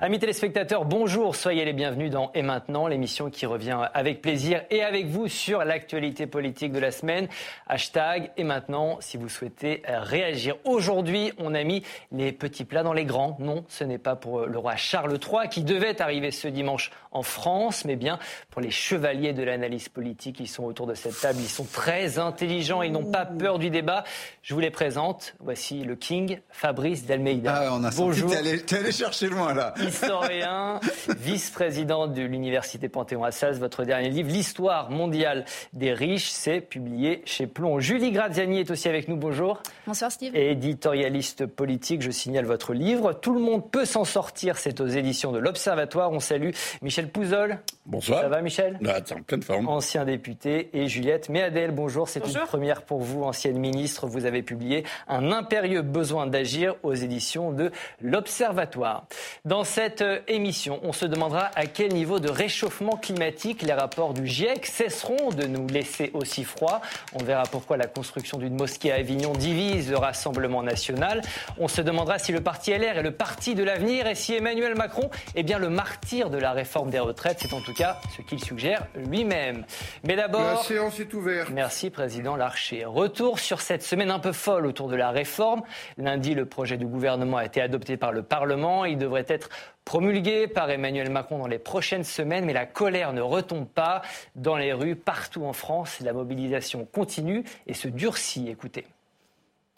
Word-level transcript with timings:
Amis 0.00 0.20
téléspectateurs, 0.20 0.84
bonjour, 0.84 1.34
soyez 1.34 1.64
les 1.64 1.72
bienvenus 1.72 2.12
dans 2.12 2.30
Et 2.32 2.42
maintenant, 2.42 2.86
l'émission 2.86 3.30
qui 3.30 3.46
revient 3.46 3.80
avec 3.94 4.22
plaisir 4.22 4.62
et 4.70 4.84
avec 4.84 5.06
vous 5.06 5.26
sur 5.26 5.64
l'actualité 5.64 6.28
politique 6.28 6.70
de 6.70 6.78
la 6.78 6.92
semaine. 6.92 7.26
Hashtag 7.66 8.30
Et 8.36 8.44
maintenant, 8.44 8.98
si 9.00 9.16
vous 9.16 9.28
souhaitez 9.28 9.82
réagir. 9.88 10.54
Aujourd'hui, 10.62 11.32
on 11.38 11.52
a 11.52 11.64
mis 11.64 11.82
les 12.12 12.30
petits 12.30 12.64
plats 12.64 12.84
dans 12.84 12.92
les 12.92 13.04
grands. 13.04 13.36
Non, 13.40 13.64
ce 13.66 13.82
n'est 13.82 13.98
pas 13.98 14.14
pour 14.14 14.46
le 14.46 14.56
roi 14.56 14.76
Charles 14.76 15.18
III 15.18 15.48
qui 15.50 15.64
devait 15.64 16.00
arriver 16.00 16.30
ce 16.30 16.46
dimanche 16.46 16.92
en 17.10 17.24
France, 17.24 17.84
mais 17.84 17.96
bien 17.96 18.20
pour 18.50 18.62
les 18.62 18.70
chevaliers 18.70 19.32
de 19.32 19.42
l'analyse 19.42 19.88
politique. 19.88 20.38
Ils 20.38 20.46
sont 20.46 20.62
autour 20.62 20.86
de 20.86 20.94
cette 20.94 21.20
table, 21.20 21.40
ils 21.40 21.48
sont 21.48 21.66
très 21.72 22.20
intelligents, 22.20 22.82
ils 22.82 22.92
n'ont 22.92 23.10
pas 23.10 23.26
peur 23.26 23.58
du 23.58 23.68
débat. 23.68 24.04
Je 24.42 24.54
vous 24.54 24.60
les 24.60 24.70
présente. 24.70 25.34
Voici 25.40 25.82
le 25.82 25.96
King, 25.96 26.38
Fabrice 26.50 27.04
Delmeida. 27.04 27.52
Ah, 27.52 27.70
on 27.72 27.82
a 27.82 27.90
Bonjour. 27.90 28.30
T'es 28.30 28.76
allé, 28.76 28.92
chercher 28.92 29.26
loin 29.26 29.54
là. 29.54 29.74
Historien, 29.88 30.80
vice-président 31.18 32.06
de 32.06 32.20
l'université 32.22 32.88
Panthéon-Assas. 32.88 33.58
Votre 33.58 33.84
dernier 33.84 34.10
livre, 34.10 34.28
L'histoire 34.28 34.90
mondiale 34.90 35.46
des 35.72 35.92
riches, 35.94 36.28
c'est 36.28 36.60
publié 36.60 37.22
chez 37.24 37.46
Plomb. 37.46 37.80
Julie 37.80 38.12
Graziani 38.12 38.60
est 38.60 38.70
aussi 38.70 38.88
avec 38.88 39.08
nous. 39.08 39.16
Bonjour. 39.16 39.62
Bonsoir 39.86 40.12
Steve. 40.12 40.36
Éditorialiste 40.36 41.46
politique, 41.46 42.02
je 42.02 42.10
signale 42.10 42.44
votre 42.44 42.74
livre. 42.74 43.14
Tout 43.14 43.32
le 43.32 43.40
monde 43.40 43.70
peut 43.70 43.86
s'en 43.86 44.04
sortir. 44.04 44.58
C'est 44.58 44.80
aux 44.82 44.86
éditions 44.86 45.32
de 45.32 45.38
l'Observatoire. 45.38 46.12
On 46.12 46.20
salue 46.20 46.50
Michel 46.82 47.08
Pouzol. 47.08 47.58
Bonsoir. 47.86 48.20
Ça 48.20 48.28
va 48.28 48.42
Michel? 48.42 48.78
Bah, 48.82 48.98
En 49.16 49.22
pleine 49.22 49.42
forme. 49.42 49.68
Ancien 49.68 50.04
député. 50.04 50.68
Et 50.74 50.86
Juliette 50.88 51.30
Méadel, 51.30 51.70
bonjour. 51.70 52.08
C'est 52.10 52.26
une 52.26 52.38
première 52.46 52.82
pour 52.82 53.00
vous, 53.00 53.24
ancienne 53.24 53.58
ministre. 53.58 54.06
Vous 54.06 54.26
avez 54.26 54.42
publié 54.42 54.84
Un 55.08 55.32
impérieux 55.32 55.80
besoin 55.80 56.26
d'agir 56.26 56.74
aux 56.82 56.92
éditions 56.94 57.52
de 57.52 57.70
l'Observatoire. 58.02 59.06
Dans 59.46 59.64
cette 59.64 59.77
euh, 60.00 60.18
émission, 60.26 60.80
on 60.82 60.92
se 60.92 61.06
demandera 61.06 61.50
à 61.54 61.66
quel 61.66 61.92
niveau 61.92 62.18
de 62.18 62.28
réchauffement 62.28 62.96
climatique 62.96 63.62
les 63.62 63.72
rapports 63.72 64.12
du 64.12 64.26
GIEC 64.26 64.66
cesseront 64.66 65.30
de 65.30 65.46
nous 65.46 65.68
laisser 65.68 66.10
aussi 66.14 66.42
froid. 66.42 66.80
On 67.14 67.22
verra 67.22 67.44
pourquoi 67.44 67.76
la 67.76 67.86
construction 67.86 68.38
d'une 68.38 68.56
mosquée 68.56 68.90
à 68.90 68.96
Avignon 68.96 69.32
divise 69.34 69.90
le 69.90 69.96
Rassemblement 69.96 70.64
national. 70.64 71.22
On 71.58 71.68
se 71.68 71.80
demandera 71.80 72.18
si 72.18 72.32
le 72.32 72.40
parti 72.40 72.72
LR 72.72 72.98
est 72.98 73.02
le 73.02 73.12
parti 73.12 73.54
de 73.54 73.62
l'avenir 73.62 74.08
et 74.08 74.16
si 74.16 74.34
Emmanuel 74.34 74.74
Macron 74.74 75.10
est 75.36 75.44
bien 75.44 75.60
le 75.60 75.68
martyr 75.68 76.28
de 76.30 76.38
la 76.38 76.52
réforme 76.52 76.90
des 76.90 76.98
retraites. 76.98 77.38
C'est 77.40 77.52
en 77.52 77.60
tout 77.60 77.74
cas 77.74 78.00
ce 78.16 78.22
qu'il 78.22 78.42
suggère 78.42 78.86
lui-même. 78.96 79.64
Mais 80.02 80.16
d'abord... 80.16 80.40
La 80.40 80.56
séance 80.56 80.98
est 80.98 81.14
ouverte. 81.14 81.50
Merci, 81.50 81.90
Président 81.90 82.34
Larcher. 82.34 82.84
Retour 82.84 83.38
sur 83.38 83.60
cette 83.60 83.84
semaine 83.84 84.10
un 84.10 84.18
peu 84.18 84.32
folle 84.32 84.66
autour 84.66 84.88
de 84.88 84.96
la 84.96 85.10
réforme. 85.10 85.62
Lundi, 85.98 86.34
le 86.34 86.46
projet 86.46 86.76
du 86.76 86.86
gouvernement 86.86 87.36
a 87.36 87.44
été 87.44 87.60
adopté 87.60 87.96
par 87.96 88.10
le 88.10 88.22
Parlement. 88.22 88.84
Il 88.84 88.98
devrait 88.98 89.26
être 89.28 89.48
promulgué 89.84 90.48
par 90.48 90.70
Emmanuel 90.70 91.10
Macron 91.10 91.38
dans 91.38 91.46
les 91.46 91.58
prochaines 91.58 92.04
semaines, 92.04 92.44
mais 92.44 92.52
la 92.52 92.66
colère 92.66 93.12
ne 93.12 93.22
retombe 93.22 93.66
pas. 93.66 94.02
Dans 94.36 94.56
les 94.56 94.72
rues, 94.72 94.96
partout 94.96 95.44
en 95.44 95.52
France, 95.52 96.00
la 96.00 96.12
mobilisation 96.12 96.86
continue 96.92 97.44
et 97.66 97.74
se 97.74 97.88
durcit. 97.88 98.48
Écoutez. 98.48 98.86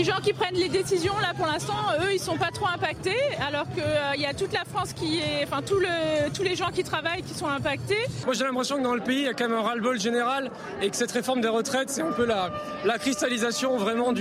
Les 0.00 0.06
gens 0.06 0.20
qui 0.22 0.32
prennent 0.32 0.54
les 0.54 0.70
décisions, 0.70 1.12
là, 1.20 1.34
pour 1.36 1.44
l'instant, 1.44 1.74
eux, 2.00 2.14
ils 2.14 2.18
sont 2.18 2.38
pas 2.38 2.50
trop 2.50 2.68
impactés, 2.68 3.20
alors 3.46 3.66
qu'il 3.74 3.82
euh, 3.82 4.16
y 4.16 4.24
a 4.24 4.32
toute 4.32 4.50
la 4.54 4.64
France 4.64 4.94
qui 4.94 5.18
est, 5.18 5.44
enfin, 5.44 5.60
tout 5.60 5.78
le, 5.78 6.32
tous 6.32 6.42
les 6.42 6.56
gens 6.56 6.70
qui 6.70 6.82
travaillent 6.82 7.22
qui 7.22 7.34
sont 7.34 7.48
impactés. 7.48 8.06
Moi, 8.24 8.32
j'ai 8.32 8.44
l'impression 8.44 8.78
que 8.78 8.82
dans 8.82 8.94
le 8.94 9.02
pays, 9.02 9.18
il 9.18 9.24
y 9.24 9.28
a 9.28 9.34
quand 9.34 9.46
même 9.46 9.58
un 9.58 9.60
ras-le-bol 9.60 10.00
général 10.00 10.50
et 10.80 10.88
que 10.88 10.96
cette 10.96 11.12
réforme 11.12 11.42
des 11.42 11.48
retraites, 11.48 11.90
c'est 11.90 12.00
un 12.00 12.12
peu 12.12 12.24
la, 12.24 12.50
la 12.86 12.98
cristallisation 12.98 13.76
vraiment 13.76 14.14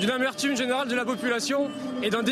d'une 0.00 0.10
amertume 0.10 0.56
générale 0.56 0.88
de 0.88 0.94
la 0.94 1.04
population 1.04 1.68
et 2.02 2.10
d'un 2.10 2.22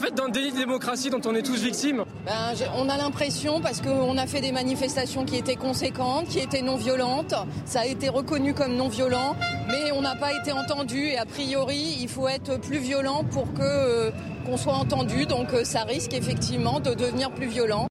fait, 0.00 0.14
d'un 0.14 0.28
délit 0.28 0.52
de 0.52 0.58
démocratie 0.58 1.10
dont 1.10 1.20
on 1.24 1.34
est 1.34 1.42
tous 1.42 1.60
victimes. 1.62 2.04
Ben, 2.24 2.54
on 2.76 2.88
a 2.88 2.96
l'impression, 2.96 3.60
parce 3.60 3.80
qu'on 3.80 4.16
a 4.16 4.26
fait 4.26 4.40
des 4.40 4.52
manifestations 4.52 5.24
qui 5.24 5.36
étaient 5.36 5.56
conséquentes, 5.56 6.28
qui 6.28 6.38
étaient 6.38 6.62
non 6.62 6.76
violentes, 6.76 7.34
ça 7.64 7.80
a 7.80 7.86
été 7.86 8.08
reconnu 8.08 8.54
comme 8.54 8.76
non 8.76 8.88
violent, 8.88 9.36
mais 9.68 9.92
on 9.92 10.02
n'a 10.02 10.16
pas 10.16 10.32
été 10.32 10.52
entendu 10.52 11.06
et 11.06 11.18
a 11.18 11.26
priori, 11.26 11.96
il 12.00 12.08
faut 12.08 12.28
être 12.28 12.60
plus 12.60 12.78
violent 12.78 13.24
pour 13.30 13.46
euh, 13.60 14.10
qu'on 14.46 14.56
soit 14.56 14.74
entendu. 14.74 15.26
Donc 15.26 15.52
euh, 15.52 15.64
ça 15.64 15.82
risque 15.82 16.14
effectivement 16.14 16.80
de 16.80 16.94
devenir 16.94 17.30
plus 17.30 17.46
violent. 17.46 17.86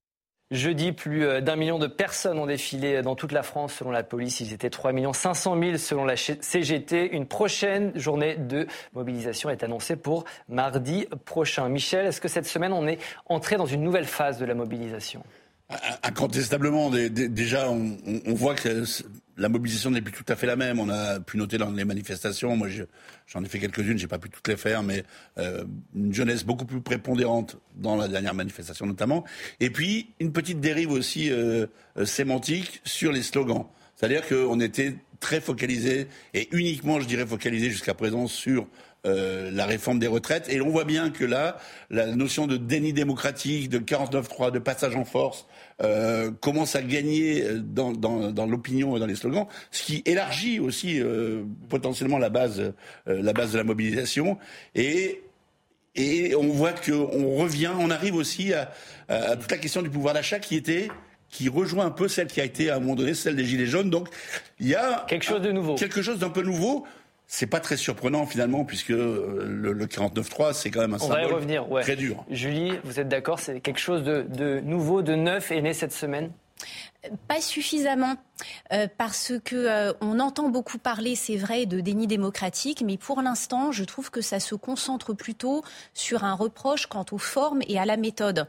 Jeudi, 0.50 0.92
plus 0.92 1.26
euh, 1.26 1.42
d'un 1.42 1.56
million 1.56 1.78
de 1.78 1.86
personnes 1.86 2.38
ont 2.38 2.46
défilé 2.46 3.02
dans 3.02 3.14
toute 3.14 3.32
la 3.32 3.42
France 3.42 3.74
selon 3.74 3.90
la 3.90 4.02
police. 4.02 4.40
Ils 4.40 4.54
étaient 4.54 4.70
3 4.70 4.92
500 5.12 5.60
000 5.60 5.76
selon 5.76 6.06
la 6.06 6.16
CGT. 6.16 7.14
Une 7.14 7.26
prochaine 7.26 7.92
journée 7.98 8.36
de 8.36 8.66
mobilisation 8.94 9.50
est 9.50 9.62
annoncée 9.62 9.96
pour 9.96 10.24
mardi 10.48 11.06
prochain. 11.26 11.68
Michel, 11.68 12.06
est-ce 12.06 12.22
que 12.22 12.28
cette 12.28 12.46
semaine, 12.46 12.72
on 12.72 12.86
est 12.86 12.98
entré 13.26 13.56
dans 13.56 13.66
une 13.66 13.82
nouvelle 13.82 14.06
phase 14.06 14.38
de 14.38 14.46
la 14.46 14.54
mobilisation? 14.54 15.22
Incontestablement, 16.02 16.88
déjà, 16.88 17.68
on, 17.68 17.98
voit 18.34 18.54
que 18.54 18.84
la 19.38 19.48
mobilisation 19.48 19.90
n'est 19.90 20.02
plus 20.02 20.12
tout 20.12 20.24
à 20.28 20.36
fait 20.36 20.46
la 20.46 20.56
même. 20.56 20.80
On 20.80 20.88
a 20.88 21.20
pu 21.20 21.38
noter 21.38 21.56
dans 21.58 21.70
les 21.70 21.84
manifestations, 21.84 22.56
moi 22.56 22.68
j'en 23.26 23.42
ai 23.42 23.48
fait 23.48 23.58
quelques-unes, 23.58 23.96
j'ai 23.96 24.06
pas 24.06 24.18
pu 24.18 24.28
toutes 24.28 24.48
les 24.48 24.56
faire, 24.56 24.82
mais 24.82 25.04
euh, 25.38 25.64
une 25.94 26.12
jeunesse 26.12 26.44
beaucoup 26.44 26.66
plus 26.66 26.80
prépondérante 26.80 27.56
dans 27.76 27.96
la 27.96 28.08
dernière 28.08 28.34
manifestation 28.34 28.86
notamment. 28.86 29.24
Et 29.60 29.70
puis 29.70 30.10
une 30.20 30.32
petite 30.32 30.60
dérive 30.60 30.90
aussi 30.90 31.30
euh, 31.30 31.66
euh, 31.96 32.04
sémantique 32.04 32.80
sur 32.84 33.12
les 33.12 33.22
slogans. 33.22 33.66
C'est-à-dire 33.96 34.26
qu'on 34.28 34.60
était 34.60 34.96
très 35.20 35.40
focalisé, 35.40 36.06
et 36.34 36.48
uniquement, 36.52 37.00
je 37.00 37.06
dirais, 37.06 37.26
focalisé 37.26 37.70
jusqu'à 37.70 37.94
présent 37.94 38.28
sur 38.28 38.68
euh, 39.06 39.50
la 39.52 39.64
réforme 39.64 39.98
des 40.00 40.06
retraites. 40.06 40.48
Et 40.48 40.60
on 40.60 40.70
voit 40.70 40.84
bien 40.84 41.10
que 41.10 41.24
là, 41.24 41.58
la 41.88 42.06
notion 42.14 42.46
de 42.46 42.56
déni 42.56 42.92
démocratique, 42.92 43.68
de 43.68 43.78
49-3, 43.78 44.50
de 44.50 44.58
passage 44.58 44.96
en 44.96 45.04
force, 45.04 45.46
euh, 45.82 46.30
commence 46.30 46.76
à 46.76 46.82
gagner 46.82 47.42
euh, 47.42 47.60
dans, 47.60 47.92
dans, 47.92 48.46
l'opinion 48.46 48.96
et 48.96 49.00
dans 49.00 49.06
les 49.06 49.14
slogans, 49.14 49.46
ce 49.70 49.82
qui 49.82 50.02
élargit 50.06 50.58
aussi 50.58 51.00
potentiellement 51.68 52.18
la 52.18 52.30
base, 52.30 52.72
la 53.06 53.32
base 53.32 53.52
de 53.52 53.58
la 53.58 53.64
mobilisation. 53.64 54.38
Et 54.74 55.22
et 55.94 56.36
on 56.36 56.48
voit 56.48 56.72
qu'on 56.72 57.34
revient, 57.36 57.72
on 57.76 57.90
arrive 57.90 58.14
aussi 58.14 58.52
à, 58.52 58.70
à, 59.08 59.34
toute 59.36 59.50
la 59.50 59.58
question 59.58 59.82
du 59.82 59.90
pouvoir 59.90 60.14
d'achat 60.14 60.38
qui 60.38 60.54
était 60.54 60.88
qui 61.30 61.48
rejoint 61.48 61.86
un 61.86 61.90
peu 61.90 62.08
celle 62.08 62.28
qui 62.28 62.40
a 62.40 62.44
été 62.44 62.70
à 62.70 62.76
un 62.76 62.80
moment 62.80 62.94
donné 62.94 63.14
celle 63.14 63.36
des 63.36 63.44
gilets 63.44 63.66
jaunes. 63.66 63.90
Donc 63.90 64.08
il 64.60 64.68
y 64.68 64.74
a 64.74 65.04
quelque 65.08 65.24
chose 65.24 65.42
de 65.42 65.52
nouveau, 65.52 65.74
quelque 65.74 66.02
chose 66.02 66.18
d'un 66.18 66.30
peu 66.30 66.42
nouveau. 66.42 66.86
C'est 67.30 67.46
pas 67.46 67.60
très 67.60 67.76
surprenant 67.76 68.24
finalement 68.24 68.64
puisque 68.64 68.90
euh, 68.90 69.44
le, 69.46 69.72
le 69.74 69.86
49.3 69.86 70.54
c'est 70.54 70.70
quand 70.70 70.80
même 70.80 70.94
un 70.94 70.98
symbole 70.98 71.34
revenir, 71.34 71.66
très 71.82 71.94
dur. 71.94 72.24
Julie, 72.30 72.72
vous 72.84 72.98
êtes 72.98 73.08
d'accord 73.08 73.38
C'est 73.38 73.60
quelque 73.60 73.78
chose 73.78 74.02
de, 74.02 74.22
de, 74.22 74.60
nouveau, 74.60 75.02
de 75.02 75.14
neuf 75.14 75.52
est 75.52 75.60
né 75.60 75.74
cette 75.74 75.92
semaine? 75.92 76.32
Pas 77.28 77.40
suffisamment, 77.40 78.16
euh, 78.72 78.88
parce 78.98 79.32
que 79.44 79.54
euh, 79.54 79.92
on 80.00 80.18
entend 80.18 80.48
beaucoup 80.48 80.78
parler, 80.78 81.14
c'est 81.14 81.36
vrai, 81.36 81.64
de 81.64 81.80
déni 81.80 82.08
démocratique, 82.08 82.82
mais 82.84 82.96
pour 82.96 83.22
l'instant, 83.22 83.70
je 83.70 83.84
trouve 83.84 84.10
que 84.10 84.20
ça 84.20 84.40
se 84.40 84.56
concentre 84.56 85.12
plutôt 85.12 85.62
sur 85.94 86.24
un 86.24 86.34
reproche 86.34 86.86
quant 86.86 87.06
aux 87.12 87.18
formes 87.18 87.60
et 87.68 87.78
à 87.78 87.84
la 87.84 87.96
méthode. 87.96 88.48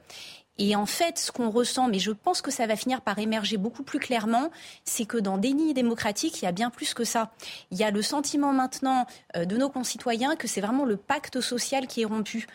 Et 0.60 0.76
en 0.76 0.86
fait, 0.86 1.18
ce 1.18 1.32
qu'on 1.32 1.50
ressent, 1.50 1.88
mais 1.88 2.00
je 2.00 2.12
pense 2.12 2.42
que 2.42 2.52
ça 2.52 2.68
va 2.68 2.76
finir 2.76 3.02
par 3.02 3.18
émerger 3.18 3.58
beaucoup 3.58 3.84
plus 3.84 4.00
clairement, 4.00 4.52
c'est 4.84 5.06
que 5.06 5.18
dans 5.18 5.38
déni 5.38 5.74
démocratique, 5.74 6.42
il 6.42 6.46
y 6.46 6.48
a 6.48 6.52
bien 6.52 6.70
plus 6.70 6.94
que 6.94 7.06
ça. 7.06 7.32
Il 7.72 7.78
y 7.78 7.84
a 7.84 7.92
le 7.92 8.02
sentiment 8.02 8.52
maintenant 8.52 9.08
euh, 9.38 9.46
de 9.46 9.58
nos 9.58 9.70
concitoyens 9.70 10.36
que 10.36 10.48
c'est 10.48 10.62
vraiment 10.62 10.86
le 10.86 10.98
pacte 10.98 11.40
social 11.40 11.88
qui 11.88 12.02
est 12.02 12.06
rompu. 12.06 12.46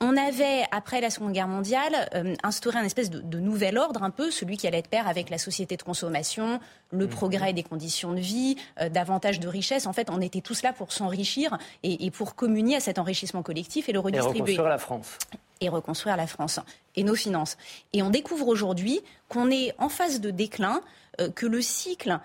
On 0.00 0.16
avait, 0.16 0.64
après 0.72 1.00
la 1.00 1.10
Seconde 1.10 1.32
Guerre 1.32 1.46
mondiale, 1.46 2.08
euh, 2.14 2.34
instauré 2.42 2.78
un 2.78 2.82
espèce 2.82 3.08
de, 3.08 3.38
nouvel 3.38 3.78
ordre, 3.78 4.02
un 4.02 4.10
peu, 4.10 4.32
celui 4.32 4.56
qui 4.56 4.66
allait 4.66 4.78
être 4.78 4.88
pair 4.88 5.06
avec 5.06 5.30
la 5.30 5.38
société 5.38 5.76
de 5.76 5.82
consommation, 5.82 6.58
le 6.90 7.06
mmh. 7.06 7.10
progrès 7.10 7.52
des 7.52 7.62
conditions 7.62 8.12
de 8.12 8.18
vie, 8.18 8.56
euh, 8.80 8.88
davantage 8.88 9.38
de 9.38 9.46
richesses. 9.46 9.86
En 9.86 9.92
fait, 9.92 10.10
on 10.10 10.20
était 10.20 10.40
tous 10.40 10.62
là 10.62 10.72
pour 10.72 10.90
s'enrichir 10.90 11.56
et, 11.84 12.10
pour 12.10 12.34
communier 12.34 12.76
à 12.76 12.80
cet 12.80 12.98
enrichissement 12.98 13.42
collectif 13.42 13.88
et 13.88 13.92
le 13.92 14.00
redistribuer. 14.00 14.38
Et 14.38 14.42
reconstruire 14.42 14.68
la 14.68 14.78
France. 14.78 15.18
Et 15.62 15.68
reconstruire 15.68 16.16
la 16.16 16.26
France 16.26 16.58
et 16.96 17.04
nos 17.04 17.14
finances. 17.14 17.56
Et 17.92 18.02
on 18.02 18.10
découvre 18.10 18.48
aujourd'hui 18.48 19.00
qu'on 19.28 19.48
est 19.48 19.74
en 19.78 19.88
phase 19.88 20.20
de 20.20 20.32
déclin, 20.32 20.80
euh, 21.20 21.30
que 21.30 21.46
le 21.46 21.62
cycle 21.62 22.18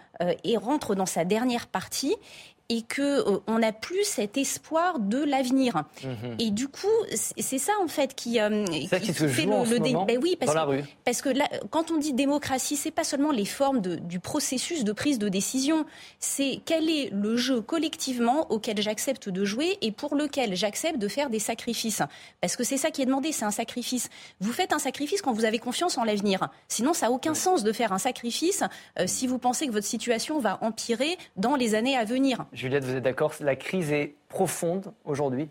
rentre 0.58 0.96
dans 0.96 1.06
sa 1.06 1.24
dernière 1.24 1.68
partie 1.68 2.16
et 2.70 2.82
que 2.82 3.02
euh, 3.02 3.40
on 3.48 3.60
n'a 3.60 3.72
plus 3.72 4.04
cet 4.04 4.38
espoir 4.38 5.00
de 5.00 5.24
l'avenir. 5.24 5.84
Mhm. 6.04 6.36
Et 6.40 6.52
du 6.52 6.68
coup, 6.68 6.88
c'est 7.14 7.58
ça 7.58 7.74
en 7.82 7.88
fait 7.88 8.14
qui, 8.14 8.40
euh, 8.40 8.66
qui, 8.66 8.88
fait 8.88 9.00
le, 9.46 9.78
le 9.78 10.06
ben 10.06 10.20
oui, 10.22 10.36
parce, 10.38 10.52
dans 10.52 10.60
la 10.60 10.66
rue. 10.66 10.84
parce 11.06 11.22
que 11.22 11.30
là, 11.30 11.48
quand 11.70 11.92
on 11.92 11.98
dit 11.98 12.14
démocratie, 12.14 12.76
c'est 12.76 12.92
pas 12.92 13.04
seulement 13.04 13.32
les 13.32 13.46
formes 13.46 13.82
de, 13.82 13.96
du 13.96 14.20
processus 14.20 14.84
de 14.84 14.92
prise 14.92 15.20
de 15.20 15.30
décision, 15.30 15.86
c'est 16.20 16.60
quel 16.66 16.90
est 16.90 17.10
le 17.12 17.38
jeu 17.38 17.62
collectivement 17.62 18.52
auquel 18.52 18.82
j'accepte 18.82 19.30
de 19.30 19.46
jouer 19.46 19.78
et 19.82 19.92
pour 19.92 20.16
lequel 20.16 20.56
j'accepte 20.56 21.00
de 21.00 21.08
faire 21.08 21.30
des 21.30 21.40
sacrifices. 21.40 22.02
Parce 22.42 22.56
que 22.56 22.64
c'est 22.64 22.78
ça 22.78 22.92
qui 22.92 23.02
est 23.02 23.06
demandé, 23.06 23.32
c'est 23.32 23.46
un 23.46 23.52
sacrifice. 23.52 24.10
Vous 24.42 24.52
faites 24.52 24.74
un 24.74 24.80
sacrifice 24.80 25.22
quand 25.22 25.32
vous 25.32 25.46
avez 25.46 25.60
confiance 25.60 25.98
en 25.98 26.04
l'avenir. 26.04 26.50
Sinon, 26.68 26.94
ça 26.94 27.08
n'a 27.08 27.12
aucun 27.12 27.34
sens 27.34 27.64
de 27.64 27.72
faire 27.72 27.94
un 27.94 27.98
sacrifice 27.98 28.64
euh, 29.00 29.06
si 29.08 29.28
vous 29.28 29.38
pensez 29.38 29.68
que 29.68 29.72
votre 29.72 29.88
situation 29.88 30.40
va 30.40 30.58
empirer 30.62 31.18
dans 31.36 31.56
les 31.56 31.76
années 31.76 31.96
à 31.96 32.04
venir. 32.04 32.46
Juliette, 32.58 32.86
vous 32.86 32.96
êtes 32.96 33.04
d'accord 33.04 33.34
La 33.40 33.56
crise 33.56 33.92
est 33.92 34.16
profonde 34.30 34.92
aujourd'hui? 35.06 35.48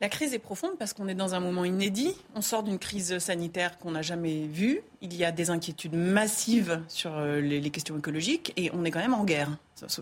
La 0.00 0.08
crise 0.08 0.32
est 0.32 0.38
profonde 0.38 0.78
parce 0.78 0.94
qu'on 0.94 1.08
est 1.08 1.14
dans 1.14 1.34
un 1.34 1.40
moment 1.40 1.66
inédit. 1.66 2.16
On 2.34 2.40
sort 2.40 2.62
d'une 2.62 2.78
crise 2.78 3.18
sanitaire 3.18 3.76
qu'on 3.76 3.90
n'a 3.90 4.00
jamais 4.00 4.46
vue. 4.46 4.80
Il 5.02 5.14
y 5.14 5.26
a 5.26 5.30
des 5.30 5.50
inquiétudes 5.50 5.94
massives 5.94 6.80
sur 6.88 7.18
euh, 7.18 7.42
les, 7.42 7.68
questions 7.68 7.98
écologiques 7.98 8.54
et 8.56 8.70
on 8.72 8.86
est 8.86 8.90
quand 8.90 9.00
même 9.00 9.12
en 9.12 9.24
guerre. 9.24 9.50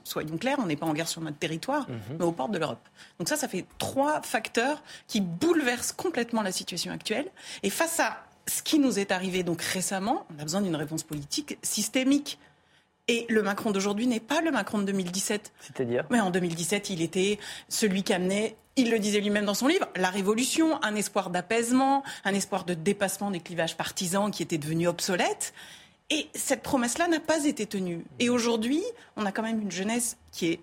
Soyons 0.04 0.38
clairs, 0.38 0.58
on 0.60 0.66
n'est 0.66 0.76
pas 0.76 0.86
en 0.86 0.94
guerre 0.94 1.08
sur 1.08 1.20
notre 1.20 1.38
territoire, 1.38 1.90
mhm. 1.90 2.18
mais 2.20 2.24
aux 2.24 2.30
portes 2.30 2.52
de 2.52 2.58
l'Europe. 2.58 2.88
Donc 3.18 3.28
ça, 3.28 3.36
ça 3.36 3.48
fait 3.48 3.66
trois 3.78 4.22
facteurs 4.22 4.84
qui 5.08 5.20
bouleversent 5.20 5.92
complètement 5.92 6.42
la 6.42 6.52
situation 6.52 6.92
actuelle. 6.92 7.26
Et 7.64 7.70
face 7.70 7.98
à 7.98 8.18
ce 8.46 8.62
qui 8.62 8.78
nous 8.78 9.00
est 9.00 9.10
arrivé 9.10 9.42
donc 9.42 9.62
récemment, 9.62 10.26
on 10.32 10.40
a 10.40 10.44
besoin 10.44 10.60
d'une 10.60 10.76
réponse 10.76 11.02
politique 11.02 11.58
systémique. 11.62 12.38
Et 13.08 13.26
le 13.30 13.42
Macron 13.42 13.70
d'aujourd'hui 13.70 14.06
n'est 14.06 14.20
pas 14.20 14.42
le 14.42 14.50
Macron 14.50 14.78
de 14.78 14.84
2017. 14.84 15.52
C'est-à-dire 15.60 16.04
Mais 16.10 16.20
en 16.20 16.30
2017, 16.30 16.90
il 16.90 17.00
était 17.00 17.38
celui 17.68 18.02
qui 18.02 18.12
amenait, 18.12 18.56
il 18.76 18.90
le 18.90 18.98
disait 18.98 19.20
lui-même 19.20 19.46
dans 19.46 19.54
son 19.54 19.66
livre, 19.66 19.88
la 19.96 20.10
révolution, 20.10 20.82
un 20.84 20.94
espoir 20.94 21.30
d'apaisement, 21.30 22.02
un 22.24 22.34
espoir 22.34 22.64
de 22.64 22.74
dépassement 22.74 23.30
des 23.30 23.40
clivages 23.40 23.76
partisans 23.76 24.30
qui 24.30 24.42
étaient 24.42 24.58
devenus 24.58 24.88
obsolètes. 24.88 25.54
Et 26.10 26.28
cette 26.34 26.62
promesse-là 26.62 27.08
n'a 27.08 27.20
pas 27.20 27.44
été 27.44 27.66
tenue. 27.66 28.04
Et 28.18 28.28
aujourd'hui, 28.28 28.82
on 29.16 29.26
a 29.26 29.32
quand 29.32 29.42
même 29.42 29.60
une 29.60 29.70
jeunesse 29.70 30.16
qui 30.30 30.48
est 30.48 30.60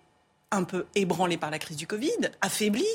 un 0.55 0.63
peu 0.63 0.85
ébranlée 0.95 1.37
par 1.37 1.51
la 1.51 1.59
crise 1.59 1.77
du 1.77 1.87
Covid, 1.87 2.31
affaiblie, 2.41 2.85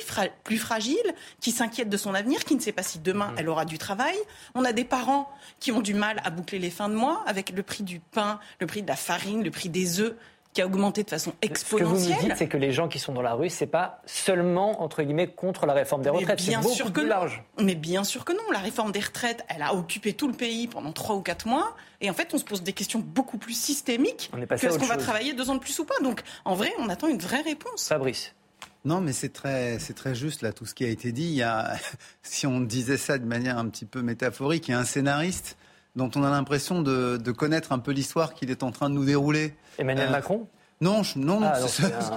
plus 0.45 0.59
fragile, 0.59 0.97
qui 1.41 1.53
s'inquiète 1.53 1.89
de 1.89 1.97
son 1.97 2.15
avenir, 2.15 2.45
qui 2.45 2.55
ne 2.55 2.61
sait 2.61 2.73
pas 2.73 2.83
si 2.83 2.99
demain 2.99 3.29
mmh. 3.29 3.39
elle 3.39 3.49
aura 3.49 3.65
du 3.65 3.79
travail. 3.79 4.17
On 4.55 4.65
a 4.65 4.73
des 4.73 4.85
parents 4.85 5.31
qui 5.61 5.73
ont 5.73 5.81
du 5.81 5.95
mal 5.95 6.21
à 6.25 6.31
boucler 6.31 6.59
les 6.59 6.71
fins 6.71 6.89
de 6.89 6.95
mois 6.95 7.23
avec 7.27 7.51
le 7.51 7.63
prix 7.63 7.85
du 7.85 8.01
pain, 8.01 8.41
le 8.61 8.67
prix 8.67 8.83
de 8.83 8.89
la 8.89 8.97
farine, 8.97 9.45
le 9.45 9.51
prix 9.51 9.69
des 9.69 10.01
œufs 10.01 10.17
qui 10.53 10.63
a 10.63 10.67
augmenté 10.67 11.05
de 11.05 11.11
façon 11.11 11.33
exponentielle. 11.43 11.89
Ce 11.89 12.09
que 12.09 12.15
vous 12.15 12.15
nous 12.15 12.29
dites, 12.29 12.37
c'est 12.37 12.49
que 12.49 12.57
les 12.57 12.73
gens 12.73 12.89
qui 12.89 12.99
sont 12.99 13.13
dans 13.13 13.23
la 13.23 13.35
rue, 13.35 13.51
c'est 13.51 13.67
pas 13.67 14.03
seulement 14.07 14.83
entre 14.83 15.03
guillemets 15.03 15.29
contre 15.29 15.67
la 15.67 15.75
réforme 15.75 16.03
des 16.03 16.11
retraites, 16.11 16.41
c'est 16.41 16.57
beaucoup 16.57 16.75
sûr 16.75 16.87
que 16.87 17.01
plus 17.01 17.09
large. 17.09 17.43
Mais 17.61 17.75
bien 17.75 18.05
sûr 18.05 18.25
que 18.25 18.33
non. 18.33 18.43
La 18.53 18.59
réforme 18.59 18.91
des 18.91 19.01
retraites, 19.01 19.45
elle 19.49 19.63
a 19.63 19.75
occupé 19.75 20.13
tout 20.13 20.27
le 20.27 20.35
pays 20.35 20.67
pendant 20.67 20.93
trois 20.93 21.15
ou 21.15 21.21
quatre 21.21 21.47
mois, 21.47 21.77
et 22.01 22.11
en 22.11 22.15
fait, 22.15 22.33
on 22.35 22.39
se 22.39 22.45
pose 22.45 22.63
des 22.63 22.73
questions 22.73 22.99
beaucoup 22.99 23.39
plus 23.39 23.55
systémiques. 23.55 24.31
On 24.33 24.41
est 24.41 24.57
ce 24.57 24.79
qu'on 24.79 24.87
va 24.87 24.97
travailler 24.97 25.35
deux 25.35 25.51
ans 25.51 25.55
de 25.55 25.61
plus 25.61 25.79
ou 25.79 25.85
pas 25.85 25.95
Donc, 26.03 26.23
en 26.45 26.55
vrai, 26.55 26.73
on 26.79 26.89
attend 26.89 27.09
une 27.09 27.19
vraie 27.19 27.43
réponse. 27.43 27.89
Fabrice. 27.89 28.35
Non, 28.85 29.01
mais 29.01 29.13
c'est 29.13 29.29
très, 29.29 29.79
c'est 29.79 29.93
très 29.93 30.15
juste 30.15 30.41
là 30.41 30.53
tout 30.53 30.65
ce 30.65 30.75
qui 30.75 30.85
a 30.85 30.89
été 30.89 31.13
dit. 31.13 31.25
Il 31.25 31.35
y 31.35 31.43
a, 31.43 31.77
si 32.23 32.47
on 32.47 32.61
disait 32.61 32.97
ça 32.97 33.19
de 33.19 33.27
manière 33.27 33.59
un 33.59 33.69
petit 33.69 33.85
peu 33.85 34.03
métaphorique, 34.03 34.69
il 34.69 34.71
y 34.73 34.75
a 34.75 34.79
un 34.79 34.85
scénariste 34.85 35.57
dont 35.97 36.11
on 36.15 36.23
a 36.23 36.31
l'impression 36.31 36.83
de, 36.83 37.31
connaître 37.33 37.73
un 37.73 37.79
peu 37.79 37.93
l'histoire 37.93 38.35
qu'il 38.35 38.51
est 38.51 38.63
en 38.63 38.71
train 38.71 38.91
de 38.91 38.95
nous 38.95 39.05
dérouler. 39.05 39.55
Emmanuel 39.79 40.09
euh, 40.09 40.13
Macron? 40.13 40.47
Non, 40.83 41.03
non, 41.17 41.41
ah, 41.43 41.59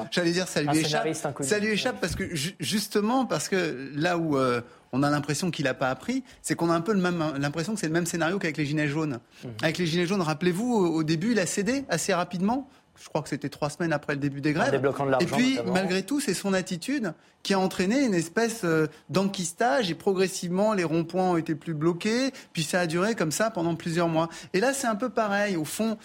j'allais 0.09 0.31
dire 0.31 0.47
ça 0.47 0.61
lui 0.61 0.79
échappe. 0.79 1.05
Ça 1.41 1.59
lui 1.59 1.67
échappe 1.67 1.99
parce 1.99 2.15
que 2.15 2.23
justement 2.61 3.25
parce 3.25 3.49
que 3.49 3.91
là 3.93 4.17
où 4.17 4.37
euh, 4.37 4.61
on 4.93 5.03
a 5.03 5.09
l'impression 5.09 5.51
qu'il 5.51 5.65
n'a 5.65 5.73
pas 5.73 5.89
appris, 5.89 6.23
c'est 6.41 6.55
qu'on 6.55 6.69
a 6.69 6.73
un 6.73 6.79
peu 6.79 6.93
l'impression 6.93 7.73
que 7.73 7.79
c'est 7.81 7.87
le 7.87 7.93
même 7.93 8.05
scénario 8.05 8.39
qu'avec 8.39 8.55
les 8.55 8.65
gilets 8.65 8.87
jaunes. 8.87 9.19
Mmh. 9.43 9.47
Avec 9.63 9.77
les 9.79 9.85
gilets 9.85 10.05
jaunes, 10.05 10.21
rappelez-vous, 10.21 10.73
au 10.73 11.03
début, 11.03 11.33
il 11.33 11.39
a 11.39 11.45
cédé 11.45 11.83
assez 11.89 12.13
rapidement 12.13 12.69
je 13.01 13.09
crois 13.09 13.21
que 13.21 13.29
c'était 13.29 13.49
trois 13.49 13.69
semaines 13.69 13.93
après 13.93 14.13
le 14.13 14.19
début 14.19 14.41
des 14.41 14.53
grèves. 14.53 14.73
et 15.19 15.25
puis, 15.25 15.59
malgré 15.65 16.03
tout, 16.03 16.19
c'est 16.19 16.33
son 16.33 16.53
attitude 16.53 17.13
qui 17.43 17.53
a 17.53 17.59
entraîné 17.59 18.05
une 18.05 18.13
espèce 18.13 18.61
euh, 18.63 18.87
d'enquistage 19.09 19.91
et 19.91 19.95
progressivement, 19.95 20.73
les 20.73 20.85
ronds-points 20.85 21.31
ont 21.31 21.37
été 21.37 21.55
plus 21.55 21.73
bloqués. 21.73 22.31
Puis 22.53 22.63
ça 22.63 22.79
a 22.79 22.87
duré 22.87 23.15
comme 23.15 23.33
ça 23.33 23.51
pendant 23.51 23.75
plusieurs 23.75 24.07
mois. 24.07 24.29
Et 24.53 24.61
là, 24.61 24.73
c'est 24.73 24.87
un 24.87 24.95
peu 24.95 25.09
pareil. 25.09 25.57
Au 25.57 25.65
fond, 25.65 25.97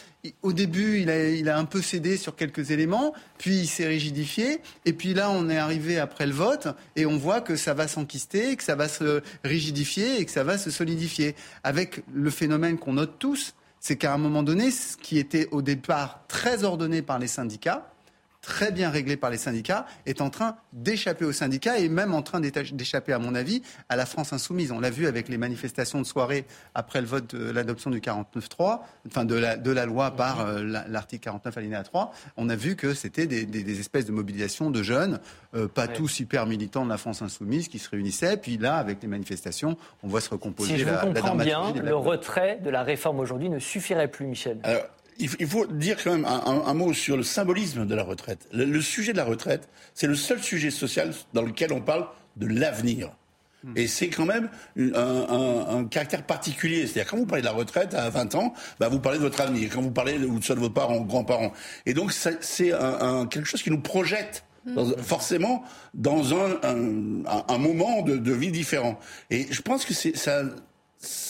au 0.42 0.52
début, 0.52 1.00
il 1.00 1.10
a, 1.10 1.28
il 1.28 1.48
a 1.48 1.56
un 1.56 1.64
peu 1.64 1.80
cédé 1.80 2.16
sur 2.16 2.34
quelques 2.34 2.72
éléments, 2.72 3.14
puis 3.38 3.60
il 3.60 3.66
s'est 3.68 3.86
rigidifié. 3.86 4.60
Et 4.84 4.92
puis 4.92 5.14
là, 5.14 5.30
on 5.30 5.48
est 5.48 5.58
arrivé 5.58 6.00
après 6.00 6.26
le 6.26 6.32
vote 6.32 6.68
et 6.96 7.06
on 7.06 7.16
voit 7.16 7.40
que 7.40 7.54
ça 7.54 7.72
va 7.72 7.86
s'enquister, 7.86 8.56
que 8.56 8.64
ça 8.64 8.74
va 8.74 8.88
se 8.88 9.22
rigidifier 9.44 10.20
et 10.20 10.24
que 10.24 10.32
ça 10.32 10.42
va 10.42 10.58
se 10.58 10.70
solidifier. 10.70 11.36
Avec 11.62 12.02
le 12.12 12.30
phénomène 12.30 12.78
qu'on 12.78 12.94
note 12.94 13.14
tous, 13.20 13.54
c'est 13.80 13.96
qu'à 13.96 14.12
un 14.12 14.18
moment 14.18 14.42
donné, 14.42 14.70
ce 14.70 14.96
qui 14.96 15.18
était 15.18 15.48
au 15.50 15.62
départ 15.62 16.20
très 16.28 16.64
ordonné 16.64 17.02
par 17.02 17.18
les 17.18 17.28
syndicats, 17.28 17.92
très 18.48 18.72
bien 18.72 18.88
réglé 18.88 19.18
par 19.18 19.28
les 19.28 19.36
syndicats, 19.36 19.84
est 20.06 20.22
en 20.22 20.30
train 20.30 20.56
d'échapper 20.72 21.26
aux 21.26 21.32
syndicats 21.32 21.78
et 21.78 21.90
même 21.90 22.14
en 22.14 22.22
train 22.22 22.40
d'échapper, 22.40 23.12
à 23.12 23.18
mon 23.18 23.34
avis, 23.34 23.62
à 23.90 23.96
la 23.96 24.06
France 24.06 24.32
insoumise. 24.32 24.72
On 24.72 24.80
l'a 24.80 24.88
vu 24.88 25.06
avec 25.06 25.28
les 25.28 25.36
manifestations 25.36 26.00
de 26.00 26.06
soirée 26.06 26.46
après 26.74 27.02
le 27.02 27.06
vote 27.06 27.34
de 27.34 27.50
l'adoption 27.50 27.90
du 27.90 28.00
49.3, 28.00 28.80
enfin 29.06 29.26
de 29.26 29.34
la, 29.34 29.58
de 29.58 29.70
la 29.70 29.84
loi 29.84 30.12
par 30.12 30.40
euh, 30.40 30.62
l'article 30.88 31.24
49 31.24 31.58
alinéa 31.58 31.82
3. 31.82 32.10
On 32.38 32.48
a 32.48 32.56
vu 32.56 32.74
que 32.74 32.94
c'était 32.94 33.26
des, 33.26 33.80
espèces 33.80 34.06
de 34.06 34.12
mobilisation 34.12 34.70
de 34.70 34.82
jeunes, 34.82 35.20
euh, 35.54 35.68
pas 35.68 35.86
tous 35.86 36.20
hyper 36.20 36.46
militants 36.46 36.86
de 36.86 36.90
la 36.90 36.96
France 36.96 37.20
insoumise, 37.20 37.68
qui 37.68 37.78
se 37.78 37.90
réunissaient. 37.90 38.38
Puis 38.38 38.56
là, 38.56 38.76
avec 38.76 39.02
les 39.02 39.08
manifestations, 39.08 39.76
on 40.02 40.08
voit 40.08 40.22
se 40.22 40.30
recomposer 40.30 40.72
si 40.72 40.78
je 40.78 40.86
la, 40.86 41.04
vous 41.04 41.12
comprends 41.12 41.36
bien, 41.36 41.74
le 41.74 41.96
retrait 41.96 42.60
de 42.64 42.70
la 42.70 42.82
réforme 42.82 43.20
aujourd'hui 43.20 43.50
ne 43.50 43.58
suffirait 43.58 44.08
plus, 44.08 44.26
Michel 44.26 44.58
il 45.18 45.46
faut 45.46 45.66
dire 45.66 45.96
quand 46.02 46.12
même 46.12 46.24
un, 46.24 46.74
mot 46.74 46.92
sur 46.92 47.16
le 47.16 47.22
symbolisme 47.22 47.86
de 47.86 47.94
la 47.94 48.04
retraite. 48.04 48.48
Le, 48.52 48.80
sujet 48.80 49.12
de 49.12 49.16
la 49.16 49.24
retraite, 49.24 49.68
c'est 49.94 50.06
le 50.06 50.14
seul 50.14 50.42
sujet 50.42 50.70
social 50.70 51.12
dans 51.32 51.42
lequel 51.42 51.72
on 51.72 51.80
parle 51.80 52.06
de 52.36 52.46
l'avenir. 52.46 53.10
Hmm. 53.64 53.72
Et 53.76 53.88
c'est 53.88 54.08
quand 54.08 54.26
même 54.26 54.48
un, 54.76 55.84
caractère 55.90 56.24
particulier. 56.24 56.86
C'est-à-dire, 56.86 57.10
quand 57.10 57.16
vous 57.16 57.26
parlez 57.26 57.42
de 57.42 57.46
la 57.46 57.52
retraite 57.52 57.94
à 57.94 58.08
20 58.10 58.36
ans, 58.36 58.54
bah, 58.78 58.88
vous 58.88 59.00
parlez 59.00 59.18
de 59.18 59.24
votre 59.24 59.40
avenir. 59.40 59.70
Quand 59.72 59.82
vous 59.82 59.90
parlez 59.90 60.18
ou 60.18 60.38
de 60.38 60.44
soit 60.44 60.54
de 60.54 60.60
vos 60.60 60.70
parents, 60.70 61.00
grands-parents. 61.00 61.52
Et 61.84 61.94
donc, 61.94 62.12
c'est 62.12 62.72
quelque 63.30 63.44
chose 63.44 63.62
qui 63.62 63.70
nous 63.70 63.80
projette 63.80 64.44
hmm. 64.66 64.92
forcément 65.02 65.64
dans 65.94 66.32
un, 66.34 67.58
moment 67.58 68.02
de, 68.02 68.16
de, 68.16 68.32
vie 68.32 68.52
différent. 68.52 69.00
Et 69.30 69.48
je 69.50 69.62
pense 69.62 69.84
que 69.84 69.94
ça, 69.94 70.42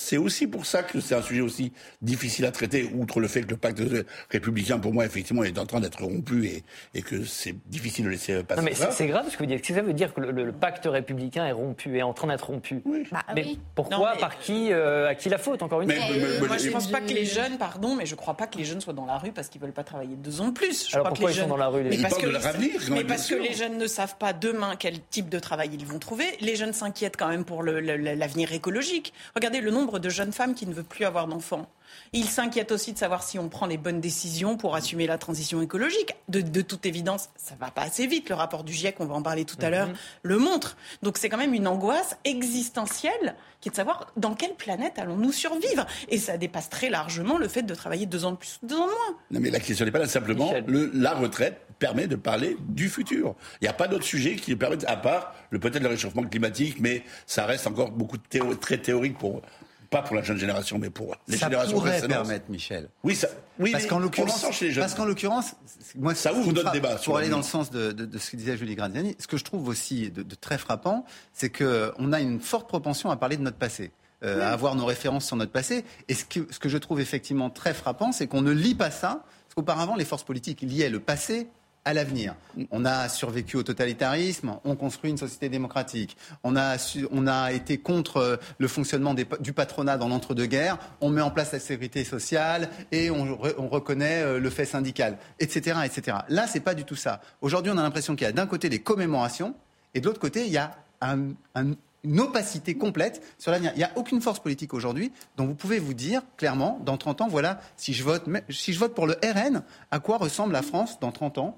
c'est 0.09 0.17
aussi 0.17 0.47
pour 0.47 0.65
ça 0.65 0.83
que 0.83 1.01
c'est 1.01 1.15
un 1.15 1.21
sujet 1.21 1.43
aussi 1.43 1.71
difficile 2.01 2.47
à 2.47 2.51
traiter, 2.51 2.91
outre 2.95 3.21
le 3.21 3.29
fait 3.29 3.43
que 3.43 3.51
le 3.51 3.59
pacte 3.59 3.83
républicain, 4.31 4.79
pour 4.79 4.95
moi, 4.95 5.05
effectivement, 5.05 5.45
est 5.45 5.59
en 5.59 5.67
train 5.67 5.81
d'être 5.81 6.03
rompu 6.03 6.47
et, 6.47 6.63
et 6.95 7.03
que 7.03 7.25
c'est 7.25 7.55
difficile 7.69 8.07
de 8.07 8.11
laisser 8.11 8.43
passer. 8.43 8.63
Non, 8.63 8.65
mais 8.65 8.75
c'est 8.75 9.07
grave 9.07 9.27
ce 9.29 9.37
que 9.37 9.43
vous 9.43 9.47
dites. 9.47 9.67
Ça 9.67 9.83
veut 9.83 9.93
dire 9.93 10.15
que 10.15 10.23
le, 10.23 10.51
pacte 10.51 10.87
républicain 10.87 11.45
est 11.45 11.53
rompu, 11.53 11.99
est 11.99 12.03
en 12.03 12.15
train 12.15 12.29
d'être 12.29 12.47
rompu. 12.47 12.81
Oui. 12.87 13.07
Bah, 13.13 13.23
mais 13.35 13.57
pourquoi 13.75 14.15
Par 14.19 14.39
qui 14.39 14.73
euh, 14.73 15.11
À 15.11 15.15
qui 15.15 15.29
la 15.29 15.37
faute, 15.37 15.63
encore 15.63 15.83
une 15.83 15.91
fois 15.91 16.07
Moi, 16.47 16.57
je 16.57 16.69
ne 16.69 16.73
pense 16.73 16.91
pas 16.91 17.03
que 17.03 17.13
les 17.13 17.27
jeunes, 17.27 17.59
pardon, 17.59 17.95
mais 17.95 18.07
je 18.07 18.15
ne 18.15 18.17
crois 18.17 18.35
pas 18.35 18.47
que 18.47 18.57
les 18.57 18.65
jeunes 18.65 18.81
soient 18.81 18.95
dans 18.95 19.05
la 19.05 19.19
rue 19.19 19.33
parce 19.33 19.49
qu'ils 19.51 19.61
ne 19.61 19.67
veulent 19.67 19.75
pas 19.75 19.85
travailler 19.85 20.17
deux 20.17 20.41
ans 20.41 20.49
de 20.49 20.55
plus. 20.55 20.89
Je 20.89 20.95
Alors 20.95 21.09
pourquoi 21.09 21.33
ils 21.33 21.37
sont 21.37 21.49
dans 21.49 21.59
la 21.59 21.69
rue 21.69 21.83
les... 21.83 21.91
Mais 21.91 22.03
parce, 22.03 22.17
que, 22.17 22.93
mais 22.93 23.05
parce 23.05 23.29
que 23.29 23.35
les 23.35 23.53
jeunes 23.53 23.77
ne 23.77 23.87
savent 23.87 24.17
pas 24.17 24.33
demain 24.33 24.77
quel 24.79 25.03
type 25.11 25.29
de 25.29 25.39
travail 25.39 25.69
ils 25.75 25.85
vont 25.85 25.99
trouver. 25.99 26.25
Les 26.41 26.57
jeunes 26.57 26.73
s'inquiètent 26.73 27.19
quand 27.19 27.29
même 27.29 27.45
pour 27.45 27.63
l'avenir 27.63 28.53
écologique. 28.53 29.13
Regardez 29.35 29.61
le 29.61 29.71
nombre 29.71 29.98
de 29.99 30.09
jeunes 30.09 30.33
femmes 30.33 30.55
qui 30.55 30.67
ne 30.67 30.73
veut 30.73 30.83
plus 30.83 31.05
avoir 31.05 31.27
d'enfants. 31.27 31.69
Il 32.13 32.27
s'inquiète 32.27 32.73
aussi 32.73 32.93
de 32.93 32.99
savoir 32.99 33.23
si 33.23 33.39
on 33.39 33.49
prend 33.49 33.67
les 33.67 33.77
bonnes 33.77 34.01
décisions 34.01 34.57
pour 34.57 34.75
assumer 34.75 35.07
la 35.07 35.19
transition 35.19 35.61
écologique. 35.63 36.15
De, 36.29 36.61
toute 36.61 36.87
évidence, 36.87 37.31
ça 37.37 37.55
va 37.59 37.71
pas 37.71 37.83
assez 37.83 38.07
vite. 38.07 38.29
Le 38.29 38.35
rapport 38.35 38.65
du 38.65 38.73
GIEC, 38.73 38.97
on 39.01 39.07
va 39.07 39.15
en 39.15 39.23
parler 39.23 39.45
tout 39.45 39.57
à 39.61 39.71
l'heure, 39.71 39.89
mhm. 39.89 39.95
le 40.23 40.39
montre. 40.39 40.77
Donc 41.03 41.19
c'est 41.19 41.29
quand 41.29 41.39
même 41.39 41.55
une 41.55 41.67
angoisse 41.67 42.17
existentielle 42.25 43.35
qui 43.61 43.69
est 43.69 43.73
de 43.73 43.77
savoir 43.77 44.13
dans 44.17 44.35
quelle 44.35 44.55
planète 44.55 44.99
allons-nous 44.99 45.33
survivre. 45.33 45.87
Et 46.09 46.19
ça 46.19 46.37
dépasse 46.37 46.69
très 46.71 46.91
largement 46.91 47.39
le 47.39 47.49
fait 47.49 47.63
de 47.63 47.75
travailler 47.75 48.07
deux 48.07 48.25
ans 48.25 48.33
de 48.33 48.37
plus 48.37 48.59
ou 48.63 48.67
deux 48.67 48.77
ans 48.77 48.87
de 48.87 48.93
moins. 48.93 49.19
Non 49.31 49.41
mais 49.41 49.51
la 49.51 49.61
question 49.61 49.85
n'est 49.85 49.91
pas 49.91 49.99
là 49.99 50.07
simplement. 50.07 50.53
la 50.67 51.15
retraite 51.15 51.61
permet 51.79 52.07
de 52.07 52.17
parler 52.17 52.57
du 52.69 52.89
futur. 52.89 53.35
Il 53.61 53.65
n'y 53.65 53.69
a 53.69 53.73
pas 53.73 53.89
d'autre 53.89 54.05
sujet 54.05 54.37
qui 54.37 54.55
permettent, 54.57 54.85
à 54.89 54.97
part 54.97 55.35
le 55.51 55.59
peut-être 55.59 55.83
le 55.83 55.89
réchauffement 55.89 56.25
climatique, 56.25 56.77
mais 56.81 57.05
ça 57.27 57.47
reste 57.47 57.67
encore 57.67 57.91
beaucoup 57.91 58.19
très 58.19 58.79
théorique 58.79 59.17
pour 59.19 59.43
pas 59.91 60.03
pour 60.03 60.17
la 60.17 60.23
jeune 60.23 60.37
génération, 60.37 60.79
mais 60.79 60.91
pour 60.91 61.17
les 61.29 61.37
générations 61.37 61.81
précédentes. 61.81 62.01
Ça 62.01 62.07
pourrait 62.07 62.25
permettre, 62.27 62.51
Michel. 62.51 62.89
Oui, 63.03 63.15
ça, 63.15 63.29
oui 63.59 63.73
parce 63.73 63.87
qu'en 63.87 63.99
l'occurrence, 63.99 64.45
parce 64.77 64.95
qu'en 64.95 65.05
l'occurrence, 65.05 65.55
moi, 65.97 66.15
ça 66.15 66.33
ouvre 66.33 66.53
d'autres 66.53 66.73
débats. 66.73 66.97
Pour 66.97 67.17
aller 67.17 67.29
dans 67.29 67.39
le 67.39 67.43
sens 67.43 67.71
de, 67.71 67.93
de, 67.93 68.19
ce 68.19 68.31
que 68.31 68.37
disait 68.37 68.57
Julie 68.57 68.75
Graziani, 68.75 69.17
ce 69.19 69.27
que 69.27 69.37
je 69.37 69.45
trouve 69.45 69.69
aussi 69.69 70.11
de, 70.11 70.23
très 70.35 70.59
frappant, 70.59 71.05
c'est 71.33 71.51
qu'on 71.51 72.13
a 72.13 72.21
une 72.21 72.41
forte 72.41 72.69
propension 72.69 73.11
à 73.11 73.17
parler 73.17 73.37
de 73.37 73.43
notre 73.43 73.59
passé. 73.59 73.91
Euh, 74.25 74.43
à 74.43 74.49
avoir 74.49 74.75
nos 74.75 74.85
références 74.85 75.27
sur 75.27 75.37
notre 75.37 75.53
passé. 75.53 75.85
Et 76.09 76.15
ce 76.15 76.25
que, 76.25 76.41
ce 76.51 76.59
que 76.59 76.69
je 76.69 76.77
trouve 76.77 77.01
effectivement 77.01 77.51
très 77.51 77.73
frappant, 77.73 78.11
c'est 78.11 78.27
qu'on 78.27 78.43
ne 78.43 78.51
lit 78.51 78.75
pas 78.75 78.91
ça, 78.91 79.23
parce 79.45 79.55
qu'auparavant, 79.55 79.95
les 79.95 80.05
forces 80.05 80.25
politiques 80.25 80.63
liaient 80.63 80.91
le 80.91 80.99
passé 80.99 81.47
à 81.89 81.95
l'avenir. 81.95 82.35
On 82.71 82.85
a 82.85 83.09
survécu 83.09 83.57
au 83.57 83.63
totalitarisme, 83.63 84.59
on 84.63 84.77
construit 84.77 85.11
une 85.11 85.17
société 85.17 85.49
démocratique. 85.49 86.19
On 86.45 86.55
a, 86.55 86.77
on 87.11 87.27
a 87.27 87.51
été 87.53 87.79
contre 87.79 88.19
euh, 88.19 88.37
le 88.59 88.69
fonctionnement 88.69 89.15
du 89.15 89.53
patronat 89.55 89.97
dans 89.97 90.09
l'entre-deux-guerres, 90.09 90.77
on 91.01 91.09
met 91.09 91.23
en 91.23 91.31
place 91.31 91.51
la 91.53 91.61
sécurité 91.61 92.05
sociale 92.05 92.69
et 92.93 93.11
on, 93.11 93.39
reconnaît 93.71 94.23
euh, 94.23 94.39
le 94.39 94.51
fait 94.51 94.67
syndical, 94.67 95.17
etc. 95.41 95.79
etc. 95.87 96.19
Là, 96.29 96.47
c'est 96.47 96.61
pas 96.61 96.75
du 96.75 96.85
tout 96.85 96.95
ça. 96.95 97.23
Aujourd'hui, 97.41 97.73
on 97.75 97.79
a 97.79 97.83
l'impression 97.83 98.17
qu'il 98.17 98.27
y 98.27 98.31
a 98.31 98.33
d'un 98.33 98.47
côté 98.47 98.69
des 98.69 98.81
commémorations 98.81 99.55
et 99.95 100.03
de 100.03 100.07
l'autre 100.07 100.21
côté, 100.21 100.45
il 100.45 100.53
y 100.53 100.59
a 100.59 100.77
une 101.01 102.21
opacité 102.21 102.75
complète 102.75 103.23
sur 103.39 103.51
l'avenir. 103.51 103.73
Il 103.77 103.79
n'y 103.79 103.85
a 103.85 103.93
aucune 103.97 104.21
force 104.21 104.41
politique 104.41 104.75
aujourd'hui 104.75 105.11
dont 105.39 105.47
vous 105.47 105.55
pouvez 105.55 105.79
vous 105.79 105.95
dire 105.95 106.21
clairement, 106.37 106.81
dans 106.85 106.99
30 106.99 107.23
ans, 107.23 107.29
voilà, 107.29 107.61
si 107.79 107.95
je 107.95 108.05
vote, 108.05 108.25
si 108.51 108.75
je 108.75 108.79
vote 108.79 108.95
pour 108.95 109.07
le 109.07 109.15
RN, 109.25 109.63
à 109.91 110.01
quoi 110.01 110.19
ressemble 110.19 110.53
la 110.53 110.63
France 110.63 111.01
dans 111.01 111.13
30 111.13 111.39
ans 111.39 111.57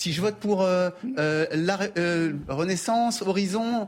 si 0.00 0.14
je 0.14 0.22
vote 0.22 0.36
pour 0.36 0.62
euh, 0.62 0.88
euh, 1.18 1.46
la 1.52 1.78
euh, 1.98 2.32
Renaissance, 2.48 3.20
Horizon, 3.20 3.86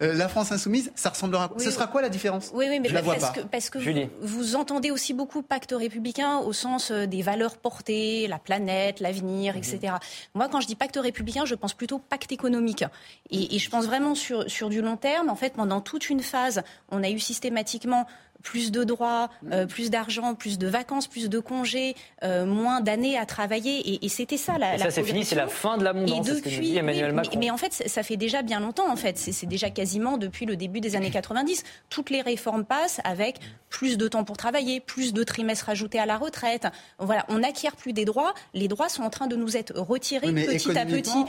la 0.00 0.28
France 0.28 0.50
insoumise, 0.50 0.90
ça 0.96 1.10
ressemblera. 1.10 1.48
quoi 1.48 1.62
Ce 1.62 1.70
sera 1.70 1.86
quoi 1.86 2.02
la 2.02 2.08
différence? 2.08 2.50
Oui, 2.52 2.66
oui, 2.68 2.80
mais 2.80 2.88
parce, 2.90 3.30
que, 3.30 3.40
parce 3.40 3.70
que 3.70 3.78
vous, 4.20 4.56
entendez 4.56 4.90
aussi 4.90 5.14
beaucoup 5.14 5.42
pacte 5.42 5.72
républicain 5.76 6.38
au 6.38 6.52
sens 6.52 6.90
des 6.90 7.22
valeurs 7.22 7.58
portées, 7.58 8.26
la 8.26 8.40
planète, 8.40 8.98
l'avenir, 8.98 9.56
etc. 9.56 9.78
Mhm. 9.82 9.98
Moi, 10.34 10.48
quand 10.50 10.60
je 10.60 10.66
dis 10.66 10.74
pacte 10.74 10.98
républicain, 11.00 11.44
je 11.44 11.54
pense 11.54 11.74
plutôt 11.74 12.00
pacte 12.00 12.32
économique. 12.32 12.84
Et, 13.30 13.54
et 13.54 13.58
je 13.60 13.70
pense 13.70 13.86
vraiment 13.86 14.16
sur, 14.16 14.50
sur 14.50 14.68
du 14.68 14.82
long 14.82 14.96
terme. 14.96 15.30
En 15.30 15.36
fait, 15.36 15.52
pendant 15.52 15.80
toute 15.80 16.10
une 16.10 16.22
phase, 16.22 16.62
on 16.90 17.04
a 17.04 17.08
eu 17.08 17.20
systématiquement 17.20 18.06
plus 18.42 18.70
de 18.70 18.84
droits, 18.84 19.30
euh, 19.52 19.66
plus 19.66 19.90
d'argent, 19.90 20.34
plus 20.34 20.58
de 20.58 20.66
vacances, 20.66 21.06
plus 21.06 21.28
de 21.28 21.38
congés, 21.38 21.94
euh, 22.22 22.46
moins 22.46 22.80
d'années 22.80 23.18
à 23.18 23.26
travailler. 23.26 24.04
Et, 24.04 24.08
c'était 24.08 24.36
ça 24.36 24.58
la. 24.58 24.76
Et 24.76 24.78
ça, 24.78 24.90
c'est 24.90 25.02
fini, 25.02 25.24
c'est 25.24 25.36
la 25.36 25.48
fin 25.48 25.78
de 25.78 25.84
l'abondance. 25.84 26.28
Et 26.28 26.34
depuis, 26.34 26.76
Emmanuel 26.76 27.12
Macron. 27.12 27.38
Mais, 27.38 27.50
en 27.50 27.56
fait, 27.56 27.72
ça 27.72 28.02
fait 28.02 28.16
déjà 28.16 28.42
bien 28.42 28.60
longtemps. 28.60 28.90
En 28.90 28.96
fait, 28.96 29.18
c'est 29.18 29.46
déjà 29.46 29.70
quasiment 29.70 30.18
depuis 30.18 30.46
le 30.46 30.56
début 30.56 30.80
des 30.80 30.96
années 30.96 31.10
90. 31.10 31.62
Toutes 31.88 32.10
les 32.10 32.22
réformes 32.22 32.64
passent 32.64 33.00
avec 33.04 33.38
plus 33.68 33.96
de 33.96 34.08
temps 34.08 34.24
pour 34.24 34.36
travailler, 34.36 34.80
plus 34.80 35.12
de 35.12 35.22
trimestres 35.22 35.68
ajoutés 35.68 35.98
à 35.98 36.06
la 36.06 36.16
retraite. 36.16 36.66
Voilà, 36.98 37.24
on 37.28 37.38
n'acquiert 37.38 37.76
plus 37.76 37.92
des 37.92 38.04
droits. 38.04 38.34
Les 38.52 38.68
droits 38.68 38.88
sont 38.88 39.02
en 39.02 39.10
train 39.10 39.28
de 39.28 39.36
nous 39.36 39.56
être 39.56 39.78
retirés 39.78 40.32
petit 40.32 40.76
à 40.76 40.84
petit. 40.84 41.24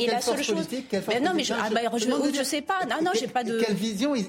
Et, 0.00 0.06
la 0.06 0.20
seule 0.20 0.42
chose. 0.42 0.68
non, 1.22 1.32
mais 1.34 1.44
je, 1.44 1.52
ah, 1.52 1.68
bah, 1.72 1.80
je, 1.96 2.42
sais 2.42 2.62
pas. 2.62 2.84
Non, 2.88 2.96
non, 3.02 3.10
j'ai 3.18 3.26
pas 3.26 3.44
de. 3.44 3.60
Quelle 3.60 3.74
vision 3.74 4.14
il, 4.14 4.26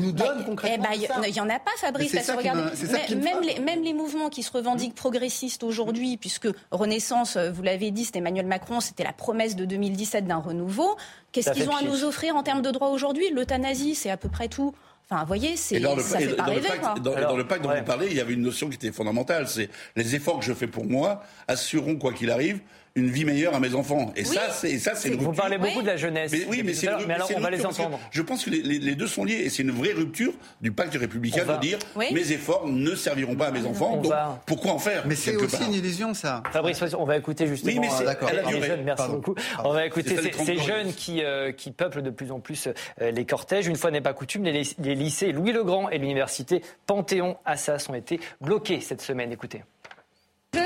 nous 0.00 0.12
donne 0.12 0.38
bah, 0.38 0.44
concrètement 0.44 0.86
eh 0.92 1.06
bah, 1.06 1.26
Il 1.28 1.34
y 1.34 1.40
en 1.40 1.48
a 1.48 1.58
pas 1.58 1.73
Fabrice, 1.76 2.14
même, 2.14 3.40
les, 3.42 3.58
même 3.60 3.82
les 3.82 3.92
mouvements 3.92 4.28
qui 4.28 4.42
se 4.42 4.52
revendiquent 4.52 4.94
progressistes 4.94 5.62
aujourd'hui, 5.62 6.16
puisque 6.16 6.48
Renaissance, 6.70 7.36
euh, 7.36 7.50
vous 7.50 7.62
l'avez 7.62 7.90
dit, 7.90 8.04
c'était 8.04 8.18
Emmanuel 8.18 8.46
Macron, 8.46 8.80
c'était 8.80 9.04
la 9.04 9.12
promesse 9.12 9.56
de 9.56 9.64
2017 9.64 10.26
d'un 10.26 10.38
renouveau. 10.38 10.96
Qu'est-ce 11.32 11.50
qu'ils 11.50 11.68
ont 11.68 11.76
à 11.76 11.82
nous 11.82 12.04
offrir 12.04 12.36
en 12.36 12.42
termes 12.42 12.62
de 12.62 12.70
droits 12.70 12.90
aujourd'hui? 12.90 13.30
L'euthanasie, 13.30 13.94
c'est 13.94 14.10
à 14.10 14.16
peu 14.16 14.28
près 14.28 14.48
tout. 14.48 14.74
Enfin, 15.10 15.20
vous 15.20 15.26
voyez, 15.26 15.56
c'est 15.56 15.80
ça 15.80 16.18
fait 16.18 16.28
pas 16.34 16.44
rêver. 16.44 16.68
dans, 17.02 17.36
le 17.36 17.46
pacte 17.46 17.62
dont 17.62 17.74
vous 17.74 17.84
parlez, 17.84 18.06
il 18.10 18.16
y 18.16 18.20
avait 18.20 18.32
une 18.32 18.42
notion 18.42 18.70
qui 18.70 18.76
était 18.76 18.92
fondamentale, 18.92 19.46
c'est 19.48 19.68
les 19.96 20.14
efforts 20.14 20.38
que 20.38 20.44
je 20.46 20.54
fais 20.54 20.66
pour 20.66 20.86
moi 20.86 21.22
assureront, 21.46 21.96
quoi 21.96 22.14
qu'il 22.14 22.30
arrive, 22.30 22.60
une 22.96 23.10
vie 23.10 23.24
meilleure 23.24 23.54
à 23.54 23.60
mes 23.60 23.74
enfants. 23.74 24.12
Et 24.14 24.24
ça, 24.24 24.50
c'est 24.50 24.78
ça, 24.78 24.94
c'est 24.94 25.10
Vous 25.10 25.32
parlez 25.32 25.58
beaucoup 25.58 25.82
de 25.82 25.86
la 25.86 25.96
jeunesse. 25.96 26.30
Mais, 26.30 26.44
oui, 26.48 26.62
mais 26.64 26.74
c'est 26.74 26.88
mais 27.06 27.14
alors 27.14 27.28
on 27.36 27.40
va 27.40 27.50
les 27.50 27.66
entendre. 27.66 27.98
Je 28.10 28.22
pense 28.22 28.44
que 28.44 28.50
les, 28.50 28.94
deux 28.94 29.08
sont 29.08 29.24
liés 29.24 29.42
et 29.44 29.50
c'est 29.50 29.62
une 29.62 29.72
vraie 29.72 29.92
rupture 29.92 30.32
du 30.60 30.70
pacte 30.70 30.94
républicain 30.94 31.44
de 31.44 31.60
dire 31.60 31.78
mes 31.96 32.32
efforts 32.32 32.68
ne 32.68 32.94
serviront 32.94 33.34
pas 33.34 33.48
à 33.48 33.50
mes 33.50 33.66
enfants. 33.66 33.96
donc 33.96 34.12
pourquoi 34.46 34.72
en 34.72 34.78
faire 34.78 35.06
Mais 35.06 35.16
c'est 35.16 35.36
aussi 35.36 35.64
une 35.64 35.74
illusion, 35.74 36.14
ça. 36.14 36.42
Fabrice, 36.52 36.82
on 36.96 37.04
va 37.04 37.16
écouter 37.16 37.46
justement. 37.46 37.72
Oui, 37.72 37.78
mais 37.80 37.88
c'est 37.90 38.06
euh, 38.06 38.62
jeunes. 38.62 38.84
Merci 38.84 39.08
beaucoup. 39.08 39.34
On 39.64 39.72
va 39.72 39.86
écouter 39.86 40.16
ces, 40.44 40.56
jeunes 40.58 40.92
qui 40.92 41.22
euh, 41.22 41.52
qui 41.52 41.72
peuplent 41.72 42.02
de 42.02 42.10
plus 42.10 42.30
en 42.30 42.40
plus 42.40 42.68
euh, 43.00 43.10
les 43.10 43.24
cortèges. 43.24 43.66
Une 43.66 43.76
fois 43.76 43.90
n'est 43.90 44.00
pas 44.00 44.12
coutume, 44.12 44.44
les, 44.44 44.62
les 44.78 44.94
lycées 44.94 45.32
Louis 45.32 45.52
le 45.52 45.64
Grand 45.64 45.90
et 45.90 45.98
l'université 45.98 46.62
Panthéon 46.86 47.36
Assas 47.44 47.88
ont 47.88 47.94
été 47.94 48.20
bloqués 48.40 48.80
cette 48.80 49.00
semaine. 49.00 49.32
Écoutez. 49.32 49.62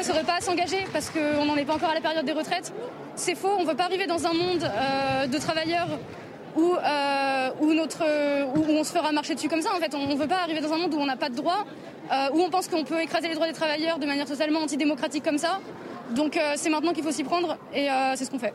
Saurais 0.08 0.24
pas 0.24 0.40
s'engager 0.40 0.86
parce 0.90 1.10
qu'on 1.10 1.44
n'en 1.44 1.54
est 1.56 1.66
pas 1.66 1.74
encore 1.74 1.90
à 1.90 1.94
la 1.94 2.00
période 2.00 2.24
des 2.24 2.32
retraites. 2.32 2.72
C'est 3.14 3.34
faux, 3.34 3.50
on 3.58 3.64
ne 3.64 3.68
veut 3.68 3.76
pas 3.76 3.84
arriver 3.84 4.06
dans 4.06 4.26
un 4.26 4.32
monde 4.32 4.64
euh, 4.64 5.26
de 5.26 5.36
travailleurs 5.36 5.86
où, 6.56 6.74
euh, 6.74 7.50
où, 7.60 7.74
notre, 7.74 8.04
où, 8.56 8.64
on 8.70 8.84
se 8.84 8.90
fera 8.90 9.12
marcher 9.12 9.34
dessus 9.34 9.50
comme 9.50 9.60
ça. 9.60 9.68
En 9.76 9.78
fait, 9.80 9.94
on 9.94 10.06
ne 10.06 10.14
veut 10.14 10.26
pas 10.26 10.38
arriver 10.38 10.62
dans 10.62 10.72
un 10.72 10.78
monde 10.78 10.94
où 10.94 10.98
on 10.98 11.04
n'a 11.04 11.18
pas 11.18 11.28
de 11.28 11.34
droits, 11.34 11.66
euh, 12.10 12.30
où 12.32 12.40
on 12.40 12.48
pense 12.48 12.68
qu'on 12.68 12.84
peut 12.84 13.02
écraser 13.02 13.28
les 13.28 13.34
droits 13.34 13.48
des 13.48 13.52
travailleurs 13.52 13.98
de 13.98 14.06
manière 14.06 14.24
totalement 14.24 14.60
antidémocratique 14.60 15.22
comme 15.22 15.36
ça. 15.36 15.60
Donc 16.12 16.40
c'est 16.56 16.70
maintenant 16.70 16.94
qu'il 16.94 17.04
faut 17.04 17.12
s'y 17.12 17.22
prendre 17.22 17.58
et 17.74 17.88
c'est 18.16 18.24
ce 18.24 18.30
qu'on 18.30 18.38
fait. 18.38 18.54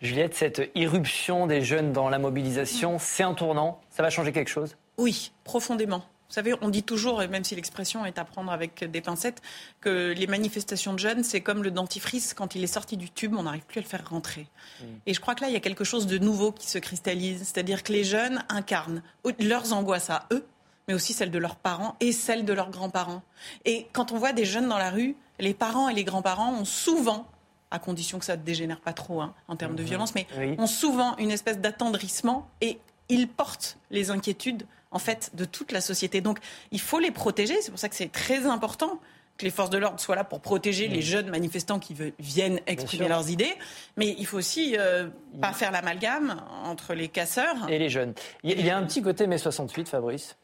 Juliette, 0.00 0.34
cette 0.34 0.70
irruption 0.74 1.46
des 1.46 1.60
jeunes 1.60 1.92
dans 1.92 2.08
la 2.08 2.18
mobilisation, 2.18 2.96
c'est 2.98 3.22
un 3.22 3.34
tournant? 3.34 3.82
Ça 3.90 4.02
va 4.02 4.08
changer 4.08 4.32
quelque 4.32 4.48
chose? 4.48 4.78
Oui, 4.96 5.30
profondément. 5.44 6.04
Vous 6.30 6.34
savez, 6.34 6.54
on 6.60 6.68
dit 6.68 6.84
toujours, 6.84 7.22
et 7.22 7.26
même 7.28 7.42
si 7.42 7.56
l'expression 7.56 8.06
est 8.06 8.16
à 8.16 8.24
prendre 8.24 8.52
avec 8.52 8.84
des 8.84 9.00
pincettes, 9.00 9.42
que 9.80 10.14
les 10.16 10.28
manifestations 10.28 10.92
de 10.92 10.98
jeunes, 11.00 11.24
c'est 11.24 11.40
comme 11.40 11.64
le 11.64 11.72
dentifrice, 11.72 12.34
quand 12.34 12.54
il 12.54 12.62
est 12.62 12.68
sorti 12.68 12.96
du 12.96 13.10
tube, 13.10 13.34
on 13.36 13.42
n'arrive 13.42 13.64
plus 13.66 13.80
à 13.80 13.82
le 13.82 13.88
faire 13.88 14.08
rentrer. 14.08 14.46
Mm. 14.80 14.84
Et 15.06 15.14
je 15.14 15.20
crois 15.20 15.34
que 15.34 15.40
là, 15.40 15.48
il 15.48 15.54
y 15.54 15.56
a 15.56 15.60
quelque 15.60 15.82
chose 15.82 16.06
de 16.06 16.18
nouveau 16.18 16.52
qui 16.52 16.70
se 16.70 16.78
cristallise. 16.78 17.40
C'est-à-dire 17.40 17.82
que 17.82 17.92
les 17.92 18.04
jeunes 18.04 18.44
incarnent 18.48 19.02
leurs 19.40 19.72
angoisses 19.72 20.08
à 20.08 20.28
eux, 20.30 20.46
mais 20.86 20.94
aussi 20.94 21.14
celles 21.14 21.32
de 21.32 21.38
leurs 21.38 21.56
parents 21.56 21.96
et 21.98 22.12
celles 22.12 22.44
de 22.44 22.52
leurs 22.52 22.70
grands-parents. 22.70 23.22
Et 23.64 23.88
quand 23.92 24.12
on 24.12 24.18
voit 24.18 24.32
des 24.32 24.44
jeunes 24.44 24.68
dans 24.68 24.78
la 24.78 24.90
rue, 24.90 25.16
les 25.40 25.52
parents 25.52 25.88
et 25.88 25.94
les 25.94 26.04
grands-parents 26.04 26.52
ont 26.52 26.64
souvent 26.64 27.26
à 27.72 27.80
condition 27.80 28.20
que 28.20 28.24
ça 28.24 28.36
ne 28.36 28.42
dégénère 28.42 28.80
pas 28.80 28.92
trop 28.92 29.20
hein, 29.20 29.34
en 29.48 29.56
termes 29.56 29.74
de 29.74 29.82
mm-hmm. 29.82 29.86
violence, 29.86 30.14
mais 30.14 30.28
ont 30.58 30.68
souvent 30.68 31.16
une 31.16 31.32
espèce 31.32 31.58
d'attendrissement 31.58 32.48
et 32.60 32.78
ils 33.10 33.28
portent 33.28 33.76
les 33.90 34.10
inquiétudes 34.10 34.66
en 34.90 34.98
fait 34.98 35.30
de 35.34 35.44
toute 35.44 35.72
la 35.72 35.80
société. 35.80 36.20
Donc 36.20 36.38
il 36.70 36.80
faut 36.80 36.98
les 36.98 37.10
protéger. 37.10 37.60
C'est 37.60 37.70
pour 37.70 37.80
ça 37.80 37.88
que 37.88 37.94
c'est 37.94 38.10
très 38.10 38.46
important 38.46 38.98
que 39.36 39.44
les 39.44 39.50
forces 39.50 39.70
de 39.70 39.78
l'ordre 39.78 39.98
soient 39.98 40.16
là 40.16 40.24
pour 40.24 40.40
protéger 40.40 40.86
les 40.86 41.00
jeunes 41.00 41.30
manifestants 41.30 41.78
qui 41.78 41.96
viennent 42.18 42.60
exprimer 42.66 43.08
leurs 43.08 43.30
idées. 43.30 43.54
Mais 43.96 44.14
il 44.18 44.26
faut 44.26 44.36
aussi 44.36 44.76
euh, 44.78 45.08
pas 45.40 45.52
faire 45.52 45.70
l'amalgame 45.70 46.42
entre 46.64 46.94
les 46.94 47.08
casseurs 47.08 47.68
et 47.68 47.78
les 47.78 47.88
jeunes. 47.88 48.12
Il 48.42 48.60
y 48.60 48.70
a 48.70 48.76
un 48.76 48.84
petit 48.84 49.02
côté 49.02 49.26
mai 49.26 49.38
68, 49.38 49.88
Fabrice. 49.88 50.36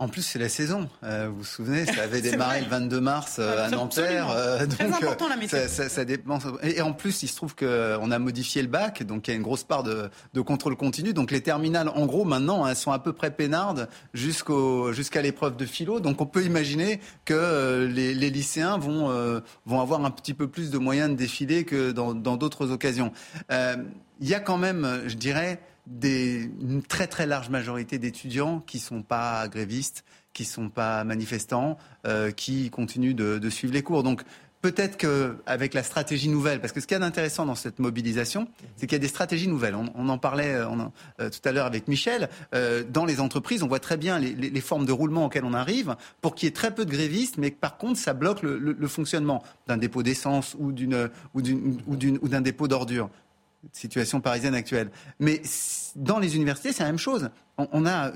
En 0.00 0.08
plus, 0.08 0.22
c'est 0.22 0.40
la 0.40 0.48
saison. 0.48 0.88
Euh, 1.04 1.28
vous 1.30 1.38
vous 1.38 1.44
souvenez, 1.44 1.86
ça 1.86 2.02
avait 2.02 2.20
démarré 2.20 2.60
le 2.62 2.66
22 2.66 3.00
mars 3.00 3.36
euh, 3.38 3.64
à 3.66 3.70
Nanterre. 3.70 4.28
Euh, 4.28 4.66
Très 4.66 4.92
important, 4.92 5.28
la 5.28 5.36
météo. 5.36 5.68
Ça, 5.68 5.88
ça, 5.88 6.04
dépend. 6.04 6.40
Et, 6.64 6.82
en 6.82 6.92
plus, 6.92 7.22
il 7.22 7.28
se 7.28 7.36
trouve 7.36 7.54
qu'on 7.54 8.10
a 8.10 8.18
modifié 8.18 8.60
le 8.62 8.66
bac, 8.66 9.04
donc 9.04 9.28
il 9.28 9.30
y 9.30 9.34
a 9.34 9.36
une 9.36 9.44
grosse 9.44 9.62
part 9.62 9.84
de, 9.84 10.10
de 10.32 10.40
contrôle 10.40 10.74
continu. 10.74 11.12
Donc 11.12 11.30
les 11.30 11.42
terminales, 11.42 11.88
en 11.90 12.06
gros, 12.06 12.24
maintenant, 12.24 12.66
elles 12.66 12.74
sont 12.74 12.90
à 12.90 12.98
peu 12.98 13.12
près 13.12 13.30
peinardes 13.30 13.88
jusqu'au, 14.14 14.92
jusqu'à 14.92 15.22
l'épreuve 15.22 15.56
de 15.56 15.64
philo. 15.64 16.00
Donc 16.00 16.20
on 16.20 16.26
peut 16.26 16.42
imaginer 16.42 16.98
que 17.24 17.88
les, 17.88 18.14
les, 18.14 18.30
lycéens 18.30 18.78
vont, 18.78 19.42
vont 19.64 19.80
avoir 19.80 20.04
un 20.04 20.10
petit 20.10 20.34
peu 20.34 20.48
plus 20.48 20.70
de 20.70 20.78
moyens 20.78 21.08
de 21.10 21.14
défiler 21.14 21.64
que 21.64 21.92
dans, 21.92 22.14
dans 22.14 22.36
d'autres 22.36 22.72
occasions. 22.72 23.12
Il 23.48 24.28
y 24.28 24.34
a 24.34 24.40
quand 24.40 24.58
même, 24.58 25.02
je 25.06 25.14
dirais, 25.14 25.60
une 25.86 26.82
très 26.82 27.06
très 27.06 27.26
large 27.26 27.50
majorité 27.50 27.98
d'étudiants 27.98 28.60
qui 28.60 28.78
ne 28.78 28.82
sont 28.82 29.02
pas 29.02 29.46
grévistes, 29.48 30.04
qui 30.32 30.42
ne 30.42 30.48
sont 30.48 30.68
pas 30.68 31.04
manifestants, 31.04 31.78
euh, 32.06 32.30
qui 32.30 32.70
continuent 32.70 33.14
de, 33.14 33.50
suivre 33.50 33.74
les 33.74 33.82
cours. 33.82 34.02
Donc 34.02 34.22
peut-être 34.62 34.96
qu'avec 34.96 35.74
la 35.74 35.82
stratégie 35.82 36.30
nouvelle, 36.30 36.60
parce 36.60 36.72
que 36.72 36.80
ce 36.80 36.86
qui 36.86 36.94
est 36.94 37.02
intéressant 37.02 37.44
dans 37.44 37.54
cette 37.54 37.78
mobilisation, 37.78 38.48
c'est 38.76 38.86
qu'il 38.86 38.96
y 38.96 39.00
a 39.00 39.00
des 39.00 39.08
stratégies 39.08 39.46
nouvelles. 39.46 39.74
On, 39.74 40.08
en 40.08 40.16
parlait 40.16 40.54
euh, 40.54 40.66
euh, 41.20 41.28
tout 41.28 41.46
à 41.46 41.52
l'heure 41.52 41.66
avec 41.66 41.86
Michel. 41.86 42.30
Dans 42.90 43.04
les 43.04 43.20
entreprises, 43.20 43.62
on 43.62 43.68
voit 43.68 43.78
très 43.78 43.98
bien 43.98 44.18
les, 44.18 44.60
formes 44.60 44.86
de 44.86 44.92
roulement 44.92 45.26
auxquelles 45.26 45.44
on 45.44 45.52
arrive 45.52 45.96
pour 46.22 46.34
qu'il 46.34 46.46
y 46.46 46.48
ait 46.48 46.54
très 46.54 46.74
peu 46.74 46.86
de 46.86 46.90
grévistes, 46.90 47.36
mais 47.36 47.50
par 47.50 47.76
contre, 47.76 47.98
ça 47.98 48.14
bloque 48.14 48.42
le, 48.42 48.88
fonctionnement 48.88 49.42
d'un 49.66 49.76
dépôt 49.76 50.02
d'essence 50.02 50.56
ou 50.58 50.72
d'un 50.72 51.10
ou 51.34 51.42
ou 51.42 52.28
dépôt 52.28 52.68
d'ordures 52.68 53.10
situation 53.72 54.20
parisienne 54.20 54.54
actuelle. 54.54 54.90
Mais 55.18 55.42
dans 55.96 56.18
les 56.18 56.36
universités, 56.36 56.72
c'est 56.72 56.82
la 56.82 56.90
même 56.90 56.98
chose. 56.98 57.30
On, 57.56 57.86
a 57.86 58.08
euh, 58.08 58.12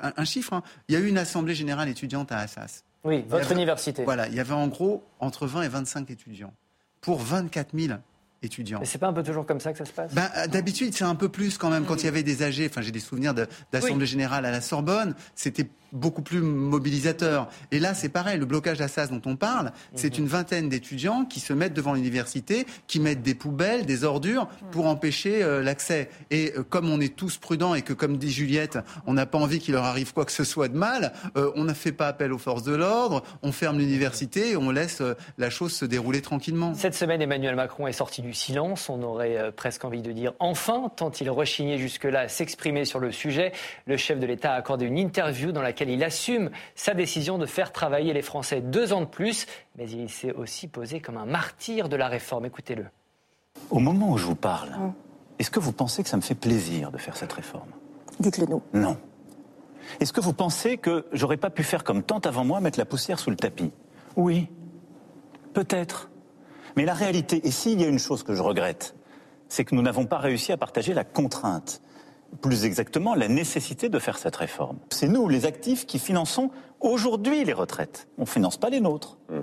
un, 0.00 0.24
chiffre. 0.24 0.52
Hein. 0.52 0.62
Il 0.88 0.94
y 0.94 0.96
a 0.96 1.00
eu 1.00 1.08
une 1.08 1.18
assemblée 1.18 1.54
générale 1.54 1.88
étudiante 1.88 2.32
à 2.32 2.38
Assas. 2.38 2.84
Oui, 3.04 3.24
votre 3.28 3.50
université. 3.52 4.04
Voilà, 4.04 4.28
il 4.28 4.34
y 4.34 4.40
avait 4.40 4.54
en 4.54 4.68
gros 4.68 5.04
entre 5.18 5.46
20 5.46 5.62
et 5.62 5.68
25 5.68 6.10
étudiants 6.10 6.52
pour 7.00 7.18
24 7.18 7.76
000 7.76 7.98
étudiants. 8.42 8.78
Mais 8.80 8.86
c'est 8.86 8.98
pas 8.98 9.08
un 9.08 9.12
peu 9.12 9.22
toujours 9.22 9.46
comme 9.46 9.60
ça 9.60 9.72
que 9.72 9.78
ça 9.78 9.84
se 9.84 9.92
passe? 9.92 10.14
Ben, 10.14 10.30
D'habitude, 10.48 10.94
c'est 10.94 11.04
un 11.04 11.14
peu 11.14 11.28
plus 11.28 11.58
quand 11.58 11.70
même. 11.70 11.84
Quand 11.84 11.96
il 11.96 12.04
y 12.04 12.08
avait 12.08 12.22
des 12.22 12.42
âgés, 12.42 12.68
enfin 12.68 12.80
j'ai 12.80 12.92
des 12.92 13.00
souvenirs 13.00 13.34
d'assemblée 13.72 14.06
générale 14.06 14.44
à 14.44 14.50
la 14.50 14.60
Sorbonne, 14.60 15.14
c'était 15.34 15.68
beaucoup 15.92 16.22
plus 16.22 16.40
mobilisateur. 16.40 17.48
Et 17.70 17.78
là, 17.78 17.94
c'est 17.94 18.08
pareil, 18.08 18.38
le 18.38 18.46
blocage 18.46 18.78
d'Assas 18.78 19.08
dont 19.08 19.20
on 19.26 19.36
parle, 19.36 19.72
c'est 19.94 20.16
mhm. 20.16 20.24
une 20.24 20.28
vingtaine 20.28 20.68
d'étudiants 20.68 21.24
qui 21.24 21.40
se 21.40 21.52
mettent 21.52 21.74
devant 21.74 21.94
l'université, 21.94 22.66
qui 22.86 23.00
mettent 23.00 23.22
des 23.22 23.34
poubelles, 23.34 23.86
des 23.86 24.04
ordures 24.04 24.48
pour 24.70 24.86
empêcher 24.86 25.42
euh, 25.42 25.62
l'accès. 25.62 26.08
Et 26.30 26.52
euh, 26.56 26.62
comme 26.62 26.90
on 26.90 27.00
est 27.00 27.14
tous 27.14 27.36
prudents 27.36 27.74
et 27.74 27.82
que, 27.82 27.92
comme 27.92 28.16
dit 28.16 28.30
Juliette, 28.30 28.78
on 29.06 29.14
n'a 29.14 29.26
pas 29.26 29.38
envie 29.38 29.58
qu'il 29.58 29.74
leur 29.74 29.84
arrive 29.84 30.12
quoi 30.12 30.24
que 30.24 30.32
ce 30.32 30.44
soit 30.44 30.68
de 30.68 30.76
mal, 30.76 31.12
euh, 31.36 31.52
on 31.56 31.64
ne 31.64 31.72
fait 31.72 31.92
pas 31.92 32.08
appel 32.08 32.32
aux 32.32 32.38
forces 32.38 32.62
de 32.62 32.74
l'ordre, 32.74 33.22
on 33.42 33.52
ferme 33.52 33.78
l'université 33.78 34.52
et 34.52 34.56
on 34.56 34.70
laisse 34.70 35.02
la 35.38 35.50
chose 35.50 35.72
se 35.72 35.84
dérouler 35.84 36.22
tranquillement. 36.22 36.74
Cette 36.74 36.94
semaine, 36.94 37.20
Emmanuel 37.22 37.54
Macron 37.54 37.86
est 37.86 37.92
sorti 37.92 38.22
du 38.22 38.34
silence, 38.34 38.88
on 38.88 39.02
aurait 39.02 39.52
presque 39.52 39.84
envie 39.84 40.02
de 40.02 40.12
dire 40.12 40.32
enfin, 40.38 40.90
tant 40.96 41.10
il 41.10 41.30
rechignait 41.30 41.78
jusque-là 41.78 42.20
à 42.20 42.28
s'exprimer 42.28 42.84
sur 42.84 42.98
le 42.98 43.12
sujet. 43.12 43.52
Le 43.86 43.96
chef 43.96 44.18
de 44.18 44.26
l'État 44.26 44.52
a 44.52 44.56
accordé 44.56 44.86
une 44.86 44.98
interview 44.98 45.52
dans 45.52 45.62
laquelle 45.62 45.81
il 45.88 46.02
assume 46.04 46.50
sa 46.74 46.94
décision 46.94 47.38
de 47.38 47.46
faire 47.46 47.72
travailler 47.72 48.12
les 48.12 48.22
Français 48.22 48.60
deux 48.60 48.92
ans 48.92 49.00
de 49.00 49.06
plus, 49.06 49.46
mais 49.76 49.88
il 49.88 50.08
s'est 50.08 50.32
aussi 50.32 50.68
posé 50.68 51.00
comme 51.00 51.16
un 51.16 51.26
martyr 51.26 51.88
de 51.88 51.96
la 51.96 52.08
réforme. 52.08 52.46
Écoutez-le. 52.46 52.86
Au 53.70 53.78
moment 53.78 54.10
où 54.10 54.18
je 54.18 54.26
vous 54.26 54.34
parle, 54.34 54.70
est-ce 55.38 55.50
que 55.50 55.60
vous 55.60 55.72
pensez 55.72 56.02
que 56.02 56.08
ça 56.08 56.16
me 56.16 56.22
fait 56.22 56.34
plaisir 56.34 56.90
de 56.90 56.98
faire 56.98 57.16
cette 57.16 57.32
réforme? 57.32 57.70
Dites-le 58.20 58.46
nous. 58.46 58.62
Non. 58.72 58.96
Est-ce 60.00 60.12
que 60.12 60.20
vous 60.20 60.32
pensez 60.32 60.78
que 60.78 61.06
j'aurais 61.12 61.36
pas 61.36 61.50
pu 61.50 61.62
faire 61.62 61.84
comme 61.84 62.02
tant 62.02 62.20
avant 62.20 62.44
moi, 62.44 62.60
mettre 62.60 62.78
la 62.78 62.84
poussière 62.84 63.18
sous 63.18 63.30
le 63.30 63.36
tapis? 63.36 63.72
Oui. 64.16 64.48
Peut-être. 65.52 66.10
Mais 66.76 66.84
la 66.84 66.94
réalité, 66.94 67.46
et 67.46 67.50
s'il 67.50 67.80
y 67.80 67.84
a 67.84 67.88
une 67.88 67.98
chose 67.98 68.22
que 68.22 68.34
je 68.34 68.42
regrette, 68.42 68.94
c'est 69.48 69.64
que 69.64 69.74
nous 69.74 69.82
n'avons 69.82 70.06
pas 70.06 70.18
réussi 70.18 70.52
à 70.52 70.56
partager 70.56 70.94
la 70.94 71.04
contrainte. 71.04 71.82
Plus 72.40 72.64
exactement, 72.64 73.14
la 73.14 73.28
nécessité 73.28 73.88
de 73.88 73.98
faire 73.98 74.18
cette 74.18 74.36
réforme. 74.36 74.78
C'est 74.90 75.08
nous, 75.08 75.28
les 75.28 75.44
actifs, 75.44 75.86
qui 75.86 75.98
finançons 75.98 76.50
aujourd'hui 76.80 77.44
les 77.44 77.52
retraites. 77.52 78.08
On 78.18 78.22
ne 78.22 78.26
finance 78.26 78.56
pas 78.56 78.70
les 78.70 78.80
nôtres. 78.80 79.18
Mm. 79.28 79.40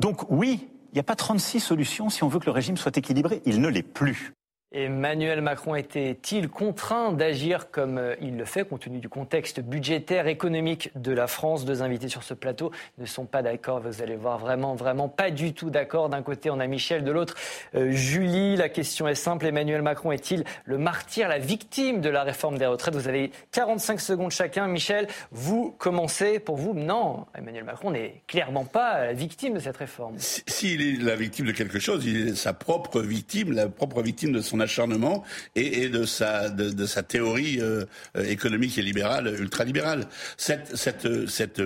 Donc 0.00 0.30
oui, 0.30 0.68
il 0.92 0.94
n'y 0.94 1.00
a 1.00 1.04
pas 1.04 1.14
36 1.14 1.60
solutions 1.60 2.10
si 2.10 2.24
on 2.24 2.28
veut 2.28 2.40
que 2.40 2.46
le 2.46 2.52
régime 2.52 2.76
soit 2.76 2.96
équilibré. 2.96 3.42
Il 3.44 3.60
ne 3.60 3.68
l'est 3.68 3.82
plus. 3.82 4.32
Emmanuel 4.72 5.40
Macron 5.40 5.74
était-il 5.74 6.48
contraint 6.48 7.12
d'agir 7.12 7.72
comme 7.72 7.98
euh, 7.98 8.14
il 8.20 8.36
le 8.36 8.44
fait, 8.44 8.64
compte 8.64 8.82
tenu 8.82 9.00
du 9.00 9.08
contexte 9.08 9.58
budgétaire, 9.58 10.28
économique 10.28 10.92
de 10.94 11.10
la 11.10 11.26
France? 11.26 11.64
Deux 11.64 11.82
invités 11.82 12.08
sur 12.08 12.22
ce 12.22 12.34
plateau 12.34 12.70
ne 12.98 13.04
sont 13.04 13.24
pas 13.24 13.42
d'accord. 13.42 13.80
Vous 13.80 14.00
allez 14.00 14.14
voir, 14.14 14.38
vraiment, 14.38 14.76
vraiment 14.76 15.08
pas 15.08 15.32
du 15.32 15.54
tout 15.54 15.70
d'accord. 15.70 16.08
D'un 16.08 16.22
côté, 16.22 16.50
on 16.50 16.60
a 16.60 16.68
Michel, 16.68 17.02
de 17.02 17.10
l'autre, 17.10 17.34
euh, 17.74 17.90
Julie. 17.90 18.54
La 18.54 18.68
question 18.68 19.08
est 19.08 19.16
simple. 19.16 19.44
Emmanuel 19.46 19.82
Macron 19.82 20.12
est-il 20.12 20.44
le 20.64 20.78
martyr, 20.78 21.26
la 21.26 21.40
victime 21.40 22.00
de 22.00 22.08
la 22.08 22.22
réforme 22.22 22.56
des 22.56 22.66
retraites? 22.66 22.94
Vous 22.94 23.08
avez 23.08 23.32
45 23.50 24.00
secondes 24.00 24.30
chacun. 24.30 24.68
Michel, 24.68 25.08
vous 25.32 25.74
commencez. 25.78 26.38
Pour 26.38 26.54
vous, 26.54 26.74
non, 26.74 27.26
Emmanuel 27.36 27.64
Macron 27.64 27.90
n'est 27.90 28.22
clairement 28.28 28.66
pas 28.66 29.06
la 29.06 29.14
victime 29.14 29.54
de 29.54 29.58
cette 29.58 29.78
réforme. 29.78 30.14
S'il 30.18 30.80
est 30.80 31.02
la 31.02 31.16
victime 31.16 31.46
de 31.46 31.52
quelque 31.52 31.80
chose, 31.80 32.06
il 32.06 32.28
est 32.28 32.34
sa 32.36 32.52
propre 32.52 33.00
victime, 33.00 33.50
la 33.50 33.68
propre 33.68 34.00
victime 34.00 34.30
de 34.30 34.40
son 34.40 34.59
acharnement 34.60 35.24
et, 35.54 35.88
de, 35.88 36.04
sa, 36.04 36.48
de, 36.50 36.86
sa 36.86 37.02
théorie 37.02 37.58
euh, 37.60 37.84
économique 38.16 38.78
et 38.78 38.82
libérale, 38.82 39.34
ultralibérale. 39.38 40.06
Cette, 40.36 40.76
cette, 40.76 41.28
cette, 41.28 41.62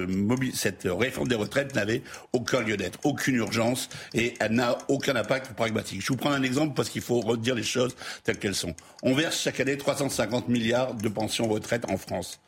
cette 0.55 0.89
réforme 0.91 1.29
des 1.29 1.35
retraites 1.35 1.75
n'avait 1.75 2.03
aucun 2.33 2.61
lieu 2.61 2.77
d'être, 2.77 2.99
aucune 3.05 3.37
urgence 3.37 3.89
et 4.13 4.35
elle 4.41 4.53
n'a 4.53 4.79
aucun 4.89 5.17
impact 5.17 5.55
pragmatique. 5.55 6.03
Je 6.03 6.09
vous 6.09 6.17
prends 6.17 6.33
un 6.33 6.43
exemple 6.43 6.75
parce 6.75 6.89
qu'il 6.89 7.03
faut 7.03 7.21
redire 7.21 7.55
les 7.55 7.63
choses 7.63 7.95
telles 8.23 8.39
qu'elles 8.39 8.55
sont. 8.55 8.75
On 9.03 9.15
verse 9.15 9.41
chaque 9.41 9.61
année 9.61 9.77
350 9.77 10.49
milliards 10.49 10.95
de 10.95 11.09
pensions 11.09 11.49
retraites 11.49 11.85
en 11.91 11.97
France. 11.97 12.41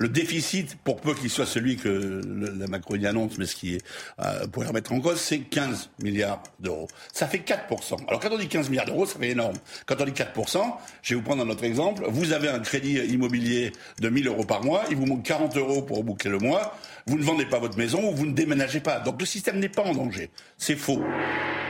Le 0.00 0.08
déficit, 0.08 0.76
pour 0.84 1.00
peu 1.00 1.12
qu'il 1.12 1.28
soit 1.28 1.44
celui 1.44 1.76
que 1.76 2.20
la 2.56 2.68
Macronie 2.68 3.08
annonce, 3.08 3.36
mais 3.36 3.46
ce 3.46 3.56
qui 3.56 3.74
est, 3.74 3.84
euh, 4.20 4.46
pourrait 4.46 4.68
remettre 4.68 4.92
en 4.92 5.00
cause, 5.00 5.18
c'est 5.20 5.40
15 5.40 5.90
milliards 6.00 6.40
d'euros. 6.60 6.86
Ça 7.12 7.26
fait 7.26 7.38
4%. 7.40 8.06
Alors 8.06 8.20
quand 8.20 8.28
on 8.30 8.38
dit 8.38 8.46
15 8.46 8.70
milliards 8.70 8.86
d'euros, 8.86 9.06
ça 9.06 9.18
fait 9.18 9.30
énorme. 9.30 9.56
Quand 9.86 10.00
on 10.00 10.04
dit 10.04 10.12
4%, 10.12 10.62
je 11.02 11.14
vais 11.14 11.20
vous 11.20 11.26
prendre 11.26 11.42
un 11.44 11.48
autre 11.48 11.64
exemple. 11.64 12.04
Vous 12.08 12.32
avez 12.32 12.48
un 12.48 12.60
crédit 12.60 12.94
immobilier 12.94 13.72
de 13.98 14.08
1000 14.08 14.28
euros 14.28 14.44
par 14.44 14.62
mois, 14.62 14.84
il 14.88 14.96
vous 14.96 15.06
manque 15.06 15.24
40 15.24 15.56
euros 15.56 15.82
pour 15.82 16.04
boucler 16.04 16.30
le 16.30 16.38
mois, 16.38 16.78
vous 17.08 17.18
ne 17.18 17.24
vendez 17.24 17.46
pas 17.46 17.58
votre 17.58 17.76
maison 17.76 18.08
ou 18.08 18.14
vous 18.14 18.26
ne 18.26 18.34
déménagez 18.34 18.78
pas. 18.78 19.00
Donc 19.00 19.18
le 19.18 19.26
système 19.26 19.58
n'est 19.58 19.68
pas 19.68 19.82
en 19.82 19.94
danger. 19.94 20.30
C'est 20.58 20.76
faux. 20.76 21.02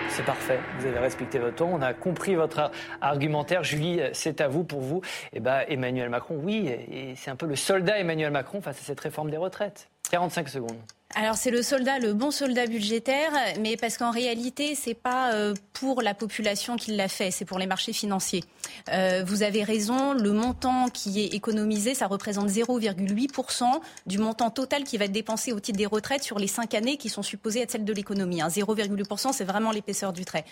C'est 0.08 0.24
parfait. 0.24 0.58
Vous 0.78 0.86
avez 0.86 0.98
respecté 0.98 1.38
votre 1.38 1.56
ton. 1.56 1.74
On 1.74 1.82
a 1.82 1.94
compris 1.94 2.34
votre 2.34 2.70
argumentaire. 3.00 3.62
Julie, 3.62 4.00
c'est 4.12 4.40
à 4.40 4.48
vous. 4.48 4.64
Pour 4.64 4.80
vous, 4.80 5.00
eh 5.32 5.40
ben, 5.40 5.62
Emmanuel 5.68 6.08
Macron, 6.08 6.38
oui, 6.42 6.70
c'est 7.16 7.30
un 7.30 7.36
peu 7.36 7.46
le 7.46 7.56
soldat 7.56 7.98
Emmanuel 7.98 8.32
Macron 8.32 8.60
face 8.60 8.80
à 8.80 8.84
cette 8.84 9.00
réforme 9.00 9.30
des 9.30 9.36
retraites. 9.36 9.88
45 10.10 10.48
secondes. 10.48 10.78
Alors 11.20 11.34
c'est 11.34 11.50
le 11.50 11.62
soldat, 11.62 11.98
le 11.98 12.12
bon 12.12 12.30
soldat 12.30 12.68
budgétaire, 12.68 13.32
mais 13.58 13.76
parce 13.76 13.98
qu'en 13.98 14.12
réalité 14.12 14.76
c'est 14.76 14.94
pas 14.94 15.32
euh, 15.32 15.52
pour 15.72 16.00
la 16.00 16.14
population 16.14 16.76
qu'il 16.76 16.94
l'a 16.94 17.08
fait, 17.08 17.32
c'est 17.32 17.44
pour 17.44 17.58
les 17.58 17.66
marchés 17.66 17.92
financiers. 17.92 18.44
Euh, 18.92 19.24
vous 19.26 19.42
avez 19.42 19.64
raison, 19.64 20.12
le 20.12 20.30
montant 20.30 20.88
qui 20.88 21.20
est 21.24 21.34
économisé, 21.34 21.94
ça 21.94 22.06
représente 22.06 22.48
0,8% 22.48 23.64
du 24.06 24.18
montant 24.18 24.50
total 24.50 24.84
qui 24.84 24.96
va 24.96 25.06
être 25.06 25.12
dépensé 25.12 25.52
au 25.52 25.58
titre 25.58 25.76
des 25.76 25.86
retraites 25.86 26.22
sur 26.22 26.38
les 26.38 26.46
cinq 26.46 26.74
années 26.74 26.98
qui 26.98 27.08
sont 27.08 27.24
supposées 27.24 27.62
être 27.62 27.72
celles 27.72 27.84
de 27.84 27.92
l'économie. 27.92 28.40
0,8%, 28.40 29.32
c'est 29.32 29.42
vraiment 29.42 29.72
l'épaisseur 29.72 30.12
du 30.12 30.24
trait. 30.24 30.44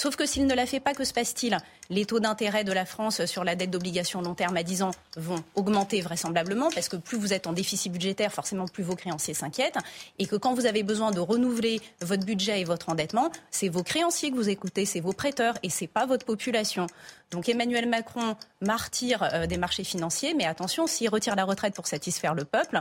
Sauf 0.00 0.14
que 0.14 0.26
s'il 0.26 0.46
ne 0.46 0.54
la 0.54 0.64
fait 0.64 0.78
pas, 0.78 0.94
que 0.94 1.02
se 1.02 1.12
passe-t-il? 1.12 1.58
Les 1.90 2.06
taux 2.06 2.20
d'intérêt 2.20 2.62
de 2.62 2.70
la 2.70 2.86
France 2.86 3.24
sur 3.24 3.42
la 3.42 3.56
dette 3.56 3.72
d'obligation 3.72 4.22
long 4.22 4.34
terme 4.34 4.56
à 4.56 4.62
10 4.62 4.82
ans 4.82 4.92
vont 5.16 5.42
augmenter 5.56 6.00
vraisemblablement, 6.02 6.70
parce 6.70 6.88
que 6.88 6.94
plus 6.94 7.18
vous 7.18 7.32
êtes 7.32 7.48
en 7.48 7.52
déficit 7.52 7.90
budgétaire, 7.90 8.32
forcément 8.32 8.68
plus 8.68 8.84
vos 8.84 8.94
créanciers 8.94 9.34
s'inquiètent 9.34 9.78
et 10.20 10.26
que 10.26 10.36
quand 10.36 10.54
vous 10.54 10.66
avez 10.66 10.84
besoin 10.84 11.10
de 11.10 11.18
renouveler 11.18 11.80
votre 12.00 12.24
budget 12.24 12.60
et 12.60 12.64
votre 12.64 12.90
endettement, 12.90 13.32
c'est 13.50 13.68
vos 13.68 13.82
créanciers 13.82 14.30
que 14.30 14.36
vous 14.36 14.48
écoutez, 14.48 14.84
c'est 14.84 15.00
vos 15.00 15.12
prêteurs 15.12 15.54
et 15.64 15.68
c'est 15.68 15.88
pas 15.88 16.06
votre 16.06 16.24
population. 16.24 16.86
Donc 17.30 17.48
Emmanuel 17.48 17.86
Macron, 17.88 18.36
martyr 18.62 19.22
euh, 19.22 19.46
des 19.46 19.58
marchés 19.58 19.84
financiers, 19.84 20.32
mais 20.34 20.46
attention, 20.46 20.86
s'il 20.86 21.10
retire 21.10 21.36
la 21.36 21.44
retraite 21.44 21.74
pour 21.74 21.86
satisfaire 21.86 22.34
le 22.34 22.44
peuple, 22.44 22.80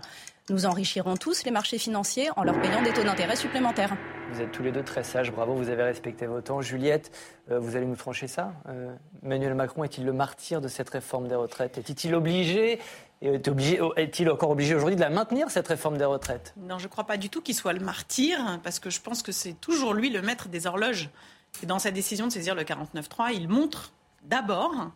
nous 0.49 0.65
enrichirons 0.65 1.17
tous 1.17 1.43
les 1.43 1.51
marchés 1.51 1.77
financiers 1.77 2.29
en 2.37 2.43
leur 2.43 2.59
payant 2.61 2.81
des 2.81 2.93
taux 2.93 3.03
d'intérêt 3.03 3.35
supplémentaires. 3.35 3.97
Vous 4.31 4.41
êtes 4.41 4.51
tous 4.51 4.63
les 4.63 4.71
deux 4.71 4.83
très 4.83 5.03
sages, 5.03 5.31
bravo, 5.33 5.53
vous 5.53 5.69
avez 5.69 5.83
respecté 5.83 6.27
vos 6.27 6.39
temps. 6.39 6.61
Juliette, 6.61 7.11
euh, 7.51 7.59
vous 7.59 7.75
allez 7.75 7.85
nous 7.85 7.97
trancher 7.97 8.27
ça 8.27 8.53
euh, 8.69 8.95
Emmanuel 9.23 9.53
Macron 9.53 9.83
est-il 9.83 10.05
le 10.05 10.13
martyr 10.13 10.61
de 10.61 10.69
cette 10.69 10.89
réforme 10.89 11.27
des 11.27 11.35
retraites? 11.35 11.77
Est-il 11.77 12.15
obligé 12.15 12.79
est-il 13.19 14.29
encore 14.29 14.51
obligé 14.51 14.75
aujourd'hui 14.75 14.95
de 14.95 15.01
la 15.01 15.09
maintenir, 15.09 15.49
cette 15.49 15.67
réforme 15.67 15.97
des 15.97 16.05
retraites? 16.05 16.53
Non, 16.55 16.77
je 16.77 16.83
ne 16.83 16.89
crois 16.89 17.05
pas 17.05 17.17
du 17.17 17.31
tout 17.31 17.41
qu'il 17.41 17.55
soit 17.55 17.73
le 17.73 17.79
martyr, 17.79 18.59
parce 18.63 18.77
que 18.77 18.91
je 18.91 19.01
pense 19.01 19.23
que 19.23 19.31
c'est 19.31 19.53
toujours 19.53 19.95
lui 19.95 20.11
le 20.11 20.21
maître 20.21 20.49
des 20.49 20.67
horloges. 20.67 21.09
Et 21.63 21.65
dans 21.65 21.79
sa 21.79 21.89
décision 21.89 22.27
de 22.27 22.31
saisir 22.31 22.53
le 22.53 22.61
49.3, 22.61 23.33
il 23.33 23.49
montre 23.49 23.91
d'abord 24.27 24.91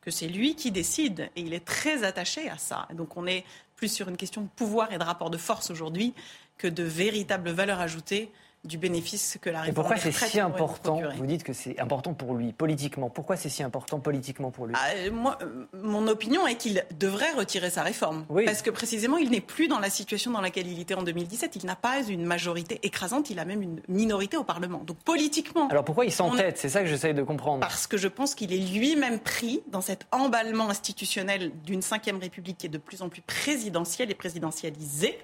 que 0.00 0.10
c'est 0.10 0.28
lui 0.28 0.56
qui 0.56 0.70
décide, 0.70 1.30
et 1.36 1.42
il 1.42 1.54
est 1.54 1.64
très 1.64 2.04
attaché 2.04 2.48
à 2.48 2.58
ça. 2.58 2.88
donc 2.94 3.16
on 3.16 3.26
est 3.26 3.44
plus 3.76 3.92
sur 3.92 4.08
une 4.08 4.16
question 4.16 4.42
de 4.42 4.48
pouvoir 4.48 4.92
et 4.92 4.98
de 4.98 5.04
rapport 5.04 5.30
de 5.30 5.38
force 5.38 5.70
aujourd'hui 5.70 6.14
que 6.58 6.68
de 6.68 6.82
véritable 6.82 7.50
valeur 7.50 7.80
ajoutée 7.80 8.30
du 8.64 8.78
bénéfice 8.78 9.38
que 9.40 9.50
la 9.50 9.62
réforme. 9.62 9.72
Et 9.72 9.74
pourquoi 9.74 9.96
c'est 9.96 10.12
si 10.12 10.38
important 10.38 11.00
Vous 11.16 11.26
dites 11.26 11.42
que 11.42 11.52
c'est 11.52 11.80
important 11.80 12.14
pour 12.14 12.34
lui 12.34 12.52
politiquement. 12.52 13.10
Pourquoi 13.10 13.36
c'est 13.36 13.48
si 13.48 13.62
important 13.64 13.98
politiquement 13.98 14.52
pour 14.52 14.66
lui 14.66 14.74
ah, 14.78 14.90
euh, 14.94 15.10
moi, 15.10 15.36
euh, 15.42 15.66
Mon 15.72 16.06
opinion 16.06 16.46
est 16.46 16.54
qu'il 16.54 16.84
devrait 16.98 17.32
retirer 17.32 17.70
sa 17.70 17.82
réforme. 17.82 18.24
Parce 18.44 18.62
que 18.62 18.70
précisément, 18.70 19.16
il 19.16 19.30
n'est 19.30 19.40
plus 19.40 19.66
dans 19.66 19.80
la 19.80 19.90
situation 19.90 20.30
dans 20.30 20.40
laquelle 20.40 20.68
il 20.68 20.78
était 20.78 20.94
en 20.94 21.02
2017. 21.02 21.56
Il 21.56 21.66
n'a 21.66 21.74
pas 21.74 22.02
une 22.02 22.24
majorité 22.24 22.78
écrasante, 22.84 23.30
il 23.30 23.40
a 23.40 23.44
même 23.44 23.62
une 23.62 23.80
minorité 23.88 24.36
au 24.36 24.44
Parlement. 24.44 24.82
Donc 24.84 24.98
politiquement. 24.98 25.68
Alors 25.68 25.84
pourquoi 25.84 26.04
il 26.04 26.12
s'entête? 26.12 26.56
C'est 26.56 26.68
ça 26.68 26.82
que 26.82 26.86
j'essaye 26.86 27.14
de 27.14 27.22
comprendre. 27.24 27.60
Parce 27.60 27.88
que 27.88 27.96
je 27.96 28.08
pense 28.08 28.36
qu'il 28.36 28.52
est 28.52 28.72
lui-même 28.72 29.18
pris 29.18 29.62
dans 29.66 29.80
cet 29.80 30.06
emballement 30.12 30.70
institutionnel 30.70 31.50
d'une 31.64 31.80
Ve 31.80 32.20
République 32.20 32.58
qui 32.58 32.66
est 32.66 32.70
de 32.70 32.78
plus 32.78 33.02
en 33.02 33.08
plus 33.08 33.22
présidentielle 33.22 34.10
et 34.10 34.14
présidentialisée 34.14 35.18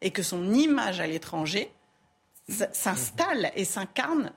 et 0.00 0.10
que 0.10 0.22
son 0.22 0.52
image 0.52 1.00
à 1.00 1.06
l'étranger 1.06 1.72
s'installe 2.48 3.50
et 3.54 3.64
s'incarne, 3.64 4.32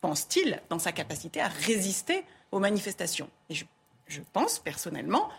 pense-t-il, 0.00 0.60
dans 0.68 0.78
sa 0.78 0.92
capacité 0.92 1.40
à 1.40 1.48
résister 1.48 2.24
aux 2.50 2.58
manifestations. 2.58 3.28
Et 3.50 3.54
je, 3.54 3.64
pense 4.32 4.58
personnellement 4.58 5.30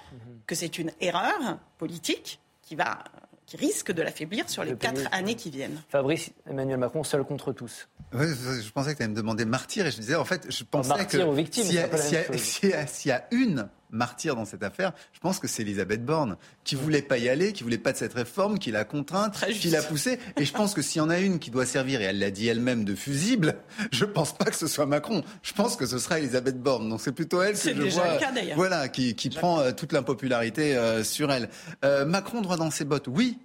que 0.47 0.55
c'est 0.55 0.79
une 0.79 0.91
erreur 0.99 1.59
politique 1.77 2.39
qui 2.63 2.75
va 2.75 3.03
qui 3.45 3.57
risque 3.57 3.91
de 3.91 4.01
l'affaiblir 4.01 4.49
sur 4.49 4.63
les 4.63 4.75
quatre 4.75 5.07
années 5.11 5.35
qui 5.35 5.49
viennent. 5.49 5.81
Fabrice, 5.89 6.31
Emmanuel 6.49 6.77
Macron, 6.77 7.03
seul 7.03 7.23
contre 7.23 7.51
tous. 7.51 7.89
Oui, 8.13 8.25
je 8.27 8.71
pensais 8.71 8.93
que 8.93 8.97
tu 8.97 9.03
allais 9.03 9.11
me 9.11 9.15
demander 9.15 9.45
martyr 9.45 9.85
et 9.85 9.91
je 9.91 9.97
disais, 9.97 10.15
en 10.15 10.23
fait, 10.23 10.49
je 10.49 10.63
pensais 10.63 10.89
martyr 10.89 11.19
que 11.19 11.25
aux 11.25 11.33
victimes, 11.33 11.63
s'il 11.63 11.75
y, 11.75 13.07
y, 13.07 13.11
a 13.11 13.27
une 13.31 13.69
martyr 13.93 14.35
dans 14.35 14.45
cette 14.45 14.63
affaire, 14.63 14.91
je 15.13 15.19
pense 15.19 15.39
que 15.39 15.47
c'est 15.47 15.61
Elisabeth 15.61 16.03
Borne, 16.03 16.35
qui 16.63 16.75
voulait 16.75 17.01
pas 17.01 17.17
y 17.17 17.29
aller, 17.29 17.53
qui 17.53 17.63
voulait 17.63 17.77
pas 17.77 17.93
de 17.93 17.97
cette 17.97 18.13
réforme, 18.13 18.59
qui 18.59 18.71
l'a 18.71 18.83
contrainte, 18.83 19.43
qui 19.59 19.69
l'a 19.69 19.81
poussée. 19.81 20.19
Et 20.37 20.45
je 20.45 20.53
pense 20.53 20.73
que 20.73 20.81
s'il 20.81 20.99
y 20.99 21.01
en 21.01 21.09
a 21.09 21.19
une 21.19 21.39
qui 21.39 21.51
doit 21.51 21.65
servir, 21.65 22.01
et 22.01 22.05
elle 22.05 22.19
l'a 22.19 22.31
dit 22.31 22.47
elle-même, 22.47 22.83
de 22.83 22.95
fusible, 22.95 23.55
je 23.91 24.05
pense 24.05 24.35
pas 24.35 24.45
que 24.45 24.55
ce 24.55 24.67
soit 24.67 24.85
Macron. 24.85 25.23
Je 25.43 25.53
pense 25.53 25.75
que 25.75 25.85
ce 25.85 25.99
sera 25.99 26.19
Elisabeth 26.19 26.61
Borne. 26.61 26.89
Donc 26.89 27.01
c'est 27.01 27.11
plutôt 27.11 27.41
elle 27.41 27.53
que 27.53 27.89
je 27.89 27.93
vois, 27.93 28.17
voilà, 28.55 28.89
qui, 28.89 29.15
qui 29.15 29.29
prend 29.29 29.59
euh, 29.59 29.71
toute 29.71 29.93
l'impopularité 29.93 30.75
euh, 30.75 31.03
sur 31.03 31.31
elle. 31.31 31.49
Euh, 31.85 32.05
Macron 32.05 32.41
droit 32.41 32.57
dans 32.57 32.71
ses 32.71 32.85
bottes, 32.85 33.07
oui, 33.07 33.37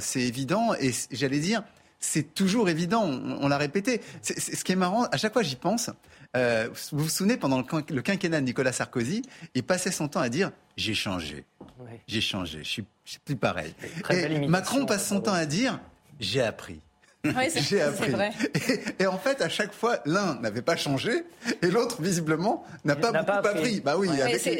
c'est 0.00 0.20
évident. 0.20 0.74
Et 0.80 0.92
j'allais 1.10 1.40
dire, 1.40 1.62
c'est 1.98 2.34
toujours 2.34 2.68
évident. 2.68 3.02
On, 3.04 3.48
l'a 3.48 3.58
répété. 3.58 4.00
ce 4.22 4.62
qui 4.62 4.72
est 4.72 4.76
marrant, 4.76 5.04
à 5.10 5.16
chaque 5.16 5.32
fois 5.32 5.42
j'y 5.42 5.56
pense. 5.56 5.90
Euh, 6.36 6.68
vous 6.92 7.04
vous 7.04 7.08
souvenez, 7.08 7.36
pendant 7.36 7.58
le, 7.58 8.02
quinquennat 8.02 8.40
de 8.40 8.46
Nicolas 8.46 8.72
Sarkozy, 8.72 9.22
il 9.54 9.62
passait 9.62 9.90
son 9.90 10.08
temps 10.08 10.20
à 10.20 10.28
dire 10.28 10.52
J'ai 10.76 10.94
changé. 10.94 11.44
J'ai 12.06 12.20
changé. 12.20 12.58
Je 12.58 12.68
suis, 12.68 12.84
suis 13.04 13.18
plus 13.18 13.36
pareil. 13.36 13.74
Et 14.10 14.46
Macron 14.46 14.86
passe 14.86 15.08
son 15.08 15.20
temps 15.20 15.32
à 15.32 15.46
dire 15.46 15.80
J'ai 16.20 16.42
appris. 16.42 16.80
J'ai 17.68 17.82
appris. 17.82 18.10
Vrai. 18.10 18.30
Et, 18.98 19.06
en 19.06 19.18
fait, 19.18 19.40
à 19.42 19.48
chaque 19.48 19.72
fois, 19.72 19.98
l'un 20.04 20.38
n'avait 20.40 20.62
pas 20.62 20.76
changé 20.76 21.24
et 21.62 21.66
l'autre, 21.68 22.02
visiblement, 22.02 22.64
n'a 22.84 22.96
pas 22.96 23.12
beaucoup 23.12 23.48
appris. 23.48 23.80
Bah 23.80 23.96
oui. 23.96 24.08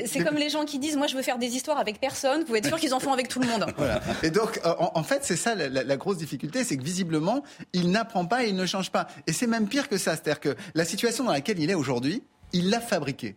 C'est 0.07 0.25
comme 0.25 0.37
les 0.37 0.51
gens 0.51 0.65
qui 0.65 0.79
disent 0.79 0.97
Moi, 0.97 1.07
je 1.07 1.17
veux 1.17 1.23
faire 1.23 1.39
des 1.39 1.55
histoires 1.55 1.79
avec 1.79 2.01
personne. 2.01 2.45
Vous 2.47 2.55
êtes 2.55 2.67
sûr 2.67 2.79
qu'ils 2.79 2.95
en 2.95 3.01
font 3.01 3.13
avec 3.13 3.29
tout 3.29 3.41
le 3.41 3.47
monde. 3.47 3.67
Et 4.23 4.31
donc, 4.31 4.61
euh, 4.65 4.75
en, 4.79 5.03
fait, 5.03 5.21
c'est 5.23 5.37
ça 5.37 5.55
la, 5.55 5.97
grosse 5.97 6.19
difficulté 6.19 6.65
c'est 6.65 6.77
que 6.77 6.83
visiblement, 6.83 7.43
il 7.73 7.91
n'apprend 7.91 8.27
pas 8.27 8.45
et 8.45 8.49
il 8.49 8.57
ne 8.57 8.67
change 8.67 8.91
pas. 8.91 9.07
Et 9.27 9.33
c'est 9.33 9.47
même 9.47 9.69
pire 9.69 9.89
que 9.89 9.99
ça. 9.99 10.13
C'est-à-dire 10.13 10.41
que 10.41 10.57
la 10.75 10.85
situation 10.85 11.25
dans 11.25 11.33
laquelle 11.33 11.59
il 11.59 11.71
est 11.71 11.75
aujourd'hui, 11.75 12.23
il 12.53 12.71
l'a 12.71 12.81
fabriquée. 12.81 13.37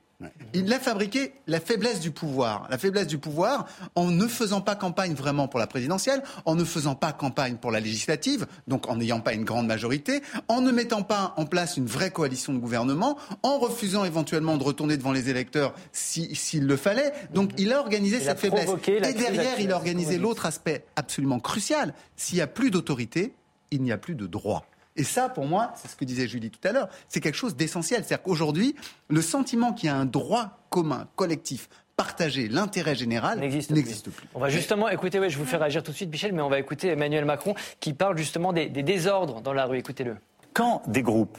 Il 0.53 0.71
a 0.73 0.79
fabriqué 0.79 1.32
la 1.47 1.62
faiblesse 1.62 2.01
du 2.01 2.12
pouvoir. 2.12 2.67
La 2.69 2.77
faiblesse 2.77 3.08
du 3.08 3.17
pouvoir 3.17 3.67
en 3.95 4.12
ne 4.12 4.27
faisant 4.27 4.60
pas 4.60 4.75
campagne 4.75 5.13
vraiment 5.13 5.47
pour 5.47 5.60
la 5.60 5.67
présidentielle, 5.67 6.23
en 6.45 6.55
ne 6.55 6.65
faisant 6.65 6.95
pas 6.95 7.13
campagne 7.13 7.55
pour 7.55 7.71
la 7.71 7.79
législative, 7.79 8.45
donc 8.67 8.89
en 8.89 8.97
n'ayant 8.97 9.21
pas 9.21 9.34
une 9.34 9.45
grande 9.45 9.67
majorité, 9.67 10.21
en 10.49 10.60
ne 10.62 10.71
mettant 10.71 11.03
pas 11.03 11.34
en 11.38 11.45
place 11.45 11.77
une 11.77 11.86
vraie 11.86 12.12
coalition 12.12 12.53
de 12.53 12.60
gouvernement, 12.60 13.17
en 13.43 13.60
refusant 13.60 14.03
éventuellement 14.03 14.58
de 14.58 14.63
retourner 14.63 14.97
devant 14.97 15.13
les 15.13 15.29
électeurs 15.29 15.73
s'il 15.93 16.65
le 16.65 16.75
fallait. 16.75 17.13
Donc 17.34 17.51
il 17.58 17.71
a 17.71 17.79
organisé 17.79 18.19
cette 18.19 18.39
faiblesse. 18.39 18.69
Et 18.88 19.13
derrière, 19.13 19.60
il 19.60 19.71
a 19.71 19.77
organisé 19.77 20.17
l'autre 20.17 20.45
aspect 20.45 20.86
absolument 20.97 21.39
crucial. 21.39 21.93
S'il 22.17 22.36
n'y 22.36 22.41
a 22.41 22.47
plus 22.47 22.71
d'autorité, 22.71 23.34
il 23.71 23.82
n'y 23.84 23.91
a 23.91 23.97
plus 23.97 24.15
de 24.15 24.27
droit. 24.27 24.65
Et 24.99 25.03
ça, 25.05 25.29
pour 25.29 25.45
moi, 25.45 25.71
c'est 25.75 25.88
ce 25.88 25.95
que 25.95 26.03
disait 26.03 26.27
Julie 26.27 26.51
tout 26.51 26.67
à 26.67 26.73
l'heure, 26.73 26.89
c'est 27.07 27.21
quelque 27.21 27.38
chose 27.38 27.55
d'essentiel. 27.55 28.03
C'est-à-dire 28.03 28.21
qu'aujourd'hui, 28.21 28.75
le 29.07 29.21
sentiment 29.21 29.71
qu'il 29.71 29.88
y 29.88 29.89
a 29.89 29.95
un 29.95 30.03
droit 30.03 30.59
commun, 30.69 31.07
collectif, 31.15 31.69
partagé, 31.95 32.49
l'intérêt 32.49 32.95
général 32.95 33.39
n'existe 33.39 34.09
plus. 34.09 34.27
On 34.35 34.41
va 34.41 34.49
justement 34.49 34.89
écouter, 34.89 35.29
je 35.29 35.38
vous 35.38 35.45
fais 35.45 35.55
réagir 35.55 35.83
tout 35.83 35.91
de 35.91 35.95
suite, 35.95 36.12
Michel, 36.12 36.33
mais 36.33 36.41
on 36.41 36.49
va 36.49 36.59
écouter 36.59 36.89
Emmanuel 36.89 37.23
Macron 37.23 37.55
qui 37.79 37.93
parle 37.93 38.17
justement 38.17 38.51
des, 38.51 38.67
des 38.67 38.83
désordres 38.83 39.39
dans 39.39 39.53
la 39.53 39.65
rue. 39.65 39.77
Écoutez-le. 39.77 40.17
Quand 40.53 40.81
des 40.85 41.01
groupes 41.01 41.38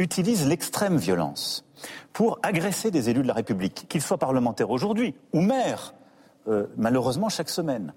utilisent 0.00 0.48
l'extrême 0.48 0.96
violence 0.96 1.64
pour 2.12 2.40
agresser 2.42 2.90
des 2.90 3.08
élus 3.08 3.22
de 3.22 3.28
la 3.28 3.34
République, 3.34 3.86
qu'ils 3.88 4.02
soient 4.02 4.18
parlementaires 4.18 4.70
aujourd'hui 4.70 5.14
ou 5.32 5.42
maires, 5.42 5.94
euh, 6.48 6.66
malheureusement 6.76 7.28
chaque 7.28 7.50
semaine, 7.50 7.94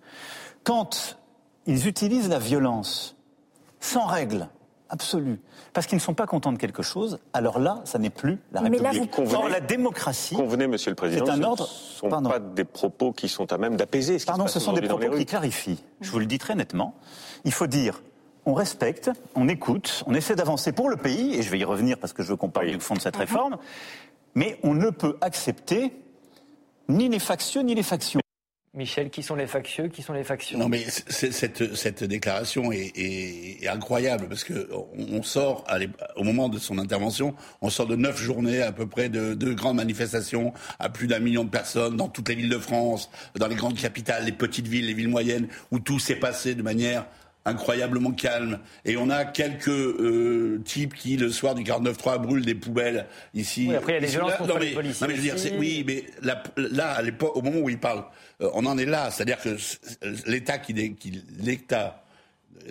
quand 0.63 1.17
ils 1.65 1.87
utilisent 1.87 2.29
la 2.29 2.37
violence 2.37 3.17
sans 3.79 4.05
règle, 4.05 4.49
absolue, 4.89 5.39
parce 5.73 5.87
qu'ils 5.87 5.97
ne 5.97 6.01
sont 6.01 6.13
pas 6.13 6.25
contents 6.25 6.51
de 6.51 6.57
quelque 6.57 6.83
chose, 6.83 7.19
alors 7.33 7.59
là, 7.59 7.81
ça 7.85 7.99
n'est 7.99 8.09
plus 8.09 8.39
la 8.51 8.61
République. 8.61 9.17
Mais 9.17 9.35
Or, 9.35 9.49
la 9.49 9.59
démocratie. 9.59 10.35
Convenez, 10.35 10.67
Monsieur 10.67 10.91
le 10.91 10.95
Président. 10.95 11.25
C'est 11.25 11.31
un 11.31 11.43
ordre. 11.43 11.67
Ce 11.67 12.05
ne 12.05 12.11
sont 12.11 12.21
pas 12.21 12.39
des 12.39 12.63
propos 12.63 13.11
qui 13.11 13.29
sont 13.29 13.51
à 13.51 13.57
même 13.57 13.75
d'apaiser. 13.75 14.17
Pardon, 14.25 14.47
ce 14.47 14.59
sont 14.59 14.73
des 14.73 14.81
propos 14.81 15.11
qui 15.11 15.25
clarifient. 15.25 15.83
Je 16.01 16.11
vous 16.11 16.19
le 16.19 16.25
dis 16.25 16.37
très 16.37 16.55
nettement. 16.55 16.95
Il 17.45 17.51
faut 17.51 17.67
dire. 17.67 18.01
On 18.45 18.53
respecte, 18.53 19.11
on 19.35 19.47
écoute, 19.47 20.03
on 20.07 20.15
essaie 20.15 20.35
d'avancer 20.35 20.71
pour 20.71 20.89
le 20.89 20.95
pays, 20.95 21.35
et 21.35 21.43
je 21.43 21.51
vais 21.51 21.59
y 21.59 21.65
revenir 21.65 21.99
parce 21.99 22.13
que 22.13 22.23
je 22.23 22.29
veux 22.29 22.35
qu'on 22.35 22.49
parle 22.49 22.71
du 22.71 22.79
fond 22.79 22.95
de 22.95 23.01
cette 23.01 23.17
réforme, 23.17 23.57
mais 24.33 24.57
on 24.63 24.73
ne 24.73 24.89
peut 24.89 25.17
accepter 25.21 25.93
ni 26.87 27.09
les 27.09 27.19
factieux 27.19 27.61
ni 27.61 27.75
les 27.75 27.83
factions. 27.83 28.21
Michel, 28.79 29.09
qui 29.09 29.21
sont 29.21 29.35
les 29.35 29.45
factieux, 29.45 29.89
qui 29.89 30.01
sont 30.01 30.13
les 30.13 30.23
factions 30.23 30.57
Non, 30.57 30.69
mais 30.69 30.85
cette, 30.87 31.75
cette 31.75 32.03
déclaration 32.03 32.71
est, 32.71 33.67
incroyable 33.67 34.27
parce 34.27 34.43
que 34.43 34.69
on 34.97 35.21
sort 35.21 35.65
au 36.15 36.23
moment 36.23 36.49
de 36.49 36.57
son 36.57 36.79
intervention, 36.79 37.35
on 37.61 37.69
sort 37.69 37.85
de 37.85 37.95
neuf 37.95 38.17
journées 38.17 38.61
à 38.61 38.71
peu 38.71 38.87
près 38.87 39.09
de, 39.09 39.33
de 39.33 39.53
grandes 39.53 39.75
manifestations 39.75 40.53
à 40.79 40.89
plus 40.89 41.07
d'un 41.07 41.19
million 41.19 41.43
de 41.43 41.49
personnes 41.49 41.97
dans 41.97 42.07
toutes 42.07 42.29
les 42.29 42.35
villes 42.35 42.49
de 42.49 42.57
France, 42.57 43.11
dans 43.35 43.47
les 43.47 43.55
grandes 43.55 43.77
capitales, 43.77 44.25
les 44.25 44.31
petites 44.31 44.67
villes, 44.67 44.87
les 44.87 44.93
villes 44.93 45.09
moyennes, 45.09 45.49
où 45.71 45.79
tout 45.79 45.99
s'est 45.99 46.15
passé 46.15 46.55
de 46.55 46.63
manière 46.63 47.05
incroyablement 47.45 48.11
calme. 48.11 48.59
Et 48.85 48.97
on 48.97 49.09
a 49.09 49.25
quelques 49.25 49.69
euh, 49.69 50.61
types 50.65 50.93
qui, 50.93 51.17
le 51.17 51.29
soir 51.29 51.55
du 51.55 51.63
49-3, 51.63 52.19
brûlent 52.19 52.45
des 52.45 52.55
poubelles 52.55 53.07
ici. 53.33 53.67
Oui, 53.69 53.75
après, 53.75 53.93
il 53.93 53.95
y 53.95 53.97
a 53.97 54.01
des 54.01 54.07
violences 54.07 54.35
contre 54.35 54.53
non, 54.53 54.59
mais, 54.59 54.73
Non, 54.73 54.81
mais 54.83 55.15
je 55.15 55.21
veux 55.21 55.21
dire, 55.21 55.35
oui, 55.57 55.83
mais 55.85 56.05
là, 56.21 56.91
à 56.91 57.01
l'époque, 57.01 57.35
au 57.35 57.41
moment 57.41 57.59
où 57.59 57.69
il 57.69 57.79
parle, 57.79 58.03
euh, 58.41 58.49
on 58.53 58.65
en 58.65 58.77
est 58.77 58.85
là. 58.85 59.11
C'est-à-dire 59.11 59.39
que 59.41 59.57
l'État 60.25 60.57
qui, 60.57 60.95
qui 60.95 61.23
l'État 61.39 62.03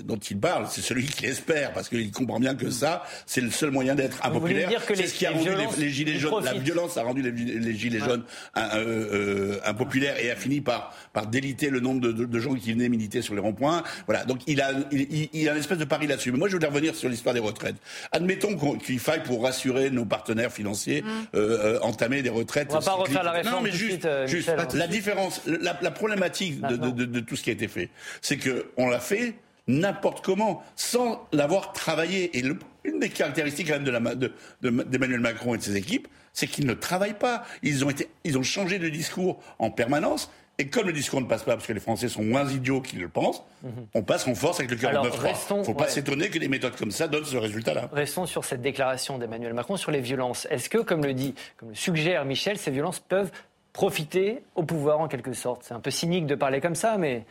dont 0.05 0.16
il 0.16 0.38
parle, 0.38 0.66
c'est 0.68 0.81
celui 0.81 1.07
qui 1.07 1.27
espère, 1.27 1.72
parce 1.72 1.88
qu'il 1.88 2.11
comprend 2.11 2.40
bien 2.40 2.55
que 2.55 2.70
ça, 2.70 3.03
c'est 3.27 3.40
le 3.40 3.51
seul 3.51 3.70
moyen 3.70 3.94
d'être 3.94 4.24
impopulaire. 4.24 4.70
C'est 4.87 5.07
ce 5.07 5.14
qui 5.14 5.27
a 5.27 5.31
rendu 5.31 5.51
les, 5.79 5.90
gilets 5.90 6.18
jaunes, 6.18 6.44
la 6.44 6.55
violence 6.55 6.96
a 6.96 7.03
rendu 7.03 7.22
les, 7.22 7.74
gilets 7.74 7.98
jaunes 7.98 8.24
euh, 8.57 8.61
euh, 8.74 9.61
impopulaires 9.64 10.18
et 10.18 10.31
a 10.31 10.37
fini 10.37 10.61
par, 10.61 10.94
par 11.12 11.27
déliter 11.27 11.70
le 11.70 11.81
nombre 11.81 12.01
de, 12.01 12.38
gens 12.38 12.55
qui 12.55 12.72
venaient 12.72 12.88
militer 12.88 13.22
sur 13.22 13.35
les 13.35 13.40
ronds-points. 13.40 13.83
Voilà, 14.07 14.24
donc 14.24 14.40
il 14.46 14.61
a, 14.61 14.70
il, 14.92 15.48
a 15.48 15.53
une 15.53 15.59
espèce 15.59 15.79
de 15.79 15.85
pari 15.85 16.07
là-dessus. 16.07 16.33
Mais 16.33 16.38
moi, 16.38 16.48
je 16.48 16.55
voulais 16.55 16.68
revenir 16.68 16.94
sur 16.94 17.09
l'histoire 17.09 17.35
des 17.35 17.40
retraites. 17.40 17.77
Admettons 18.12 18.57
qu'il 18.79 18.98
faille, 18.98 19.22
pour 19.24 19.42
rassurer 19.42 19.90
nos 19.90 20.05
partenaires 20.05 20.53
financiers, 20.53 21.03
mm. 21.03 21.07
euh, 21.35 21.81
entamer 21.83 22.22
des 22.22 22.29
retraites. 22.29 22.68
On 22.70 22.79
va 22.79 22.81
pas 22.81 22.92
refaire 22.92 23.24
la 23.24 23.33
réforme. 23.33 23.57
Non, 23.57 23.61
mais 23.62 23.72
juste, 23.72 24.09
juste 24.27 24.53
la 24.74 24.87
différence, 24.87 25.42
la, 25.46 25.74
problématique 25.90 26.61
de, 26.61 26.77
de, 26.77 27.20
tout 27.20 27.37
ce 27.37 27.42
qui 27.42 27.51
a 27.51 27.53
été 27.53 27.68
fait, 27.68 27.90
c'est 28.20 28.37
que 28.37 28.66
on 28.77 28.88
l'a 28.88 29.01
fait 29.01 29.35
n'importe 29.68 30.24
comment, 30.24 30.62
sans 30.74 31.26
l'avoir 31.33 31.72
travaillé. 31.72 32.37
Et 32.37 32.42
une 32.85 32.98
des 32.98 33.11
caractéristiques 33.11 33.68
quand 33.68 33.81
même 33.81 34.28
d'Emmanuel 34.61 35.20
Macron 35.20 35.54
et 35.54 35.59
de 35.59 35.62
ses 35.62 35.76
équipes, 35.76 36.09
c'est 36.33 36.46
qu'ils 36.46 36.66
ne 36.66 36.74
travaillent 36.74 37.18
pas. 37.18 37.44
Ils 37.62 37.85
ont, 37.85 37.90
été, 37.90 38.09
ils 38.24 38.38
ont 38.38 38.42
changé 38.42 38.78
de 38.78 38.88
discours 38.88 39.40
en 39.59 39.70
permanence. 39.70 40.31
Et 40.61 40.68
comme 40.68 40.88
le 40.88 40.92
discours 40.92 41.20
ne 41.20 41.26
passe 41.26 41.44
pas, 41.44 41.54
parce 41.54 41.68
que 41.68 41.72
les 41.72 41.78
Français 41.78 42.09
sont 42.09 42.24
moins 42.24 42.48
idiots 42.50 42.81
qu'ils 42.81 42.98
le 42.98 43.09
pensent, 43.09 43.44
mhm. 43.62 43.87
on 43.94 44.02
passe 44.02 44.26
en 44.26 44.35
force 44.35 44.59
avec 44.59 44.72
le 44.72 44.76
49 44.76 45.20
Il 45.50 45.57
ne 45.59 45.62
faut 45.62 45.74
pas 45.74 45.87
s'étonner 45.87 46.31
que 46.31 46.38
des 46.40 46.48
méthodes 46.48 46.74
comme 46.74 46.90
ça 46.90 47.07
donnent 47.07 47.24
ce 47.24 47.37
résultat-là. 47.37 47.88
Restons 47.92 48.26
sur 48.26 48.44
cette 48.44 48.61
déclaration 48.61 49.18
d'Emmanuel 49.18 49.54
Macron 49.54 49.76
sur 49.76 49.92
les 49.92 50.00
violences. 50.00 50.48
Est-ce 50.50 50.68
que, 50.68 50.78
comme 50.78 51.04
le 51.04 51.14
dit, 51.14 51.35
comme 51.59 51.68
le 51.68 51.74
suggère 51.76 52.24
Michel, 52.24 52.59
ces 52.59 52.72
violences 52.72 52.98
peuvent 52.98 53.31
profiter 53.72 54.42
au 54.57 54.64
pouvoir 54.64 54.98
en 54.98 55.07
quelque 55.07 55.33
sorte? 55.33 55.62
C'est 55.62 55.74
un 55.74 55.81
peu 55.81 55.92
cynique 55.92 56.26
de 56.26 56.35
parler 56.35 56.61
comme 56.61 56.74
ça, 56.74 56.98
mais 56.98 57.24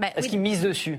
bah, 0.00 0.08
est-ce 0.16 0.28
qu'il 0.28 0.40
mise 0.40 0.62
dessus 0.62 0.98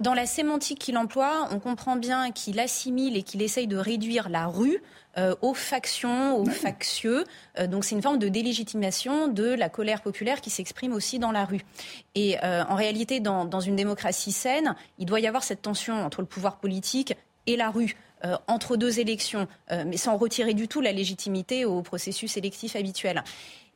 Dans 0.00 0.12
la 0.12 0.26
sémantique 0.26 0.78
qu'il 0.78 0.98
emploie, 0.98 1.48
on 1.50 1.58
comprend 1.58 1.96
bien 1.96 2.30
qu'il 2.30 2.60
assimile 2.60 3.16
et 3.16 3.22
qu'il 3.22 3.40
essaye 3.40 3.66
de 3.66 3.78
réduire 3.78 4.28
la 4.28 4.46
rue 4.46 4.82
euh, 5.16 5.34
aux 5.40 5.54
factions, 5.54 6.36
aux 6.36 6.44
factieux. 6.44 7.24
Euh, 7.58 7.66
donc 7.66 7.86
c'est 7.86 7.94
une 7.94 8.02
forme 8.02 8.18
de 8.18 8.28
délégitimation 8.28 9.28
de 9.28 9.44
la 9.44 9.70
colère 9.70 10.02
populaire 10.02 10.42
qui 10.42 10.50
s'exprime 10.50 10.92
aussi 10.92 11.18
dans 11.18 11.32
la 11.32 11.46
rue. 11.46 11.62
Et 12.14 12.36
euh, 12.44 12.64
en 12.68 12.74
réalité, 12.74 13.20
dans, 13.20 13.46
dans, 13.46 13.60
une 13.60 13.76
démocratie 13.76 14.32
saine, 14.32 14.74
il 14.98 15.06
doit 15.06 15.20
y 15.20 15.26
avoir 15.26 15.42
cette 15.42 15.62
tension 15.62 16.04
entre 16.04 16.20
le 16.20 16.26
pouvoir 16.26 16.58
politique 16.58 17.14
et 17.46 17.56
la 17.56 17.70
rue. 17.70 17.96
entre 18.46 18.78
deux 18.78 19.00
élections, 19.00 19.46
mais 19.70 19.98
sans 19.98 20.16
retirer 20.16 20.54
du 20.54 20.66
tout 20.66 20.80
la 20.80 20.92
légitimité 20.92 21.66
au 21.66 21.82
processus 21.82 22.38
électif 22.38 22.74
habituel. 22.74 23.22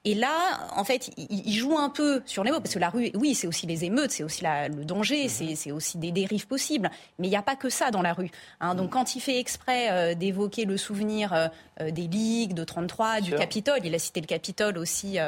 Et 0.05 0.15
là, 0.15 0.69
en 0.77 0.85
fait, 0.85 1.11
il, 1.17 1.53
joue 1.53 1.77
un 1.77 1.91
peu 1.91 2.23
sur 2.25 2.45
les 2.45 2.51
mots, 2.51 2.61
parce 2.61 2.75
que 2.75 2.79
la 2.79 2.89
rue, 2.89 3.11
oui, 3.15 3.35
c'est 3.35 3.47
aussi 3.47 3.67
les 3.67 3.85
émeutes, 3.85 4.13
c'est 4.13 4.23
aussi 4.23 4.45
le 4.45 4.85
danger, 4.85 5.25
mhm. 5.25 5.57
c'est 5.57 5.73
aussi 5.73 5.99
des 5.99 6.13
dérives 6.13 6.47
possibles. 6.47 6.91
Mais 7.19 7.27
il 7.27 7.31
n'y 7.31 7.37
a 7.37 7.43
pas 7.43 7.57
que 7.57 7.69
ça 7.69 7.91
dans 7.91 8.03
la 8.03 8.13
rue. 8.13 8.31
Hein. 8.61 8.75
Donc 8.75 8.91
quand 8.91 9.17
il 9.17 9.21
fait 9.21 9.39
exprès 9.39 9.91
euh, 9.91 10.15
d'évoquer 10.15 10.65
le 10.65 10.77
souvenir 10.77 11.33
euh, 11.33 11.49
euh, 11.81 11.91
des 11.91 12.07
ligues, 12.07 12.55
de 12.55 12.65
33, 12.65 13.21
du 13.21 13.35
Capitole, 13.35 13.81
il 13.85 13.95
a 13.95 13.99
cité 13.99 14.21
le 14.21 14.27
Capitole 14.27 14.79
aussi 14.79 15.19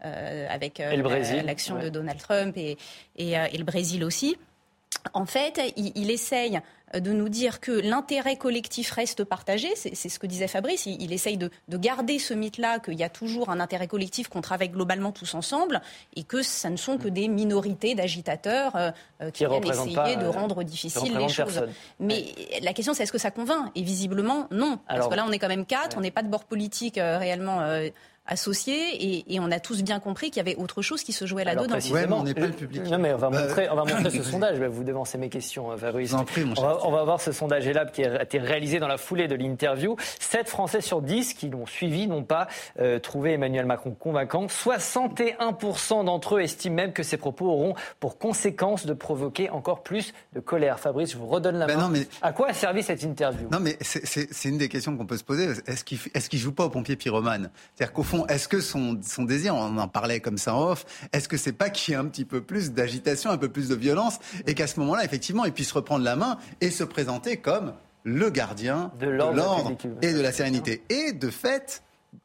avec 0.00 0.78
l'action 0.78 1.78
de 1.78 1.88
Donald 1.88 2.18
Trump 2.18 2.56
et, 2.56 2.78
et, 3.16 3.58
le 3.58 3.64
Brésil 3.64 4.04
aussi. 4.04 4.36
En 5.12 5.26
fait, 5.26 5.60
il, 5.76 5.92
il 5.94 6.10
essaye 6.10 6.60
de 6.94 7.12
nous 7.12 7.28
dire 7.28 7.60
que 7.60 7.72
l'intérêt 7.72 8.36
collectif 8.36 8.90
reste 8.90 9.24
partagé. 9.24 9.68
C'est 9.76 10.08
ce 10.08 10.18
que 10.18 10.26
disait 10.26 10.48
Fabrice. 10.48 10.86
Il, 10.86 11.12
essaye 11.12 11.36
de, 11.36 11.50
garder 11.68 12.18
ce 12.18 12.34
mythe-là, 12.34 12.78
qu'il 12.80 12.98
y 12.98 13.04
a 13.04 13.08
toujours 13.08 13.50
un 13.50 13.60
intérêt 13.60 13.86
collectif, 13.86 14.28
qu'on 14.28 14.40
travaille 14.40 14.68
globalement 14.68 15.12
tous 15.12 15.34
ensemble, 15.34 15.80
et 16.16 16.24
que 16.24 16.42
ça 16.42 16.70
ne 16.70 16.76
sont 16.76 16.98
que 16.98 17.08
des 17.08 17.28
minorités 17.28 17.94
d'agitateurs 17.94 18.76
euh, 18.76 18.90
euh, 19.22 19.30
qui, 19.30 19.46
viennent 19.46 19.66
essayer 19.66 20.16
de 20.16 20.24
euh, 20.24 20.30
rendre 20.30 20.62
difficiles 20.62 21.16
les 21.16 21.28
choses. 21.28 21.62
Mais 21.98 22.24
la 22.62 22.72
question, 22.72 22.94
c'est 22.94 23.04
est-ce 23.04 23.12
que 23.12 23.18
ça 23.18 23.30
convainc? 23.30 23.70
Et 23.74 23.82
visiblement, 23.82 24.48
non. 24.50 24.78
Parce 24.88 25.08
que 25.08 25.14
là, 25.14 25.24
on 25.26 25.32
est 25.32 25.38
quand 25.38 25.48
même 25.48 25.66
quatre, 25.66 25.96
on 25.96 26.00
n'est 26.00 26.10
pas 26.10 26.22
de 26.22 26.28
bord 26.28 26.44
politique 26.44 26.96
réellement 26.96 27.60
associés 28.30 29.24
et, 29.28 29.40
on 29.40 29.50
a 29.50 29.60
tous 29.60 29.82
bien 29.82 30.00
compris 30.00 30.30
qu'il 30.30 30.36
y 30.36 30.40
avait 30.40 30.56
autre 30.56 30.82
chose 30.82 31.02
qui 31.02 31.12
se 31.12 31.24
jouait 31.24 31.44
là-dedans. 31.44 31.76
Ouais, 31.90 32.06
on 32.10 32.24
n'est 32.24 32.34
pas 32.34 32.46
le 32.46 32.52
public. 32.52 32.82
Non, 32.90 32.98
mais 32.98 33.12
on 33.14 33.16
va 33.16 33.30
bah, 33.30 33.40
montrer, 33.40 33.68
on 33.70 33.74
va 33.74 33.84
montrer 33.84 34.10
ce 34.10 34.22
sondage. 34.30 34.56
Je 34.56 34.60
vais 34.60 34.68
vous 34.68 34.84
devancer 34.84 35.16
mes 35.16 35.30
questions, 35.30 35.72
euh, 35.72 35.76
Fabrice. 35.76 36.12
On, 36.12 36.60
va, 36.60 36.78
on 36.82 36.90
va 36.90 37.04
voir 37.04 37.20
ce 37.20 37.32
sondage 37.32 37.66
ELAB 37.66 37.90
qui 37.90 38.04
a 38.04 38.22
été 38.22 38.38
réalisé 38.38 38.78
dans 38.78 38.88
la 38.88 38.98
foulée 38.98 39.28
de 39.28 39.34
l'interview. 39.34 39.96
7 40.18 40.48
Français 40.48 40.80
sur 40.80 41.00
10 41.02 41.34
qui 41.34 41.48
l'ont 41.48 41.66
suivi 41.66 42.06
n'ont 42.06 42.22
pas 42.22 42.48
euh, 42.78 42.98
trouvé 42.98 43.32
Emmanuel 43.32 43.66
Macron 43.66 43.96
convaincant. 43.98 44.46
61% 44.46 46.04
d'entre 46.04 46.36
eux 46.36 46.40
estiment 46.40 46.76
même 46.76 46.92
que 46.92 47.02
ses 47.02 47.16
propos 47.16 47.46
auront 47.46 47.74
pour 47.98 48.18
conséquence 48.18 48.86
de 48.86 48.92
provoquer 48.92 49.50
encore 49.50 49.82
plus 49.82 50.12
de 50.34 50.40
colère. 50.40 50.78
Fabrice, 50.78 51.12
je 51.12 51.16
vous 51.16 51.26
redonne 51.26 51.58
la 51.58 51.66
ben 51.66 51.76
main. 51.76 51.82
Non, 51.84 51.88
mais... 51.88 52.06
À 52.22 52.32
quoi 52.32 52.48
a 52.48 52.52
servi 52.52 52.82
cette 52.82 53.02
interview? 53.02 53.48
Non, 53.50 53.58
mais 53.60 53.76
c'est 53.80 54.48
une 54.48 54.58
des 54.58 54.68
questions 54.68 54.96
qu'on 54.96 55.06
peut 55.06 55.16
se 55.16 55.24
poser. 55.24 55.48
Est-ce 55.66 55.84
qu'il 55.84 55.98
est 56.12 56.36
joue 56.36 56.52
pas 56.52 56.64
au 56.64 56.70
pompier 56.70 56.96
pyromane? 56.96 57.50
C'est-à-dire 57.74 57.92
qu'au 57.92 58.02
fond, 58.02 58.19
est-ce 58.26 58.48
que 58.48 58.60
son, 58.60 58.94
désir, 59.18 59.54
on 59.54 59.78
en 59.78 59.88
parlait 59.88 60.20
comme 60.20 60.38
ça 60.38 60.54
en 60.54 60.70
off, 60.70 60.84
est-ce 61.12 61.28
que 61.28 61.36
c'est 61.36 61.52
pas 61.52 61.70
qu'il 61.70 61.92
y 61.92 61.94
ait 61.94 62.00
un 62.00 62.06
petit 62.06 62.24
peu 62.24 62.40
plus 62.40 62.72
d'agitation, 62.72 63.30
un 63.30 63.38
peu 63.38 63.48
plus 63.48 63.68
de 63.68 63.74
violence, 63.74 64.18
et 64.46 64.54
qu'à 64.54 64.66
ce 64.66 64.80
moment-là, 64.80 65.04
effectivement, 65.04 65.44
il 65.44 65.52
puisse 65.52 65.72
reprendre 65.72 66.04
la 66.04 66.16
main 66.16 66.38
et 66.60 66.70
se 66.70 66.84
présenter 66.84 67.36
comme 67.36 67.72
le 68.04 68.30
gardien 68.30 68.92
de 68.98 69.08
l'ordre 69.08 69.76
et 70.02 70.12
de 70.12 70.20
la 70.20 70.32
sérénité. 70.32 70.82
Et 70.88 71.12
de 71.12 71.30
fait, 71.30 71.82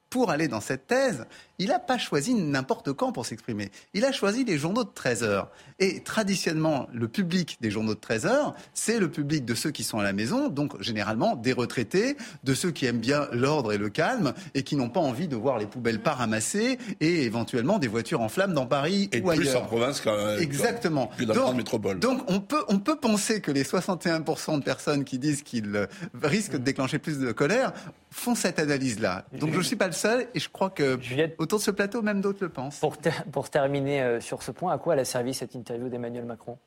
pour 0.09 0.31
aller 0.31 0.47
dans 0.47 0.61
cette 0.61 0.87
thèse, 0.87 1.25
il 1.59 1.67
n'a 1.67 1.79
pas 1.79 1.97
choisi 1.97 2.33
n'importe 2.33 2.93
quand 2.93 3.11
pour 3.11 3.25
s'exprimer. 3.25 3.71
Il 3.93 4.05
a 4.05 4.11
choisi 4.11 4.43
les 4.43 4.57
journaux 4.57 4.83
de 4.83 4.89
13 4.93 5.23
heures. 5.23 5.49
Et 5.79 6.01
traditionnellement, 6.01 6.87
le 6.93 7.07
public 7.07 7.57
des 7.61 7.71
journaux 7.71 7.95
de 7.95 7.99
13 7.99 8.25
heures, 8.25 8.55
c'est 8.73 8.99
le 8.99 9.09
public 9.09 9.45
de 9.45 9.55
ceux 9.55 9.71
qui 9.71 9.83
sont 9.83 9.99
à 9.99 10.03
la 10.03 10.13
maison, 10.13 10.49
donc 10.49 10.81
généralement 10.81 11.35
des 11.35 11.53
retraités, 11.53 12.17
de 12.43 12.53
ceux 12.53 12.71
qui 12.71 12.85
aiment 12.85 12.99
bien 12.99 13.27
l'ordre 13.31 13.73
et 13.73 13.77
le 13.77 13.89
calme 13.89 14.33
et 14.53 14.63
qui 14.63 14.75
n'ont 14.75 14.89
pas 14.89 14.99
envie 14.99 15.27
de 15.27 15.35
voir 15.35 15.57
les 15.57 15.65
poubelles 15.65 16.01
pas 16.01 16.13
ramassées 16.13 16.77
et 16.99 17.23
éventuellement 17.23 17.79
des 17.79 17.87
voitures 17.87 18.21
en 18.21 18.29
flammes 18.29 18.53
dans 18.53 18.65
Paris 18.65 19.09
et 19.11 19.21
ou 19.21 19.29
plus 19.31 19.55
en 19.55 19.61
province 19.61 20.01
qu'en 20.01 20.37
Exactement. 20.37 21.07
Plus 21.07 21.25
dans 21.25 21.33
donc, 21.33 21.55
métropole. 21.55 21.99
Donc 21.99 22.23
on 22.27 22.39
peut, 22.39 22.63
on 22.67 22.79
peut 22.79 22.95
penser 22.97 23.41
que 23.41 23.51
les 23.51 23.63
61% 23.63 24.59
de 24.59 24.63
personnes 24.63 25.03
qui 25.03 25.19
disent 25.19 25.43
qu'ils 25.43 25.87
risquent 26.21 26.53
de 26.53 26.57
déclencher 26.57 26.99
plus 26.99 27.19
de 27.19 27.31
colère 27.31 27.73
font 28.11 28.35
cette 28.35 28.59
analyse-là. 28.59 29.25
Donc 29.33 29.51
je 29.51 29.57
ne 29.57 29.63
suis 29.63 29.75
pas 29.75 29.87
le 29.87 29.93
seul 29.93 30.27
et 30.33 30.39
je 30.39 30.49
crois 30.49 30.69
que 30.69 30.97
autour 31.45 31.59
de 31.59 31.63
ce 31.63 31.71
plateau, 31.71 32.01
même 32.01 32.21
d'autres 32.21 32.39
le 32.41 32.49
pensent. 32.49 32.79
Pour, 32.79 32.97
pour 33.31 33.49
terminer 33.49 34.01
euh, 34.01 34.19
sur 34.19 34.43
ce 34.43 34.51
point, 34.51 34.73
à 34.73 34.77
quoi 34.77 34.93
elle 34.93 34.99
a 34.99 35.05
servi 35.05 35.33
cette 35.33 35.55
interview 35.55 35.89
d'Emmanuel 35.89 36.25
Macron? 36.25 36.57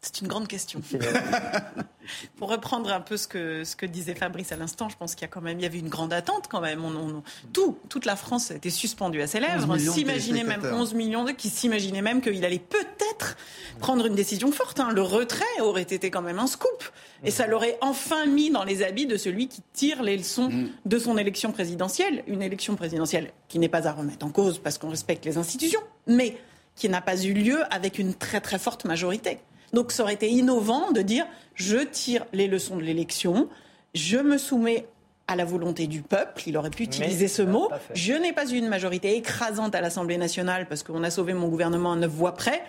C'est 0.00 0.20
une 0.20 0.28
grande 0.28 0.46
question. 0.46 0.80
Pour 2.36 2.50
reprendre 2.50 2.90
un 2.92 3.00
peu 3.00 3.16
ce 3.16 3.26
que, 3.26 3.64
ce 3.64 3.74
que 3.74 3.84
disait 3.84 4.14
Fabrice 4.14 4.52
à 4.52 4.56
l'instant, 4.56 4.88
je 4.88 4.96
pense 4.96 5.14
qu'il 5.14 5.22
y 5.22 5.24
a 5.24 5.28
quand 5.28 5.40
même, 5.40 5.58
il 5.58 5.62
y 5.62 5.66
avait 5.66 5.80
une 5.80 5.88
grande 5.88 6.12
attente 6.12 6.46
quand 6.48 6.60
même. 6.60 6.84
On, 6.84 7.22
tout, 7.52 7.76
toute 7.88 8.06
la 8.06 8.14
France 8.14 8.52
était 8.52 8.70
suspendue 8.70 9.20
à 9.20 9.26
ses 9.26 9.40
lèvres. 9.40 9.76
S'imaginait 9.76 10.44
même 10.44 10.62
11 10.64 10.94
millions 10.94 11.24
de 11.24 11.32
qui 11.32 11.50
s'imaginaient 11.50 12.00
même 12.00 12.20
qu'il 12.20 12.44
allait 12.44 12.60
peut-être 12.60 13.36
prendre 13.80 14.06
une 14.06 14.14
décision 14.14 14.52
forte. 14.52 14.78
Hein. 14.78 14.90
Le 14.92 15.02
retrait 15.02 15.44
aurait 15.60 15.82
été 15.82 16.10
quand 16.10 16.22
même 16.22 16.38
un 16.38 16.46
scoop. 16.46 16.84
Et 17.24 17.32
ça 17.32 17.48
l'aurait 17.48 17.76
enfin 17.80 18.24
mis 18.26 18.50
dans 18.50 18.62
les 18.62 18.84
habits 18.84 19.06
de 19.06 19.16
celui 19.16 19.48
qui 19.48 19.62
tire 19.72 20.04
les 20.04 20.16
leçons 20.16 20.48
mm. 20.48 20.68
de 20.86 20.98
son 20.98 21.18
élection 21.18 21.50
présidentielle. 21.50 22.22
Une 22.28 22.42
élection 22.42 22.76
présidentielle 22.76 23.32
qui 23.48 23.58
n'est 23.58 23.68
pas 23.68 23.88
à 23.88 23.92
remettre 23.92 24.24
en 24.24 24.30
cause 24.30 24.60
parce 24.60 24.78
qu'on 24.78 24.90
respecte 24.90 25.24
les 25.24 25.36
institutions, 25.36 25.80
mais 26.06 26.38
qui 26.76 26.88
n'a 26.88 27.00
pas 27.00 27.20
eu 27.20 27.32
lieu 27.32 27.58
avec 27.74 27.98
une 27.98 28.14
très 28.14 28.40
très 28.40 28.58
forte 28.58 28.84
majorité. 28.84 29.40
Donc 29.72 29.92
ça 29.92 30.02
aurait 30.02 30.14
été 30.14 30.28
innovant 30.28 30.92
de 30.92 31.02
dire 31.02 31.26
je 31.54 31.78
tire 31.78 32.24
les 32.32 32.46
leçons 32.46 32.76
de 32.76 32.82
l'élection, 32.82 33.48
je 33.94 34.18
me 34.18 34.38
soumets 34.38 34.86
à 35.26 35.36
la 35.36 35.44
volonté 35.44 35.86
du 35.86 36.00
peuple, 36.00 36.44
il 36.46 36.56
aurait 36.56 36.70
pu 36.70 36.84
utiliser 36.84 37.28
ce 37.28 37.42
mot. 37.42 37.68
Je 37.94 38.14
n'ai 38.14 38.32
pas 38.32 38.50
eu 38.50 38.56
une 38.56 38.68
majorité 38.68 39.14
écrasante 39.16 39.74
à 39.74 39.82
l'Assemblée 39.82 40.16
nationale 40.16 40.66
parce 40.68 40.82
qu'on 40.82 41.04
a 41.04 41.10
sauvé 41.10 41.34
mon 41.34 41.48
gouvernement 41.48 41.92
à 41.92 41.96
neuf 41.96 42.10
voix 42.10 42.34
près. 42.34 42.62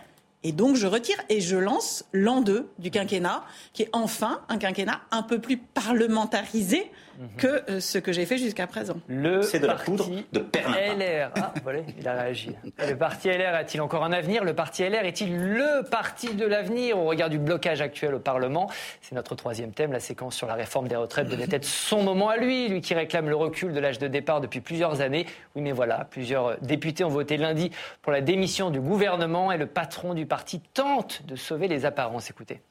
Et 0.44 0.52
donc 0.52 0.76
je 0.76 0.88
retire 0.88 1.18
et 1.30 1.42
je 1.42 1.56
lance 1.56 2.06
l'an 2.12 2.42
2 2.42 2.70
du 2.78 2.92
quinquennat, 2.92 3.44
qui 3.74 3.84
est 3.84 3.90
enfin 3.94 4.42
un 4.50 4.58
quinquennat 4.58 5.02
un 5.12 5.24
peu 5.24 5.40
plus 5.40 5.58
parlementarisé 5.58 6.92
que 7.38 7.70
euh, 7.70 7.80
ce 7.80 7.98
que 7.98 8.12
j'ai 8.12 8.26
fait 8.26 8.38
jusqu'à 8.38 8.68
présent. 8.68 8.96
C'est 9.42 9.60
de 9.60 9.68
la 9.68 9.76
poudre 9.76 10.10
de 10.32 10.40
LR, 10.40 11.32
ah, 11.36 11.54
voilà, 11.64 11.80
il 11.98 12.08
a 12.08 12.14
réagi. 12.14 12.56
Le 12.88 12.96
parti 12.96 13.30
LR 13.30 13.56
a-t-il 13.56 13.82
encore 13.82 14.04
un 14.04 14.12
avenir? 14.12 14.44
Le 14.44 14.54
parti 14.54 14.88
LR 14.88 15.06
est-il 15.06 15.36
le 15.36 15.84
parti 15.84 16.34
de 16.34 16.46
l'avenir? 16.46 16.98
Au 16.98 17.06
regard 17.06 17.30
du 17.30 17.40
blocage 17.40 17.82
actuel 17.82 18.16
au 18.16 18.20
Parlement 18.20 18.70
C'est 19.02 19.16
notre 19.16 19.36
troisième 19.36 19.72
thème. 19.72 19.92
La 19.92 20.00
séquence 20.00 20.36
sur 20.36 20.48
la 20.48 20.56
réforme 20.56 20.88
des 20.88 20.96
retraites 20.96 21.28
devait 21.28 21.48
être 21.52 21.66
son 21.66 22.04
moment 22.04 22.30
à 22.30 22.38
lui, 22.38 22.68
lui 22.68 22.82
qui 22.82 22.94
réclame 22.94 23.30
le 23.30 23.36
recul 23.36 23.74
de 23.74 23.80
l'âge 23.80 24.00
de 24.00 24.08
départ 24.08 24.42
depuis 24.42 24.62
plusieurs 24.62 25.02
années. 25.02 25.26
Oui, 25.56 25.62
mais 25.62 25.72
voilà, 25.72 26.06
plusieurs 26.10 26.58
députés 26.62 27.04
ont 27.04 27.10
voté 27.10 27.38
lundi 27.38 27.72
pour 28.02 28.12
la 28.12 28.22
démission 28.22 28.70
du 28.70 28.80
gouvernement 28.80 29.52
et 29.52 29.58
le 29.58 29.68
patron 29.68 30.14
du 30.14 30.26
parti 30.26 30.62
tente 30.74 31.26
de 31.26 31.36
sauver 31.36 31.68
les 31.68 31.86
apparences. 31.86 32.30
Écoutez. 32.30 32.62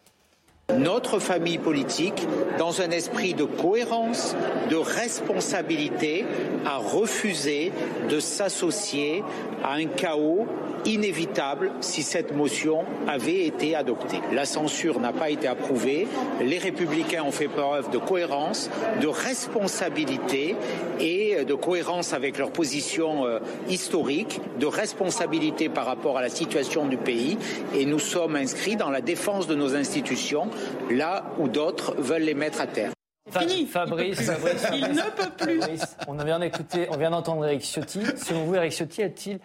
Notre 0.77 1.19
famille 1.19 1.59
politique, 1.59 2.27
dans 2.59 2.83
un 2.83 2.91
esprit 2.91 3.33
de 3.33 3.45
cohérence, 3.45 4.37
de 4.71 4.77
responsabilité, 4.77 6.27
a 6.67 6.77
refusé 6.77 7.73
de 8.11 8.21
s'associer 8.21 9.25
à 9.65 9.75
un 9.75 9.87
chaos 9.87 10.47
inévitable 10.85 11.73
si 11.81 12.03
cette 12.03 12.35
motion 12.35 12.85
avait 13.07 13.47
été 13.47 13.75
adoptée. 13.75 14.21
La 14.33 14.45
censure 14.45 15.01
n'a 15.01 15.13
pas 15.13 15.31
été 15.31 15.49
approuvée. 15.49 16.07
Les 16.41 16.59
républicains 16.59 17.25
ont 17.25 17.33
fait 17.33 17.49
preuve 17.49 17.91
de 17.91 17.99
cohérence, 17.99 18.71
de 19.01 19.09
responsabilité 19.09 20.55
et 21.01 21.45
de 21.45 21.55
cohérence 21.55 22.13
avec 22.13 22.39
leur 22.39 22.51
position 22.51 23.27
euh, 23.27 23.39
historique, 23.69 24.41
de 24.59 24.67
responsabilité 24.67 25.69
par 25.69 25.87
rapport 25.87 26.19
à 26.19 26.23
la 26.23 26.29
situation 26.29 26.87
du 26.87 26.97
pays. 26.97 27.39
Et 27.75 27.85
nous 27.85 27.99
sommes 27.99 28.37
inscrits 28.37 28.77
dans 28.77 28.91
la 28.91 29.01
défense 29.01 29.47
de 29.47 29.55
nos 29.55 29.75
institutions 29.75 30.49
là 30.91 31.25
où 31.39 31.49
d'autres 31.49 31.95
veulent 31.99 32.23
les 32.23 32.35
mettre 32.35 32.61
à 32.61 32.67
terre. 32.67 32.93
Fini. 33.31 33.67
Fabrice, 33.67 34.21
il, 34.73 34.81
ne 34.81 35.11
peut 35.11 35.31
plus. 35.37 35.61
on 36.07 36.15
vient 36.15 36.39
d'écouter, 36.39 36.89
on 36.91 36.97
vient 36.97 37.11
d'entendre 37.11 37.45
Eric 37.47 37.63
Ciotti. 37.63 38.01
Selon 38.17 38.45
vous, 38.45 38.55
Eric 38.55 38.73
Ciotti 38.73 39.03
a-t-il 39.03 39.39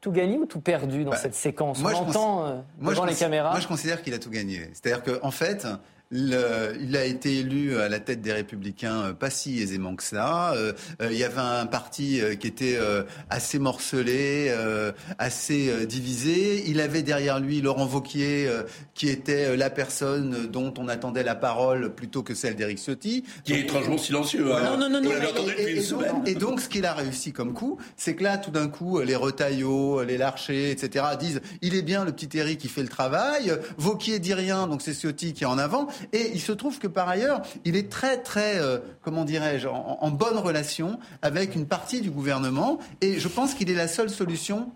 tout 0.00 0.12
gagné 0.12 0.38
ou 0.38 0.46
tout 0.46 0.60
perdu 0.60 1.04
dans 1.04 1.12
bah, 1.12 1.16
cette 1.16 1.34
séquence? 1.34 1.80
On 1.82 1.86
entend 1.86 2.46
euh, 2.46 2.60
devant 2.78 3.04
les 3.04 3.14
caméras. 3.14 3.50
Moi, 3.50 3.60
je 3.60 3.68
considère 3.68 4.02
qu'il 4.02 4.14
a 4.14 4.18
tout 4.18 4.30
gagné. 4.30 4.68
C'est-à-dire 4.72 5.02
qu'en 5.02 5.30
fait, 5.30 5.66
il 6.12 6.96
a 6.96 7.04
été 7.04 7.38
élu 7.38 7.76
à 7.76 7.88
la 7.88 8.00
tête 8.00 8.20
des 8.20 8.32
Républicains 8.32 9.02
euh, 9.02 9.12
pas 9.12 9.30
si 9.30 9.60
aisément 9.62 9.94
que 9.94 10.02
ça. 10.02 10.52
Euh, 10.54 10.72
euh, 11.00 11.08
il 11.12 11.18
y 11.18 11.24
avait 11.24 11.40
un 11.40 11.66
parti 11.66 12.20
qui 12.40 12.46
était 12.46 12.78
assez 13.28 13.58
morcelé, 13.58 14.52
assez 15.18 15.86
divisé. 15.86 16.68
Il 16.68 16.80
avait 16.80 17.02
derrière 17.02 17.40
lui 17.40 17.60
Laurent 17.60 17.86
Vauquier, 17.86 18.48
qui 18.94 19.08
était 19.08 19.56
la 19.56 19.70
personne 19.70 20.46
dont 20.50 20.72
on 20.78 20.88
attendait 20.88 21.22
la 21.22 21.34
parole 21.34 21.94
plutôt 21.94 22.22
que 22.22 22.34
celle 22.34 22.56
d'Éric 22.56 22.78
Ciotti. 22.78 23.24
Qui 23.44 23.54
est 23.54 23.60
étrangement 23.60 23.98
silencieux. 23.98 24.54
Hein. 24.54 24.76
Non, 24.76 24.88
non, 24.88 25.00
non. 25.00 25.10
et, 26.26 26.34
donc, 26.34 26.60
ce 26.60 26.68
qu'il 26.68 26.86
a 26.86 26.94
réussi 26.94 27.32
comme 27.32 27.52
coup, 27.52 27.78
c'est 27.96 28.14
que 28.14 28.24
là, 28.24 28.38
tout 28.38 28.50
d'un 28.50 28.68
coup, 28.68 29.00
les 29.00 29.16
Retailleaux, 29.16 30.02
les 30.02 30.18
Larchers, 30.18 30.70
etc., 30.70 31.04
disent 31.18 31.40
il 31.62 31.74
est 31.74 31.82
bien 31.82 32.04
le 32.04 32.12
petit 32.12 32.36
Éric 32.36 32.58
qui 32.58 32.68
fait 32.68 32.82
le 32.82 32.88
travail. 32.88 33.52
Vauquier 33.76 34.18
dit 34.18 34.34
rien, 34.34 34.66
donc 34.66 34.82
c'est 34.82 34.94
Ciotti 34.94 35.32
qui 35.32 35.44
est 35.44 35.48
en 35.48 35.58
avant. 35.58 35.88
Et 36.12 36.30
il 36.32 36.40
se 36.40 36.52
trouve 36.52 36.78
que 36.78 36.86
par 36.86 37.08
ailleurs, 37.08 37.42
il 37.64 37.76
est 37.76 37.90
très, 37.90 38.18
très, 38.18 38.58
euh, 38.58 38.78
comment 39.02 39.24
dirais-je, 39.24 39.68
en, 39.68 40.10
bonne 40.10 40.38
relation 40.38 40.98
avec 41.22 41.54
une 41.54 41.66
partie 41.66 42.00
du 42.00 42.10
gouvernement. 42.10 42.78
Et 43.00 43.18
je 43.18 43.28
pense 43.28 43.54
qu'il 43.54 43.70
est 43.70 43.74
la 43.74 43.88
seule 43.88 44.10
solution 44.10 44.70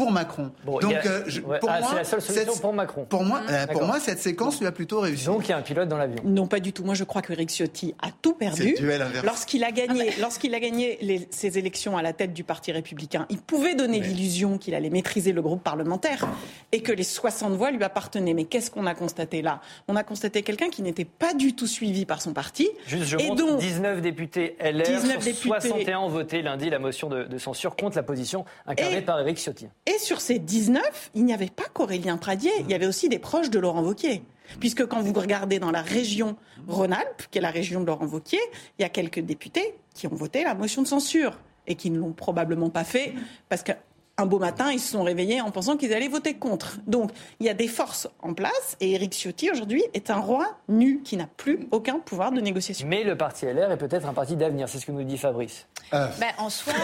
pour 0.00 0.12
Macron. 0.12 0.50
Donc, 0.64 0.94
euh, 1.04 1.24
pour 1.60 1.70
ah, 1.70 1.80
moi, 1.80 1.88
c'est 1.90 1.96
la 1.96 2.04
seule 2.04 2.22
solution 2.22 2.56
pour 2.56 2.72
Macron. 2.72 3.04
Pour 3.04 3.22
moi, 3.22 3.42
euh, 3.50 3.66
pour 3.66 3.84
moi, 3.84 4.00
cette 4.00 4.18
séquence 4.18 4.58
lui 4.58 4.66
a 4.66 4.72
plutôt 4.72 5.00
réussi. 5.00 5.26
Donc 5.26 5.46
il 5.46 5.50
y 5.50 5.52
a 5.52 5.58
un 5.58 5.62
pilote 5.62 5.88
dans 5.88 5.98
l'avion. 5.98 6.22
Non, 6.24 6.46
pas 6.46 6.58
du 6.58 6.72
tout. 6.72 6.84
Moi, 6.84 6.94
je 6.94 7.04
crois 7.04 7.20
que 7.20 7.34
Eric 7.34 7.50
Ciotti 7.50 7.94
a 8.00 8.08
tout 8.22 8.32
perdu. 8.32 8.76
Lorsqu'il 9.22 9.62
a 9.62 9.72
gagné, 9.72 10.12
lorsqu'il 10.18 10.54
a 10.54 10.60
gagné 10.60 10.96
les, 11.02 11.28
ses 11.30 11.58
élections 11.58 11.98
à 11.98 12.02
la 12.02 12.14
tête 12.14 12.32
du 12.32 12.44
Parti 12.44 12.72
républicain, 12.72 13.26
il 13.28 13.42
pouvait 13.42 13.74
donner 13.74 14.00
l'illusion 14.00 14.56
qu'il 14.56 14.74
allait 14.74 14.88
maîtriser 14.88 15.32
le 15.32 15.42
groupe 15.42 15.62
parlementaire 15.62 16.26
et 16.72 16.80
que 16.80 16.92
les 16.92 17.04
60 17.04 17.52
voix 17.52 17.70
lui 17.70 17.84
appartenaient. 17.84 18.32
Mais 18.32 18.44
qu'est-ce 18.44 18.70
qu'on 18.70 18.86
a 18.86 18.94
constaté 18.94 19.42
là? 19.42 19.60
On 19.86 19.96
a 19.96 20.02
constaté 20.02 20.42
quelqu'un 20.42 20.70
qui 20.70 20.80
n'était 20.80 21.04
pas 21.04 21.34
du 21.34 21.54
tout 21.54 21.66
suivi 21.66 22.06
par 22.06 22.22
son 22.22 22.32
parti. 22.32 22.70
Juste, 22.86 23.04
je 23.04 23.18
et 23.18 23.28
montre, 23.28 23.46
donc, 23.46 23.60
19 23.60 24.00
députés 24.00 24.56
LR 24.60 24.82
19 24.82 25.18
députés, 25.18 25.48
61 25.60 25.98
ont 25.98 26.08
voté 26.08 26.40
lundi 26.40 26.70
la 26.70 26.78
motion 26.78 27.10
de, 27.10 27.24
de 27.24 27.38
censure 27.38 27.76
contre 27.76 27.96
la 27.96 28.02
position 28.02 28.46
incarnée 28.66 29.02
par 29.02 29.20
Eric 29.20 29.36
Ciotti. 29.36 29.68
Et 29.90 29.98
sur 29.98 30.20
ces 30.20 30.38
19, 30.38 31.10
il 31.16 31.24
n'y 31.24 31.34
avait 31.34 31.48
pas 31.48 31.64
qu'Aurélien 31.72 32.16
Pradier, 32.16 32.52
il 32.60 32.70
y 32.70 32.74
avait 32.74 32.86
aussi 32.86 33.08
des 33.08 33.18
proches 33.18 33.50
de 33.50 33.58
Laurent 33.58 33.82
Wauquiez. 33.82 34.22
Puisque 34.60 34.86
quand 34.86 35.00
vous 35.00 35.12
regardez 35.12 35.58
dans 35.58 35.72
la 35.72 35.82
région 35.82 36.36
Rhône-Alpes, 36.68 37.24
qui 37.30 37.38
est 37.38 37.40
la 37.40 37.50
région 37.50 37.80
de 37.80 37.86
Laurent 37.86 38.06
Wauquiez, 38.06 38.40
il 38.78 38.82
y 38.82 38.84
a 38.84 38.88
quelques 38.88 39.18
députés 39.18 39.74
qui 39.94 40.06
ont 40.06 40.14
voté 40.14 40.44
la 40.44 40.54
motion 40.54 40.82
de 40.82 40.86
censure 40.86 41.38
et 41.66 41.74
qui 41.74 41.90
ne 41.90 41.98
l'ont 41.98 42.12
probablement 42.12 42.70
pas 42.70 42.84
fait 42.84 43.14
parce 43.48 43.64
que 43.64 43.72
un 44.20 44.26
beau 44.26 44.38
matin, 44.38 44.70
ils 44.70 44.80
se 44.80 44.92
sont 44.92 45.02
réveillés 45.02 45.40
en 45.40 45.50
pensant 45.50 45.76
qu'ils 45.76 45.94
allaient 45.94 46.08
voter 46.08 46.34
contre. 46.34 46.78
Donc, 46.86 47.10
il 47.40 47.46
y 47.46 47.48
a 47.48 47.54
des 47.54 47.68
forces 47.68 48.08
en 48.20 48.34
place 48.34 48.76
et 48.80 48.92
Éric 48.92 49.14
Ciotti, 49.14 49.50
aujourd'hui, 49.50 49.82
est 49.94 50.10
un 50.10 50.18
roi 50.18 50.58
nu 50.68 51.00
qui 51.02 51.16
n'a 51.16 51.26
plus 51.26 51.66
aucun 51.70 51.98
pouvoir 51.98 52.30
de 52.30 52.40
négociation. 52.40 52.86
Mais 52.86 53.02
le 53.02 53.16
parti 53.16 53.46
LR 53.46 53.72
est 53.72 53.76
peut-être 53.78 54.06
un 54.06 54.12
parti 54.12 54.36
d'avenir, 54.36 54.68
c'est 54.68 54.78
ce 54.78 54.86
que 54.86 54.92
nous 54.92 55.04
dit 55.04 55.16
Fabrice. 55.16 55.66
Euh. 55.94 56.06
Ben, 56.18 56.28
en 56.38 56.50
soi, 56.50 56.74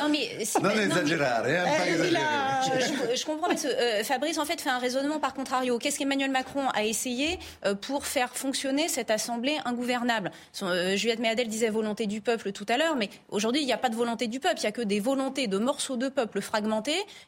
non 0.00 0.08
mais... 0.08 0.38
non, 0.60 0.70
exagérez, 0.70 1.56
hein, 1.56 1.64
euh, 1.88 3.14
je, 3.14 3.24
comprends, 3.24 3.48
mais 3.48 3.56
euh, 3.64 4.02
Fabrice, 4.02 4.38
en 4.38 4.44
fait, 4.44 4.60
fait 4.60 4.70
un 4.70 4.78
raisonnement 4.78 5.20
par 5.20 5.34
contrario. 5.34 5.78
Qu'est-ce 5.78 5.98
qu'Emmanuel 5.98 6.30
Macron 6.30 6.68
a 6.74 6.84
essayé 6.84 7.38
pour 7.80 8.06
faire 8.06 8.34
fonctionner 8.34 8.88
cette 8.88 9.10
assemblée 9.10 9.56
ingouvernable? 9.64 10.32
Juliette 10.94 11.20
Méadel 11.20 11.48
disait 11.48 11.70
volonté 11.70 12.06
du 12.06 12.20
peuple 12.20 12.52
tout 12.52 12.66
à 12.68 12.76
l'heure, 12.76 12.96
mais 12.96 13.08
aujourd'hui, 13.30 13.62
il 13.62 13.66
n'y 13.66 13.72
a 13.72 13.78
pas 13.78 13.88
de 13.88 13.96
volonté 13.96 14.26
du 14.26 14.40
peuple, 14.40 14.56
il 14.58 14.62
n'y 14.62 14.68
a 14.68 14.72
que 14.72 14.82
des 14.82 15.00
volontés 15.00 15.46
de 15.46 15.58
morceaux 15.58 15.96
de 15.96 16.08
peuple 16.08 16.40
fragmentés 16.40 16.71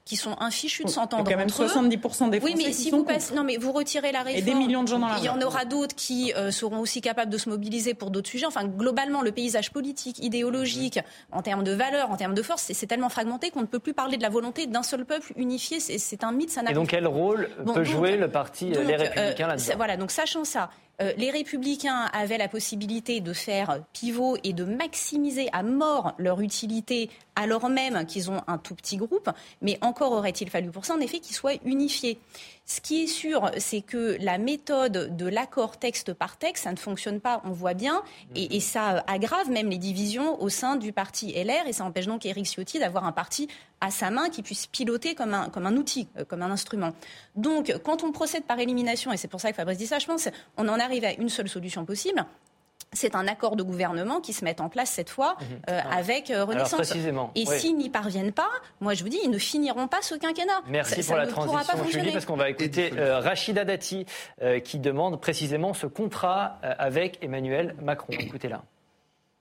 qui 0.05 0.17
sont 0.17 0.37
infichus 0.41 0.85
de 0.85 0.89
s'entendre. 0.89 1.25
Il 1.27 1.31
y 1.31 1.35
a 1.35 1.37
quand 1.37 1.41
même 1.41 1.49
70% 1.49 2.31
des 2.31 2.41
Français 2.41 2.41
Oui, 2.43 2.55
mais 2.57 2.73
si 2.73 2.91
vous 2.91 3.05
passez, 3.05 3.35
non, 3.35 3.45
mais 3.45 3.57
vous 3.57 3.73
retirez 3.73 4.13
la 4.13 4.23
réforme. 4.23 4.39
Et 4.39 4.43
des 4.43 4.55
millions 4.55 4.83
de 4.83 4.89
gens 4.89 4.99
dans 4.99 5.09
la 5.09 5.19
Il 5.19 5.25
y 5.25 5.29
en 5.29 5.41
aura 5.41 5.65
d'autres 5.65 5.95
qui 5.95 6.33
euh, 6.35 6.51
seront 6.51 6.79
aussi 6.79 7.01
capables 7.01 7.31
de 7.31 7.39
se 7.39 7.49
mobiliser 7.49 7.95
pour 7.95 8.11
d'autres 8.11 8.31
sujets. 8.31 8.47
Enfin, 8.47 8.65
globalement, 8.65 9.23
le 9.23 9.33
paysage 9.33 9.73
politique, 9.73 10.19
idéologique, 10.21 11.01
en 11.33 11.43
termes 11.43 11.65
de 11.65 11.73
valeurs, 11.73 12.11
en 12.11 12.17
termes 12.17 12.35
de 12.35 12.43
force, 12.43 12.71
c'est 12.73 12.87
tellement 12.87 13.09
fragmenté 13.09 13.51
qu'on 13.51 13.63
ne 13.63 13.67
peut 13.67 13.79
plus 13.79 13.95
parler 13.95 14.17
de 14.17 14.23
la 14.23 14.31
volonté 14.31 14.67
d'un 14.67 14.83
seul 14.83 15.05
peuple 15.05 15.33
unifié. 15.37 15.81
C'est 15.81 16.25
un 16.25 16.33
mythe, 16.33 16.51
ça 16.51 16.63
n'a 16.63 16.71
Et 16.71 16.75
donc, 16.75 16.89
quel 16.89 17.07
rôle 17.07 17.49
peut 17.75 17.85
jouer 17.85 18.17
le 18.17 18.29
parti 18.29 18.71
Les 18.71 18.97
Républicains 18.97 19.49
là-dedans 19.49 19.75
Voilà, 19.77 19.97
donc 19.97 20.11
sachant 20.11 20.45
ça, 20.45 20.71
euh, 21.01 21.13
les 21.17 21.31
républicains 21.31 22.09
avaient 22.13 22.39
la 22.39 22.49
possibilité 22.49 23.21
de 23.21 23.33
faire 23.33 23.83
pivot 23.93 24.37
et 24.45 24.53
de 24.53 24.65
maximiser 24.65 25.49
à 25.53 25.63
mort 25.63 26.15
leur 26.19 26.41
utilité 26.41 27.11
alors 27.37 27.69
même 27.69 28.07
qu'ils 28.07 28.31
ont 28.31 28.43
un 28.47 28.59
tout 28.59 28.75
petit 28.75 28.97
groupe, 28.97 29.29
mais 29.61 29.79
encore 29.81 30.13
aurait-il 30.13 30.51
fallu 30.51 30.71
pour 30.71 30.85
ça, 30.85 30.95
en 30.95 31.01
effet, 31.01 31.19
qu'ils 31.19 31.35
soient 31.35 31.55
unifiés. 31.65 32.19
Ce 32.67 32.81
qui 32.81 33.05
est 33.05 33.07
sûr, 33.07 33.51
c'est 33.59 33.83
que 33.83 34.17
la 34.21 34.39
méthode 34.39 35.15
de 35.15 35.27
l'accord 35.27 35.77
texte 35.77 36.15
par 36.15 36.39
texte, 36.39 36.65
ça 36.65 36.73
ne 36.73 36.77
fonctionne 36.77 37.21
pas, 37.21 37.43
on 37.45 37.51
voit 37.51 37.75
bien, 37.75 38.03
et, 38.35 38.59
ça 38.61 39.05
aggrave 39.07 39.51
même 39.51 39.69
les 39.69 39.77
divisions 39.77 40.41
au 40.41 40.49
sein 40.49 40.77
du 40.77 40.91
parti 40.91 41.33
LR, 41.33 41.67
et 41.67 41.75
ça 41.75 41.85
empêche 41.85 42.07
donc 42.07 42.25
Éric 42.25 42.47
Ciotti 42.47 42.79
d'avoir 42.79 43.05
un 43.05 43.13
parti 43.13 43.49
à 43.83 43.91
sa 43.91 44.11
main 44.11 44.31
qui 44.31 44.43
puisse 44.43 44.67
piloter 44.67 45.15
comme 45.15 45.35
un, 45.35 45.51
comme 45.51 45.67
un 45.67 45.77
outil, 45.77 46.09
euh, 46.17 46.25
comme 46.25 46.41
un 46.41 46.51
instrument. 46.51 46.93
Donc, 47.37 47.71
quand 47.85 48.03
on 48.03 48.13
procède 48.13 48.45
par 48.45 48.59
élimination, 48.59 49.13
et 49.13 49.19
c'est 49.19 49.29
pour 49.29 49.43
ça 49.43 49.51
que 49.51 49.57
Fabrice 49.57 49.77
dit 49.77 49.87
ça, 49.87 49.99
je 49.99 50.07
pense, 50.07 50.29
on 50.57 50.67
en 50.69 50.81
arrive 50.81 51.05
à 51.05 51.13
une 51.13 51.29
seule 51.29 51.51
solution 51.51 51.85
possible, 51.85 52.25
c'est 52.95 53.15
un 53.15 53.27
accord 53.29 53.57
de 53.57 53.63
gouvernement 53.63 54.21
qui 54.21 54.33
se 54.33 54.45
met 54.45 54.61
en 54.61 54.69
place 54.69 54.91
cette 54.91 55.11
fois 55.11 55.37
mhm. 55.41 55.47
euh, 55.71 55.81
ah. 55.85 55.97
avec 55.97 56.31
euh, 56.31 56.45
Renaissance. 56.45 56.93
Et 57.35 57.47
s'ils 57.47 57.77
n'y 57.77 57.91
parviennent 57.91 58.33
pas, 58.33 58.51
moi 58.81 58.95
je 58.95 59.03
vous 59.03 59.09
dis, 59.09 59.19
ils 59.25 59.31
ne 59.31 59.39
finiront 59.39 59.89
pas 59.89 60.03
ce 60.03 60.15
quinquennat. 60.15 60.63
Merci 60.69 61.03
pour 61.03 61.17
la 61.17 61.27
transition, 61.27 61.85
Julie, 61.91 62.13
parce 62.13 62.25
qu'on 62.25 62.37
va 62.37 62.51
écouter 62.51 62.93
euh, 62.97 63.21
Rachida 63.21 63.65
Dati 63.65 64.07
qui 64.65 64.79
demande 64.79 65.21
précisément 65.21 65.75
ce 65.75 65.87
contrat 65.87 66.59
avec 66.63 67.19
Emmanuel 67.23 67.75
Macron. 67.83 68.13
Écoutez-la. 68.19 68.63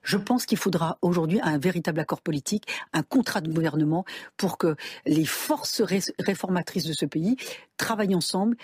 Je 0.02 0.18
pense 0.18 0.46
qu'il 0.46 0.58
faudra 0.58 0.98
aujourd'hui 1.02 1.40
un 1.42 1.58
véritable 1.58 2.00
accord 2.00 2.22
politique, 2.22 2.68
un 2.92 3.04
contrat 3.04 3.40
de 3.40 3.50
gouvernement 3.50 4.04
pour 4.36 4.58
que 4.58 4.76
les 5.06 5.26
forces 5.26 5.82
réformatrices 6.20 6.86
de 6.86 6.94
ce 6.94 7.06
pays 7.06 7.38
travaillent 7.78 8.16
ensemble 8.16 8.58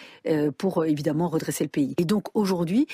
pour 0.58 0.86
évidemment 0.86 1.30
redresser 1.30 1.64
le 1.64 1.70
pays. 1.70 1.96
Et 1.98 2.06
donc 2.06 2.26
aujourd'hui, 2.34 2.88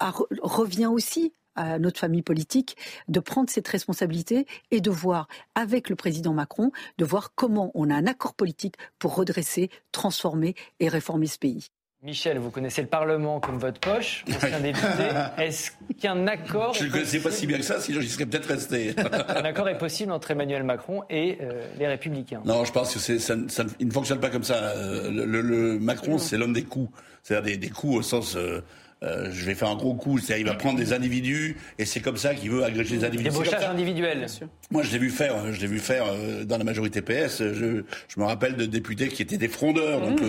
revient 0.00 0.86
aussi 0.86 1.32
à 1.56 1.78
notre 1.78 1.98
famille 1.98 2.22
politique 2.22 2.76
de 3.08 3.20
prendre 3.20 3.50
cette 3.50 3.66
responsabilité 3.68 4.46
et 4.70 4.80
de 4.80 4.90
voir 4.90 5.26
avec 5.54 5.88
le 5.88 5.96
président 5.96 6.32
Macron, 6.32 6.70
de 6.98 7.04
voir 7.04 7.32
comment 7.34 7.70
on 7.74 7.90
a 7.90 7.94
un 7.94 8.06
accord 8.06 8.34
politique 8.34 8.76
pour 8.98 9.14
redresser, 9.14 9.70
transformer 9.90 10.54
et 10.80 10.88
réformer 10.88 11.26
ce 11.26 11.38
pays. 11.38 11.70
Michel, 12.02 12.38
vous 12.38 12.50
connaissez 12.50 12.82
le 12.82 12.88
Parlement 12.88 13.40
comme 13.40 13.58
votre 13.58 13.80
poche, 13.80 14.24
ancien 14.36 14.60
député. 14.60 15.08
Est-ce 15.38 15.72
qu'un 15.98 16.26
accord. 16.26 16.74
Je 16.74 16.84
ne 16.84 16.90
connaissais 16.90 17.18
pas 17.18 17.30
si 17.30 17.46
bien 17.46 17.56
que 17.56 17.64
ça, 17.64 17.80
sinon 17.80 18.00
j'y 18.00 18.10
serais 18.10 18.26
peut-être 18.26 18.46
resté. 18.46 18.94
un 19.28 19.44
accord 19.44 19.68
est 19.68 19.78
possible 19.78 20.12
entre 20.12 20.30
Emmanuel 20.30 20.62
Macron 20.62 21.02
et 21.08 21.38
euh, 21.40 21.66
les 21.78 21.88
Républicains 21.88 22.42
Non, 22.44 22.64
je 22.64 22.70
pense 22.70 22.94
que 22.94 23.00
ça, 23.00 23.34
ça, 23.48 23.64
il 23.80 23.88
ne 23.88 23.92
fonctionne 23.92 24.20
pas 24.20 24.28
comme 24.28 24.44
ça. 24.44 24.56
Euh, 24.56 25.10
le, 25.10 25.80
Macron, 25.80 26.18
c'est 26.18 26.36
l'homme 26.36 26.52
des 26.52 26.64
coups. 26.64 26.90
C'est-à-dire 27.22 27.58
des, 27.58 27.70
coups 27.70 27.96
au 27.96 28.02
sens. 28.02 28.36
Euh, 28.36 28.60
euh, 29.02 29.30
je 29.30 29.44
vais 29.44 29.54
faire 29.54 29.68
un 29.68 29.76
gros 29.76 29.94
coup. 29.94 30.18
C'est-à-dire, 30.18 30.46
il 30.46 30.50
va 30.50 30.56
prendre 30.56 30.78
des 30.78 30.92
individus 30.92 31.56
et 31.78 31.84
c'est 31.84 32.00
comme 32.00 32.16
ça 32.16 32.34
qu'il 32.34 32.50
veut 32.50 32.64
agréger 32.64 32.96
les 32.96 33.04
individus. 33.04 33.30
Débauchage 33.30 33.64
individuel. 33.64 34.26
Moi, 34.70 34.82
je 34.82 34.92
l'ai 34.92 34.98
vu 34.98 35.10
faire. 35.10 35.52
Je 35.52 35.60
l'ai 35.60 35.66
vu 35.66 35.78
faire 35.78 36.06
euh, 36.08 36.44
dans 36.44 36.58
la 36.58 36.64
majorité 36.64 37.02
PS. 37.02 37.38
Je, 37.38 37.82
je, 38.08 38.20
me 38.20 38.24
rappelle 38.24 38.56
de 38.56 38.64
députés 38.64 39.08
qui 39.08 39.22
étaient 39.22 39.36
des 39.36 39.48
frondeurs, 39.48 40.00
donc 40.00 40.20
mmh. 40.20 40.24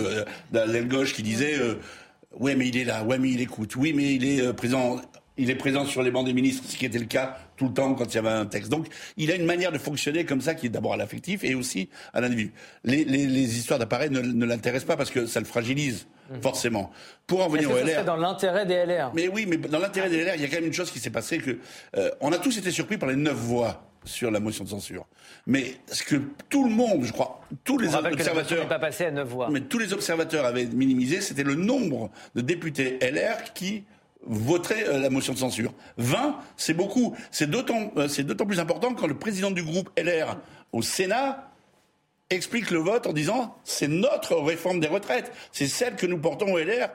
euh, 0.54 0.66
l'aile 0.66 0.88
gauche 0.88 1.14
qui 1.14 1.22
disait 1.22 1.54
ouais, 2.32 2.56
mais 2.56 2.68
il 2.68 2.76
est 2.76 2.84
là. 2.84 3.04
Ouais, 3.04 3.18
mais 3.18 3.30
il 3.30 3.40
écoute. 3.40 3.74
Oui, 3.76 3.92
mais 3.94 4.14
il 4.14 4.24
est 4.24 4.52
présent. 4.52 5.00
Il 5.40 5.50
est 5.50 5.54
présent 5.54 5.86
sur 5.86 6.02
les 6.02 6.10
bancs 6.10 6.26
des 6.26 6.32
ministres, 6.32 6.64
ce 6.68 6.76
qui 6.76 6.84
était 6.84 6.98
le 6.98 7.04
cas 7.04 7.38
tout 7.56 7.68
le 7.68 7.74
temps 7.74 7.94
quand 7.94 8.06
il 8.06 8.14
y 8.14 8.18
avait 8.18 8.28
un 8.28 8.46
texte. 8.46 8.70
Donc, 8.70 8.86
il 9.16 9.30
a 9.30 9.36
une 9.36 9.44
manière 9.44 9.72
de 9.72 9.78
fonctionner 9.78 10.24
comme 10.24 10.40
ça 10.40 10.54
qui 10.54 10.66
est 10.66 10.70
d'abord 10.70 10.94
à 10.94 10.96
l'affectif 10.96 11.44
et 11.44 11.54
aussi 11.54 11.88
à 12.12 12.20
l'individu. 12.20 12.52
Les, 12.84 13.04
les, 13.04 13.26
les, 13.26 13.58
histoires 13.58 13.78
d'appareil 13.78 14.10
ne, 14.10 14.20
ne 14.20 14.46
l'intéressent 14.46 14.86
pas 14.86 14.96
parce 14.96 15.10
que 15.10 15.26
ça 15.26 15.40
le 15.40 15.46
fragilise. 15.46 16.06
Mhm. 16.30 16.42
forcément. 16.42 16.90
Pour 17.26 17.44
en 17.44 17.48
venir 17.48 17.70
au 17.70 17.76
LR. 17.76 18.04
dans 18.04 18.16
l'intérêt 18.16 18.66
des 18.66 18.74
LR. 18.74 19.12
Mais 19.14 19.28
oui, 19.28 19.46
mais 19.46 19.56
dans 19.56 19.78
l'intérêt 19.78 20.10
des 20.10 20.22
LR, 20.24 20.34
il 20.36 20.42
y 20.42 20.44
a 20.44 20.48
quand 20.48 20.56
même 20.56 20.66
une 20.66 20.72
chose 20.72 20.90
qui 20.90 20.98
s'est 20.98 21.10
passée 21.10 21.38
que 21.38 21.58
euh, 21.96 22.10
on 22.20 22.32
a 22.32 22.38
tous 22.38 22.56
été 22.58 22.70
surpris 22.70 22.98
par 22.98 23.08
les 23.08 23.16
neuf 23.16 23.36
voix 23.36 23.84
sur 24.04 24.30
la 24.30 24.40
motion 24.40 24.64
de 24.64 24.68
censure. 24.68 25.06
Mais 25.46 25.74
ce 25.86 26.02
que 26.02 26.16
tout 26.48 26.64
le 26.64 26.70
monde, 26.70 27.04
je 27.04 27.12
crois, 27.12 27.40
tous 27.64 27.78
les 27.78 27.94
observateurs, 27.94 28.68
pas 28.68 28.78
passé 28.78 29.06
à 29.06 29.10
neuf 29.10 29.28
voix. 29.28 29.48
Mais 29.50 29.60
tous 29.60 29.78
les 29.78 29.92
observateurs 29.92 30.44
avaient 30.44 30.66
minimisé, 30.66 31.20
c'était 31.20 31.42
le 31.42 31.54
nombre 31.54 32.10
de 32.34 32.40
députés 32.40 32.98
LR 33.02 33.52
qui 33.54 33.84
voteraient 34.26 34.88
euh, 34.88 34.98
la 34.98 35.10
motion 35.10 35.32
de 35.32 35.38
censure. 35.38 35.72
20, 35.98 36.38
c'est 36.56 36.74
beaucoup. 36.74 37.16
C'est 37.30 37.48
d'autant, 37.48 37.92
euh, 37.96 38.08
c'est 38.08 38.24
d'autant 38.24 38.46
plus 38.46 38.60
important 38.60 38.94
quand 38.94 39.06
le 39.06 39.14
président 39.14 39.50
du 39.50 39.62
groupe 39.62 39.90
LR 39.98 40.38
au 40.72 40.82
Sénat 40.82 41.47
explique 42.30 42.70
le 42.70 42.78
vote 42.78 43.06
en 43.06 43.12
disant 43.12 43.56
c'est 43.64 43.88
notre 43.88 44.36
réforme 44.36 44.80
des 44.80 44.88
retraites, 44.88 45.32
c'est 45.52 45.66
celle 45.66 45.96
que 45.96 46.06
nous 46.06 46.18
portons 46.18 46.52
au 46.52 46.58
LR. 46.58 46.88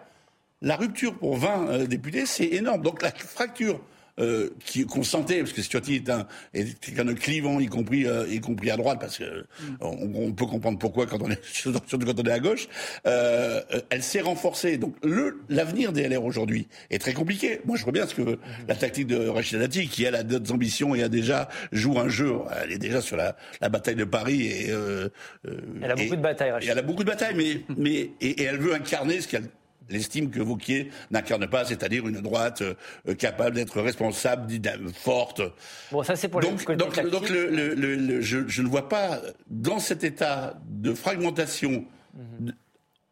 La 0.61 0.75
rupture 0.75 1.17
pour 1.17 1.35
20 1.37 1.67
euh, 1.69 1.87
députés, 1.87 2.25
c'est 2.25 2.45
énorme. 2.45 2.81
Donc 2.81 3.01
la 3.01 3.11
fracture 3.11 3.81
euh, 4.19 4.49
qu'on 4.89 5.03
sentait, 5.03 5.39
parce 5.39 5.53
que 5.53 5.61
Ciotti 5.61 5.95
est 5.95 6.09
un 6.09 6.27
est 6.53 6.93
de 6.93 7.13
clivant, 7.13 7.59
y 7.59 7.67
compris 7.67 8.05
euh, 8.05 8.27
y 8.29 8.39
compris 8.39 8.69
à 8.69 8.77
droite, 8.77 8.99
parce 8.99 9.17
que 9.17 9.41
mm. 9.41 9.77
on, 9.81 10.31
peut 10.33 10.45
comprendre 10.45 10.77
pourquoi 10.77 11.07
quand 11.07 11.21
on 11.21 11.31
est 11.31 11.43
surtout 11.51 12.05
quand 12.05 12.19
on 12.19 12.23
est 12.23 12.31
à 12.31 12.39
gauche. 12.39 12.67
Euh, 13.07 13.61
elle 13.89 14.03
s'est 14.03 14.21
renforcée. 14.21 14.77
Donc 14.77 14.95
le 15.03 15.41
l'avenir 15.49 15.93
des 15.93 16.07
LR 16.07 16.23
aujourd'hui 16.23 16.67
est 16.91 16.99
très 16.99 17.13
compliqué. 17.13 17.61
Moi, 17.65 17.75
je 17.75 17.83
vois 17.83 17.91
bien 17.91 18.05
ce 18.05 18.13
que 18.13 18.21
mm-hmm. 18.21 18.67
la 18.67 18.75
tactique 18.75 19.07
de 19.07 19.27
Rachida 19.27 19.59
Dati, 19.59 19.87
qui 19.87 20.03
elle 20.03 20.15
a 20.15 20.23
d'autres 20.23 20.51
ambitions 20.51 20.93
et 20.93 21.01
a 21.01 21.09
déjà 21.09 21.49
joue 21.71 21.97
un 21.97 22.09
jeu. 22.09 22.33
Elle 22.63 22.71
est 22.71 22.77
déjà 22.77 23.01
sur 23.01 23.17
la, 23.17 23.35
la 23.61 23.69
bataille 23.69 23.95
de 23.95 24.03
Paris 24.03 24.47
et 24.47 24.69
euh, 24.69 25.09
elle 25.81 25.91
a 25.91 25.95
beaucoup 25.95 26.15
de 26.15 26.21
batailles. 26.21 26.51
Rachida. 26.51 26.71
elle 26.71 26.79
a 26.79 26.83
beaucoup 26.83 27.03
de 27.03 27.09
batailles, 27.09 27.35
mais 27.35 27.61
mais 27.77 28.11
et, 28.21 28.41
et 28.41 28.43
elle 28.43 28.59
veut 28.59 28.75
incarner 28.75 29.21
ce 29.21 29.27
qu'elle 29.27 29.49
l'estime 29.89 30.29
que 30.29 30.39
Vauquier 30.39 30.89
n'incarne 31.11 31.47
pas, 31.47 31.65
c'est-à-dire 31.65 32.07
une 32.07 32.21
droite 32.21 32.61
euh, 32.61 33.15
capable 33.15 33.55
d'être 33.55 33.81
responsable, 33.81 34.47
forte. 34.93 35.41
Bon, 35.91 36.03
ça 36.03 36.15
c'est 36.15 36.27
pour 36.27 36.41
donc, 36.41 36.67
le 36.67 36.75
donc, 36.75 37.09
donc 37.09 37.29
le, 37.29 38.21
je, 38.21 38.47
je, 38.47 38.61
ne 38.61 38.67
vois 38.67 38.89
pas 38.89 39.21
dans 39.47 39.79
cet 39.79 40.03
état 40.03 40.55
de 40.67 40.93
fragmentation. 40.93 41.85
Mhm 42.15 42.53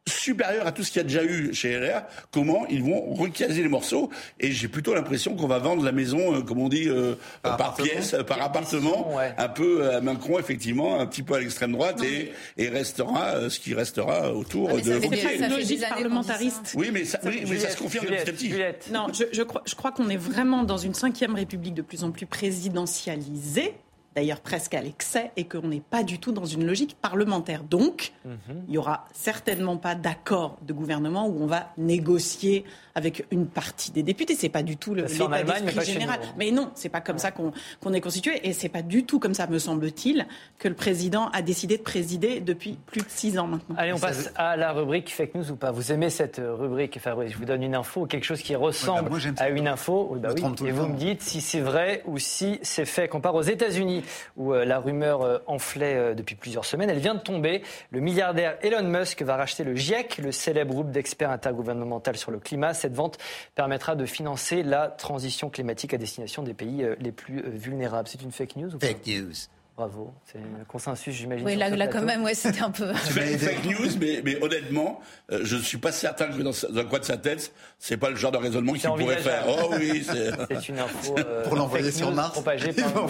supérieur 0.08 0.66
à 0.66 0.72
tout 0.72 0.84
ce 0.84 0.92
qu'il 0.92 1.02
y 1.02 1.06
a 1.06 1.08
déjà 1.08 1.24
eu 1.24 1.54
chez 1.54 1.78
LR, 1.78 2.04
comment 2.32 2.66
ils 2.68 2.84
vont 2.84 3.14
recaser 3.14 3.62
les 3.62 3.70
morceaux. 3.70 4.10
Et 4.40 4.52
j'ai 4.52 4.68
plutôt 4.68 4.94
l'impression 4.94 5.36
qu'on 5.36 5.48
va 5.48 5.60
vendre 5.60 5.84
la 5.84 5.92
maison, 5.92 6.36
euh, 6.36 6.42
comme 6.42 6.60
on 6.60 6.70
dit, 6.70 6.88
euh, 6.88 7.16
par, 7.44 7.76
pièce, 7.76 8.16
par 8.28 8.42
appartement, 8.42 9.18
un 9.38 9.50
peu 9.50 9.92
à 9.92 10.02
Macron, 10.02 10.40
effectivement, 10.40 11.00
un 11.00 11.06
petit 11.06 11.24
peu 11.24 11.36
à 11.36 11.40
l'extrême 11.40 11.74
droite, 11.74 12.02
et, 12.04 12.32
et, 12.58 12.70
restera 12.70 13.36
euh, 13.36 13.50
ce 13.50 13.60
qui 13.60 13.74
restera 13.74 14.34
autour 14.34 14.72
ah, 14.72 14.78
de 14.78 15.00
C'est 15.14 15.36
une 15.38 15.50
logique 15.50 15.88
parlementariste. 15.88 16.74
Oui, 16.76 16.90
mais 16.92 17.06
ça, 17.06 17.20
mais 17.24 17.60
ça 17.60 17.70
se 17.70 17.78
confirme 17.78 18.08
petit 18.08 18.30
à 18.30 18.34
petit. 18.34 18.54
Non, 18.92 19.08
je, 19.14 19.26
je 19.32 19.44
crois, 19.44 19.62
je 19.66 19.76
crois 19.76 19.92
qu'on 19.92 20.10
est 20.10 20.18
vraiment 20.18 20.64
dans 20.64 20.78
une 20.78 20.94
cinquième 20.94 21.36
république 21.36 21.76
de 21.76 21.82
plus 21.82 22.04
en 22.04 22.12
plus 22.12 22.26
présidentialisée 22.26 23.74
d'ailleurs 24.16 24.42
presque 24.42 24.74
à 24.74 24.82
l'excès, 24.82 25.32
et 25.38 25.46
qu'on 25.46 25.68
n'est 25.68 25.82
pas 25.82 26.04
du 26.04 26.20
tout 26.20 26.32
dans 26.32 26.46
une 26.46 26.66
logique 26.66 26.96
parlementaire. 27.02 27.64
Donc, 27.64 28.12
mhm. 28.26 28.64
il 28.68 28.72
n'y 28.72 28.78
aura 28.78 29.06
certainement 29.14 29.78
pas 29.78 29.96
d'accord 29.96 30.58
de 30.62 30.74
gouvernement 30.74 31.28
où 31.28 31.42
on 31.42 31.48
va 31.48 31.70
négocier 31.78 32.66
avec 32.94 33.26
une 33.32 33.48
partie 33.48 33.92
des 33.92 34.04
députés. 34.04 34.36
C'est 34.36 34.50
pas 34.50 34.64
du 34.64 34.78
tout 34.78 34.94
l'état 34.94 35.44
d'esprit 35.44 35.86
général. 35.86 36.20
Mais 36.38 36.52
non, 36.52 36.72
c'est 36.76 36.90
pas 36.90 37.02
comme 37.02 37.18
ça 37.18 37.32
qu'on 37.32 37.94
est 37.94 38.02
constitué, 38.02 38.48
et 38.48 38.54
c'est 38.54 38.70
pas 38.70 38.82
du 38.82 39.06
tout 39.06 39.20
comme 39.20 39.34
ça, 39.34 39.48
me 39.48 39.60
semble-t-il, 39.60 40.28
que 40.60 40.68
le 40.68 40.76
président 40.76 41.30
a 41.30 41.42
décidé 41.42 41.78
de 41.78 41.84
présider 41.84 42.40
depuis 42.40 42.78
plus 42.86 43.02
de 43.02 43.10
six 43.10 43.38
ans 43.38 43.48
maintenant. 43.48 43.76
Allez, 43.78 43.94
on 43.94 44.00
passe 44.00 44.32
à 44.36 44.58
la 44.58 44.74
rubrique 44.74 45.14
fake 45.14 45.36
news 45.36 45.52
ou 45.52 45.56
pas. 45.56 45.72
Vous 45.72 45.92
aimez 45.92 46.10
cette 46.10 46.40
euh, 46.40 46.54
rubrique, 46.54 47.00
Fabrice 47.00 47.32
Je 47.32 47.38
vous 47.38 47.46
donne 47.46 47.64
une 47.64 47.76
info, 47.76 48.06
quelque 48.06 48.26
chose 48.26 48.42
qui 48.42 48.56
ressemble 48.56 49.10
bah, 49.10 49.18
à 49.38 49.50
une 49.50 49.68
info. 49.68 50.18
Bah 50.20 50.34
et 50.66 50.72
vous 50.72 50.88
me 50.88 50.98
dites 50.98 51.22
si 51.22 51.42
c'est 51.42 51.60
vrai 51.60 52.04
ou 52.06 52.18
si 52.18 52.60
c'est 52.62 52.86
fait. 52.86 53.10
On 53.14 53.22
part 53.22 53.36
aux 53.36 53.42
États-Unis 53.42 54.01
où 54.38 54.54
euh, 54.54 54.66
la 54.66 54.80
rumeur 54.80 55.22
euh, 55.22 55.40
enflait 55.48 55.96
euh, 55.96 56.14
depuis 56.14 56.36
plusieurs 56.36 56.66
semaines. 56.66 56.90
Elle 56.90 57.00
vient 57.00 57.16
de 57.16 57.20
tomber. 57.20 57.64
Le 57.92 58.00
milliardaire 58.00 58.58
Elon 58.62 58.84
Musk 58.84 59.22
va 59.22 59.36
racheter 59.36 59.64
le 59.64 59.76
GIEC, 59.76 60.18
le 60.18 60.32
célèbre 60.32 60.74
groupe 60.74 60.92
d'experts 60.92 61.32
intergouvernemental 61.32 62.18
sur 62.18 62.32
le 62.32 62.40
climat. 62.40 62.74
Cette 62.74 62.94
vente 62.94 63.18
permettra 63.56 63.96
de 63.96 64.06
financer 64.06 64.64
la 64.64 64.88
transition 64.88 65.50
climatique 65.50 65.94
à 65.94 65.98
destination 65.98 66.44
des 66.44 66.54
pays 66.54 66.86
les 67.00 67.12
plus 67.12 67.42
vulnérables. 67.50 68.08
C'est 68.08 68.22
une 68.22 68.32
fake 68.32 68.56
news 68.56 68.76
ou 68.76 68.78
pas? 68.78 68.88
Fake 68.88 69.08
news. 69.08 69.34
Bravo, 69.78 70.14
c'est 70.26 70.38
un 70.38 70.66
consensus, 70.66 71.16
j'imagine. 71.16 71.46
Oui, 71.46 71.56
là, 71.56 71.88
quand 71.88 72.02
même, 72.02 72.24
ouais, 72.24 72.34
c'était 72.34 72.62
un 72.62 72.72
peu. 72.72 72.94
fake 72.94 73.64
news, 73.64 73.98
mais, 74.00 74.22
mais 74.24 74.42
honnêtement, 74.44 75.00
euh, 75.32 75.40
je 75.44 75.56
ne 75.56 75.62
suis 75.62 75.78
pas 75.78 75.94
certain 75.94 76.28
que 76.28 76.42
dans, 76.42 76.52
un 76.78 76.84
coin 76.84 77.00
de 77.00 77.06
sa 77.06 77.18
tête, 77.18 77.54
c'est 77.80 77.96
pas 77.96 78.10
le 78.10 78.18
genre 78.18 78.34
de 78.34 78.38
raisonnement 78.38 78.74
qu'il 78.74 78.90
pourrait 78.90 79.18
faire. 79.18 79.46
Oh 79.48 79.74
oui, 79.80 80.04
c'est. 80.04 80.68
une 80.70 80.80
info. 80.80 81.16
Euh, 81.18 81.44
Pour 81.48 81.56
l'envoyer 81.56 81.90
sur 81.92 82.12
Mars. 82.12 82.34
Propagée 82.34 82.74
par 82.74 83.08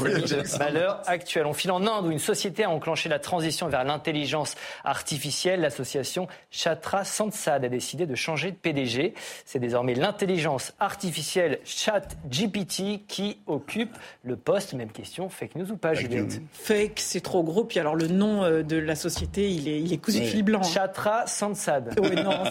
malheur 0.60 1.02
actuel. 1.08 1.48
On 1.48 1.54
file 1.54 1.72
en 1.72 1.86
Inde 1.86 2.06
où 2.06 2.12
une 2.12 2.20
société 2.20 2.64
a 2.64 2.70
enclenché 2.70 3.10
la 3.10 3.20
transition 3.20 3.68
vers 3.68 3.84
l'intelligence 3.84 4.56
artificielle. 4.84 5.62
L'association 5.62 6.28
Chatra 6.52 7.04
Sansad 7.04 7.66
a 7.66 7.70
décidé 7.70 8.06
de 8.06 8.16
changer 8.16 8.52
de 8.52 8.56
PDG. 8.56 9.16
C'est 9.46 9.60
désormais 9.60 9.96
l'intelligence 9.96 10.74
artificielle 10.80 11.60
ChatGPT 11.66 13.06
qui 13.08 13.40
occupe 13.48 13.98
le 14.24 14.36
poste. 14.36 14.74
Même 14.74 14.92
question, 14.92 15.28
fake 15.28 15.56
news 15.56 15.72
ou 15.72 15.78
pas, 15.78 15.96
Juliette 15.96 16.40
que 16.90 17.02
c'est 17.02 17.22
trop 17.22 17.44
gros. 17.44 17.64
Puis 17.64 17.80
alors 17.80 17.96
le 17.96 18.08
nom 18.08 18.44
euh, 18.44 18.64
de 18.64 18.78
la 18.78 18.96
société, 18.96 19.50
il 19.50 19.68
est, 19.68 19.80
il 19.80 19.92
est 19.94 19.98
cousu 19.98 20.22
de 20.22 20.26
fil 20.26 20.44
blanc. 20.44 20.64
Chatra 20.64 21.26
Sansad. 21.28 21.94
Oui, 22.02 22.16
non, 22.24 22.44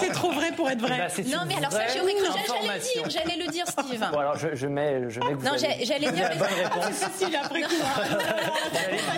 c'est 0.00 0.12
trop 0.12 0.30
vrai 0.30 0.52
pour 0.52 0.68
être 0.70 0.80
vrai. 0.80 0.98
Bah, 0.98 1.22
non, 1.26 1.38
mais 1.46 1.56
alors 1.56 1.72
ça, 1.72 1.80
j'aurais 1.96 2.14
cru, 2.14 2.26
j'allais 2.26 2.74
le 2.74 2.80
dire, 2.80 3.10
j'allais 3.10 3.44
le 3.44 3.50
dire, 3.50 3.66
Steve. 3.66 4.06
Bon, 4.12 4.18
alors 4.18 4.36
je, 4.36 4.54
je 4.54 4.66
mets, 4.66 5.08
je 5.08 5.20
mets. 5.20 5.32
non, 5.32 5.52
j'allais 5.56 6.10
dire. 6.12 6.28
La 6.28 6.36
bonne 6.36 6.48
réponse. 6.62 6.84
C'est 6.92 7.04
facile 7.04 7.36
après 7.42 7.62
coup. 7.62 7.68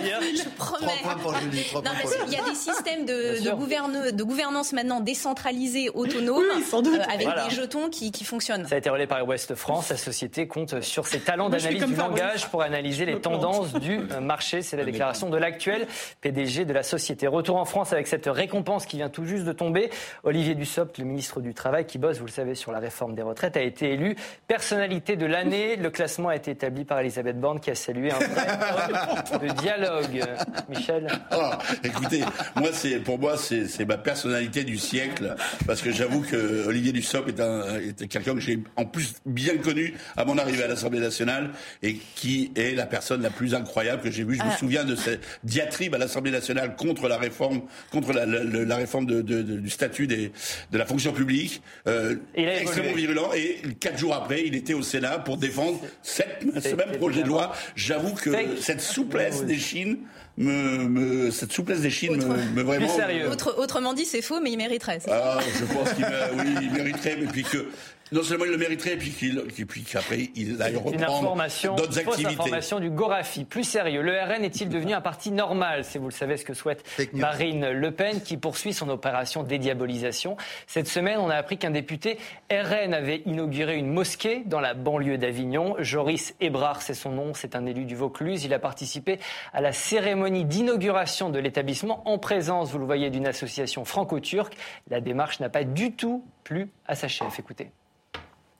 Je 0.05 0.49
promets. 0.57 0.85
Trois 1.01 1.15
points 1.15 1.21
pour 1.21 1.35
Julie. 1.39 1.63
Trois 1.63 1.81
non, 1.81 1.91
parce 2.01 2.15
qu'il 2.15 2.33
y 2.33 2.37
a 2.37 2.43
des 2.43 2.55
systèmes 2.55 3.05
de, 3.05 3.43
de, 3.43 3.51
gouverne, 3.51 4.11
de 4.11 4.23
gouvernance 4.23 4.73
maintenant 4.73 4.99
décentralisés, 4.99 5.89
autonomes, 5.93 6.43
euh, 6.43 6.97
avec 7.11 7.27
des 7.27 7.55
jetons 7.55 7.89
qui, 7.89 8.11
qui 8.11 8.23
fonctionnent. 8.23 8.67
Ça 8.67 8.75
a 8.75 8.77
été 8.77 8.89
relayé 8.89 9.07
par 9.07 9.25
West 9.25 9.55
France. 9.55 9.89
La 9.89 9.97
société 9.97 10.47
compte 10.47 10.81
sur 10.81 11.07
ses 11.07 11.19
talents 11.19 11.49
d'analyse 11.49 11.85
du 11.85 11.95
langage 11.95 12.47
pour 12.47 12.61
analyser 12.61 13.05
les 13.05 13.19
tendances 13.19 13.73
du 13.73 13.94
marché. 14.21 14.61
C'est 14.61 14.77
la 14.77 14.85
déclaration 14.85 15.29
de 15.29 15.37
l'actuel 15.37 15.87
PDG 16.21 16.65
de 16.65 16.73
la 16.73 16.83
société. 16.83 17.27
Retour 17.27 17.57
en 17.57 17.65
France 17.65 17.93
avec 17.93 18.07
cette 18.07 18.27
récompense 18.27 18.85
qui 18.85 18.97
vient 18.97 19.09
tout 19.09 19.25
juste 19.25 19.45
de 19.45 19.51
tomber. 19.51 19.89
Olivier 20.23 20.55
Dussopt, 20.55 20.97
le 20.97 21.05
ministre 21.05 21.41
du 21.41 21.53
Travail, 21.53 21.85
qui 21.85 21.97
bosse, 21.97 22.19
vous 22.19 22.25
le 22.25 22.31
savez, 22.31 22.55
sur 22.55 22.71
la 22.71 22.79
réforme 22.79 23.15
des 23.15 23.21
retraites, 23.21 23.57
a 23.57 23.61
été 23.61 23.93
élu 23.93 24.15
personnalité 24.47 25.15
de 25.15 25.25
l'année. 25.25 25.75
Le 25.75 25.89
classement 25.89 26.29
a 26.29 26.35
été 26.35 26.51
établi 26.51 26.85
par 26.85 26.99
Elisabeth 26.99 27.39
Borne, 27.39 27.59
qui 27.59 27.71
a 27.71 27.75
salué 27.75 28.11
un 28.11 28.19
vrai 28.19 29.39
de 29.47 29.53
dialogue. 29.53 30.23
Michel 30.69 31.07
oh, 31.31 31.51
Écoutez, 31.83 32.23
moi, 32.55 32.69
c'est, 32.71 32.99
pour 32.99 33.19
moi, 33.19 33.37
c'est, 33.37 33.85
ma 33.85 33.97
personnalité 33.97 34.63
du 34.63 34.77
siècle, 34.77 35.35
parce 35.67 35.81
que 35.81 35.91
j'avoue 35.91 36.21
que 36.21 36.65
Olivier 36.67 36.91
Dussopt 36.91 37.29
est, 37.29 38.01
est 38.01 38.07
quelqu'un 38.07 38.33
que 38.33 38.39
j'ai 38.39 38.59
en 38.75 38.85
plus 38.85 39.15
bien 39.25 39.57
connu 39.57 39.93
à 40.17 40.25
mon 40.25 40.37
arrivée 40.37 40.63
à 40.63 40.67
l'Assemblée 40.67 40.99
nationale 40.99 41.51
et 41.83 41.95
qui 42.15 42.51
est 42.55 42.75
la 42.75 42.85
personne 42.85 43.21
la 43.21 43.29
plus 43.29 43.53
incroyable 43.53 43.84
que 44.01 44.11
j'ai 44.11 44.23
vue. 44.23 44.35
Je 44.35 44.43
me 44.43 44.49
ah. 44.51 44.57
souviens 44.57 44.83
de 44.83 44.95
cette 44.95 45.21
diatribe 45.43 45.95
à 45.95 45.97
l'Assemblée 45.97 46.31
nationale 46.31 46.75
contre 46.75 47.07
la 47.07 47.17
réforme, 47.17 47.61
contre 47.91 48.13
la, 48.13 48.25
la, 48.25 48.75
réforme 48.75 49.05
de, 49.05 49.21
de, 49.21 49.41
du 49.41 49.69
statut 49.69 50.07
des, 50.07 50.31
de 50.71 50.77
la 50.77 50.85
fonction 50.85 51.13
publique, 51.13 51.61
euh, 51.87 52.15
extrêmement 52.35 52.93
virulent. 52.93 53.31
Et 53.33 53.61
quatre 53.79 53.97
jours 53.97 54.13
après, 54.13 54.43
il 54.45 54.55
était 54.55 54.73
au 54.73 54.81
Sénat 54.81 55.19
pour 55.19 55.37
défendre 55.37 55.79
cette, 56.01 56.43
ce 56.61 56.75
même 56.75 56.97
projet 56.97 57.23
de 57.23 57.27
loi. 57.27 57.53
J'avoue 57.75 58.13
que 58.13 58.31
cette 58.59 58.81
souplesse 58.81 59.43
des 59.45 59.57
Chines 59.57 59.97
me, 60.37 60.87
me, 60.87 61.31
cette 61.31 61.51
souplesse 61.51 61.81
des 61.81 61.89
Chines 61.89 62.17
me, 62.17 62.35
me, 62.55 62.61
vraiment. 62.61 62.87
Autre, 63.31 63.55
autrement 63.57 63.93
dit, 63.93 64.05
c'est 64.05 64.21
faux, 64.21 64.41
mais 64.41 64.51
il 64.51 64.57
mériterait. 64.57 64.99
Ah, 65.09 65.39
je 65.41 65.65
pense 65.73 65.93
qu'il 65.93 66.05
oui, 66.05 66.55
il 66.61 66.71
mériterait, 66.71 67.17
mais 67.19 67.27
puis 67.27 67.43
que 67.43 67.69
non 68.11 68.21
seulement 68.21 68.45
il 68.45 68.51
le 68.51 68.57
mériterait, 68.57 68.93
et 68.93 68.97
puis 68.97 69.83
qu'après 69.83 70.29
il 70.35 70.61
aille 70.61 70.75
reprendre 70.75 71.75
d'autres 71.75 71.99
activités. 71.99 72.27
information 72.27 72.79
du 72.79 72.91
Gorafi. 72.91 73.45
Plus 73.45 73.63
sérieux, 73.63 74.03
le 74.03 74.13
RN 74.13 74.43
est-il 74.43 74.69
devenu 74.69 74.93
un 74.93 75.01
parti 75.01 75.31
normal 75.31 75.83
C'est, 75.83 75.97
vous 75.97 76.09
le 76.09 76.13
savez, 76.13 76.37
ce 76.37 76.45
que 76.45 76.53
souhaite 76.53 76.83
Marine 77.13 77.71
Le 77.71 77.91
Pen, 77.91 78.21
qui 78.21 78.37
poursuit 78.37 78.73
son 78.73 78.89
opération 78.89 79.41
dédiabolisation. 79.41 80.37
Cette 80.67 80.87
semaine, 80.87 81.17
on 81.19 81.29
a 81.29 81.35
appris 81.35 81.57
qu'un 81.57 81.71
député 81.71 82.19
RN 82.51 82.93
avait 82.93 83.23
inauguré 83.25 83.75
une 83.75 83.91
mosquée 83.91 84.43
dans 84.45 84.59
la 84.59 84.75
banlieue 84.75 85.17
d'Avignon. 85.17 85.75
Joris 85.79 86.35
Ebrard, 86.41 86.83
c'est 86.83 86.93
son 86.93 87.11
nom, 87.11 87.33
c'est 87.33 87.55
un 87.55 87.65
élu 87.65 87.85
du 87.85 87.95
Vaucluse. 87.95 88.45
Il 88.45 88.53
a 88.53 88.59
participé 88.59 89.19
à 89.51 89.61
la 89.61 89.71
cérémonie 89.71 90.45
d'inauguration 90.45 91.31
de 91.31 91.39
l'établissement 91.39 92.07
en 92.07 92.19
présence, 92.19 92.71
vous 92.71 92.79
le 92.79 92.85
voyez, 92.85 93.09
d'une 93.09 93.27
association 93.27 93.83
franco-turque. 93.83 94.55
La 94.89 95.01
démarche 95.01 95.39
n'a 95.39 95.49
pas 95.49 95.63
du 95.63 95.93
tout 95.93 96.23
plu 96.43 96.69
à 96.87 96.93
sa 96.93 97.07
chef. 97.07 97.39
Écoutez. 97.39 97.71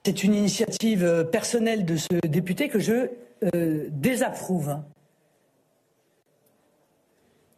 C'est 0.06 0.22
une 0.22 0.34
initiative 0.34 1.02
euh, 1.02 1.24
personnelle 1.24 1.84
de 1.84 1.96
ce 1.96 2.06
député 2.28 2.68
que 2.68 2.78
je 2.78 3.10
euh, 3.56 3.88
désapprouve. 3.90 4.78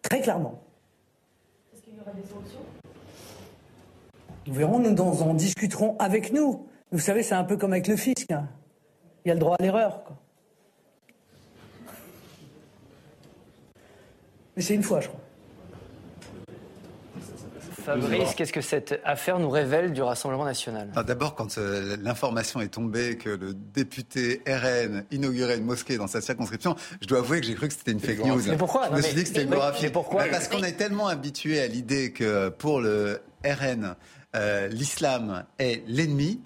Très 0.01 0.23
clairement. 0.23 0.59
Est-ce 1.75 1.83
qu'il 1.83 1.95
y 1.95 2.01
aura 2.01 2.13
des 2.13 2.23
solutions 2.23 2.61
Nous 4.47 4.55
verrons, 4.55 4.79
nous 4.79 4.99
en 4.99 5.35
discuterons 5.35 5.95
avec 5.99 6.33
nous. 6.33 6.67
Vous 6.91 7.01
savez, 7.01 7.23
c'est 7.23 7.35
un 7.35 7.45
peu 7.45 7.59
comme 7.59 7.75
avec 7.75 7.87
le 7.87 7.97
fisc. 7.97 8.31
Hein. 8.31 8.49
Il 9.27 9.29
y 9.29 9.31
a 9.31 9.35
le 9.35 9.41
droit 9.41 9.57
à 9.59 9.63
l'erreur. 9.63 10.03
Mais 14.57 14.63
c'est 14.63 14.75
une 14.75 14.83
fois, 14.83 15.01
je 15.01 15.09
crois. 15.09 15.21
Fabrice, 17.89 18.35
qu'est-ce 18.35 18.53
que 18.53 18.61
cette 18.61 19.01
affaire 19.05 19.39
nous 19.39 19.51
révèle 19.51 19.93
du 19.93 20.03
Rassemblement 20.03 20.45
national 20.45 20.91
D'abord, 21.07 21.35
quand 21.35 21.59
euh, 21.59 21.97
l'information 22.03 22.61
est 22.61 22.69
tombée 22.69 23.17
que 23.17 23.31
le 23.31 23.55
député 23.55 24.43
RN 24.47 25.05
inaugurait 25.11 25.57
une 25.57 25.65
mosquée 25.65 25.97
dans 25.97 26.07
sa 26.07 26.21
circonscription, 26.21 26.77
je 27.01 27.07
dois 27.07 27.19
avouer 27.19 27.41
que 27.41 27.47
j'ai 27.47 27.55
cru 27.55 27.69
que 27.69 27.75
c'était 27.75 27.93
une 27.93 28.01
fake 28.01 28.25
news. 28.25 28.43
Mais 28.47 28.57
pourquoi 28.57 28.89
Je 28.91 28.97
me 28.97 29.03
suis 29.03 29.15
dit 29.15 29.23
que 29.23 29.29
c'était 29.29 29.45
une 29.45 29.55
mais 29.83 29.91
pourquoi 29.91 30.25
Parce 30.25 30.49
qu'on 30.49 30.63
est 30.63 30.73
tellement 30.73 31.09
habitué 31.09 31.61
à 31.61 31.67
l'idée 31.67 32.13
que 32.13 32.49
pour 32.51 32.81
le 32.81 33.21
RN, 33.45 33.97
euh, 34.37 34.69
l'islam 34.69 35.45
est 35.59 35.83
l'ennemi 35.87 36.41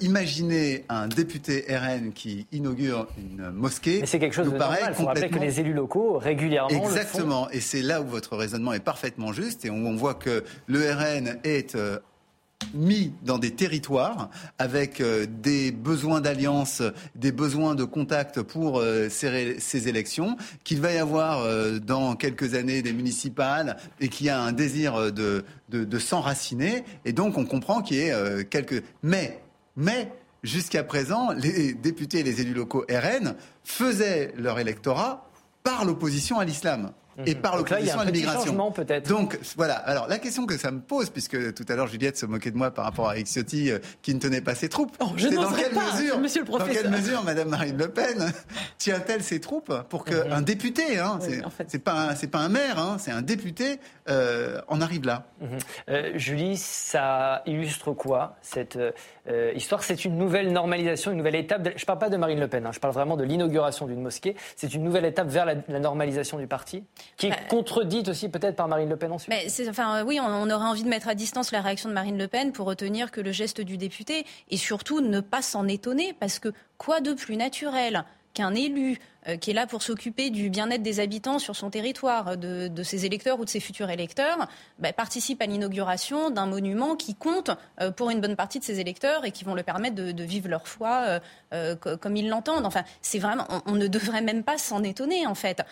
imaginer 0.00 0.84
un 0.88 1.08
député 1.08 1.64
RN 1.68 2.12
qui 2.12 2.46
inaugure 2.52 3.06
une 3.18 3.50
mosquée. 3.50 4.02
c'est 4.04 4.18
quelque 4.18 4.34
chose 4.34 4.52
de 4.52 4.56
normal. 4.56 4.78
Il 4.88 4.94
faut 4.94 5.06
rappeler 5.06 5.28
que 5.28 5.38
les 5.38 5.60
élus 5.60 5.74
locaux 5.74 6.18
régulièrement. 6.18 6.70
Exactement. 6.70 7.50
Et 7.50 7.60
c'est 7.60 7.82
là 7.82 8.00
où 8.00 8.06
votre 8.06 8.36
raisonnement 8.36 8.72
est 8.72 8.80
parfaitement 8.80 9.32
juste 9.32 9.64
et 9.64 9.70
on 9.70 9.94
voit 9.96 10.14
que 10.14 10.44
le 10.66 10.80
RN 10.90 11.38
est 11.44 11.74
euh, 11.74 11.98
mis 12.74 13.12
dans 13.22 13.38
des 13.38 13.52
territoires 13.52 14.30
avec 14.58 15.00
euh, 15.00 15.26
des 15.28 15.72
besoins 15.72 16.20
d'alliance, 16.20 16.82
des 17.14 17.32
besoins 17.32 17.74
de 17.74 17.84
contact 17.84 18.42
pour 18.42 18.78
euh, 18.78 19.08
ces, 19.08 19.88
élections, 19.88 20.36
qu'il 20.64 20.80
va 20.80 20.92
y 20.92 20.98
avoir 20.98 21.46
dans 21.80 22.16
quelques 22.16 22.54
années 22.54 22.82
des 22.82 22.92
municipales 22.92 23.76
et 24.00 24.08
qu'il 24.08 24.26
y 24.26 24.30
a 24.30 24.40
un 24.40 24.52
désir 24.52 25.12
de, 25.12 25.44
de, 25.68 25.84
de 25.84 25.98
s'enraciner. 25.98 26.84
Et 27.04 27.12
donc 27.12 27.38
on 27.38 27.44
comprend 27.44 27.82
qu'il 27.82 27.98
y 27.98 28.00
ait 28.00 28.44
quelques... 28.48 28.82
Mais 29.02 29.40
mais 29.76 30.12
jusqu'à 30.42 30.84
présent, 30.84 31.32
les 31.32 31.74
députés 31.74 32.20
et 32.20 32.22
les 32.22 32.40
élus 32.40 32.54
locaux 32.54 32.84
RN 32.90 33.34
faisaient 33.64 34.32
leur 34.36 34.58
électorat 34.58 35.30
par 35.62 35.84
l'opposition 35.84 36.38
à 36.38 36.44
l'islam 36.44 36.92
et 37.24 37.34
mhm. 37.34 37.40
par 37.40 37.56
l'opposition 37.56 38.00
à 38.00 38.04
l'immigration. 38.04 38.72
peut-être. 38.72 39.08
Donc 39.08 39.38
voilà. 39.56 39.74
Alors 39.74 40.06
la 40.08 40.18
question 40.18 40.46
que 40.46 40.58
ça 40.58 40.70
me 40.70 40.80
pose, 40.80 41.10
puisque 41.10 41.54
tout 41.54 41.64
à 41.68 41.76
l'heure 41.76 41.86
Juliette 41.86 42.18
se 42.18 42.26
moquait 42.26 42.50
de 42.50 42.56
moi 42.56 42.70
par 42.70 42.84
rapport 42.84 43.08
à 43.08 43.18
Ixiotti 43.18 43.70
euh, 43.70 43.78
qui 44.02 44.14
ne 44.14 44.20
tenait 44.20 44.40
pas 44.40 44.54
ses 44.54 44.68
troupes. 44.68 44.94
Oh, 45.00 45.10
je 45.16 45.28
dans 45.28 45.52
quelle 45.52 45.72
pas, 45.72 45.94
mesure, 45.94 46.18
Monsieur 46.18 46.40
le 46.40 46.46
professeur. 46.46 46.74
Dans 46.84 46.90
quelle 46.90 47.00
mesure, 47.00 47.22
Madame 47.24 47.48
Marine 47.48 47.76
Le 47.76 47.88
Pen 47.88 48.32
tient-elle 48.78 49.22
ses 49.22 49.40
troupes 49.40 49.72
pour 49.88 50.04
qu'un 50.04 50.40
mhm. 50.40 50.44
député, 50.44 50.98
hein, 50.98 51.18
c'est 51.66 51.78
pas 51.78 52.14
c'est 52.14 52.28
pas 52.28 52.40
un 52.40 52.48
maire, 52.48 52.78
hein, 52.78 52.96
c'est 52.98 53.12
un 53.12 53.22
député, 53.22 53.80
euh, 54.08 54.60
en 54.68 54.80
arrive 54.80 55.06
là. 55.06 55.26
Mhm. 55.40 55.48
Euh, 55.88 56.12
Julie, 56.16 56.56
ça 56.56 57.42
illustre 57.46 57.92
quoi 57.92 58.36
cette 58.42 58.78
histoire? 59.54 59.82
C'est 59.82 60.04
une 60.04 60.18
nouvelle 60.18 60.52
normalisation, 60.52 61.12
une 61.12 61.18
nouvelle 61.18 61.36
étape. 61.36 61.62
Je 61.76 61.82
ne 61.82 61.86
parle 61.86 61.98
pas 61.98 62.10
de 62.10 62.16
Marine 62.16 62.40
Le 62.40 62.48
Pen, 62.48 62.66
hein, 62.66 62.72
je 62.72 62.80
parle 62.80 62.94
vraiment 62.94 63.16
de 63.16 63.24
l'inauguration 63.24 63.86
d'une 63.86 64.02
mosquée. 64.02 64.36
C'est 64.56 64.74
une 64.74 64.84
nouvelle 64.84 65.04
étape 65.04 65.28
vers 65.28 65.46
la 65.46 65.80
normalisation 65.80 66.38
du 66.38 66.46
parti? 66.46 66.84
Qui 67.16 67.26
est 67.26 67.30
bah, 67.30 67.36
contredite 67.48 68.08
aussi 68.08 68.28
peut-être 68.28 68.56
par 68.56 68.68
Marine 68.68 68.88
Le 68.88 68.96
Pen 68.96 69.12
ensuite. 69.12 69.28
Mais 69.28 69.68
enfin, 69.68 70.04
oui, 70.04 70.18
on, 70.20 70.50
aurait 70.50 70.66
envie 70.66 70.82
de 70.82 70.88
mettre 70.88 71.08
à 71.08 71.14
distance 71.14 71.52
la 71.52 71.60
réaction 71.60 71.88
de 71.88 71.94
Marine 71.94 72.18
Le 72.18 72.28
Pen 72.28 72.52
pour 72.52 72.66
retenir 72.66 73.10
que 73.10 73.20
le 73.20 73.32
geste 73.32 73.60
du 73.60 73.76
député 73.76 74.26
et 74.50 74.56
surtout 74.56 75.00
ne 75.00 75.20
pas 75.20 75.42
s'en 75.42 75.66
étonner 75.68 76.14
parce 76.18 76.38
que 76.38 76.52
quoi 76.78 77.00
de 77.00 77.12
plus 77.14 77.36
naturel? 77.36 78.04
Qu'un 78.36 78.54
élu 78.54 78.98
euh, 79.28 79.36
qui 79.38 79.50
est 79.50 79.54
là 79.54 79.66
pour 79.66 79.82
s'occuper 79.82 80.28
du 80.28 80.50
bien-être 80.50 80.82
des 80.82 81.00
habitants 81.00 81.38
sur 81.38 81.56
son 81.56 81.70
territoire, 81.70 82.36
de, 82.36 82.70
ses 82.82 83.06
électeurs 83.06 83.40
ou 83.40 83.44
de 83.44 83.50
ses 83.50 83.60
futurs 83.60 83.88
électeurs, 83.88 84.46
bah, 84.78 84.92
participe 84.92 85.40
à 85.40 85.46
l'inauguration 85.46 86.30
d'un 86.30 86.46
monument 86.46 86.96
qui 86.96 87.14
compte 87.14 87.50
euh, 87.80 87.90
pour 87.90 88.10
une 88.10 88.20
bonne 88.20 88.36
partie 88.36 88.58
de 88.58 88.64
ses 88.64 88.78
électeurs 88.78 89.24
et 89.24 89.32
qui 89.32 89.44
vont 89.44 89.54
le 89.54 89.62
permettre 89.62 89.96
de, 89.96 90.22
vivre 90.22 90.48
leur 90.48 90.68
foi 90.68 91.20
euh, 91.54 91.74
comme 91.76 92.16
ils 92.16 92.28
l'entendent. 92.28 92.66
Enfin, 92.66 92.84
c'est 93.00 93.18
vraiment, 93.18 93.46
on, 93.64 93.72
ne 93.72 93.86
devrait 93.86 94.20
même 94.20 94.42
pas 94.44 94.58
s'en 94.58 94.82
étonner 94.82 95.26
en 95.26 95.34
fait. 95.34 95.62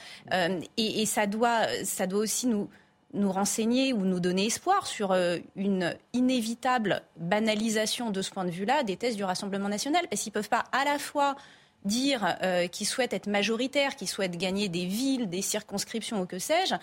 Et, 0.76 1.06
ça 1.06 1.26
doit, 1.26 1.66
ça 1.84 2.06
doit 2.06 2.20
aussi 2.20 2.46
nous 2.46 2.68
nous 3.12 3.30
renseigner 3.30 3.92
ou 3.92 3.98
nous 3.98 4.20
donner 4.20 4.46
espoir 4.46 4.86
sur 4.86 5.14
une 5.54 5.94
inévitable 6.12 7.02
banalisation 7.16 8.10
de 8.10 8.22
ce 8.22 8.30
point 8.30 8.44
de 8.44 8.50
vue-là 8.50 8.82
des 8.82 8.96
thèses 8.96 9.16
du 9.16 9.24
Rassemblement 9.24 9.68
national, 9.68 10.06
parce 10.08 10.22
qu'ils 10.22 10.30
ne 10.30 10.34
peuvent 10.34 10.48
pas 10.48 10.64
à 10.72 10.84
la 10.84 10.98
fois 10.98 11.36
dire 11.84 12.36
euh, 12.42 12.66
qu'ils 12.66 12.86
souhaitent 12.86 13.12
être 13.12 13.26
majoritaires, 13.26 13.96
qu'ils 13.96 14.08
souhaitent 14.08 14.36
gagner 14.36 14.68
des 14.68 14.86
villes, 14.86 15.28
des 15.28 15.42
circonscriptions 15.42 16.20
ou 16.20 16.26
que 16.26 16.38
sais-je, 16.38 16.74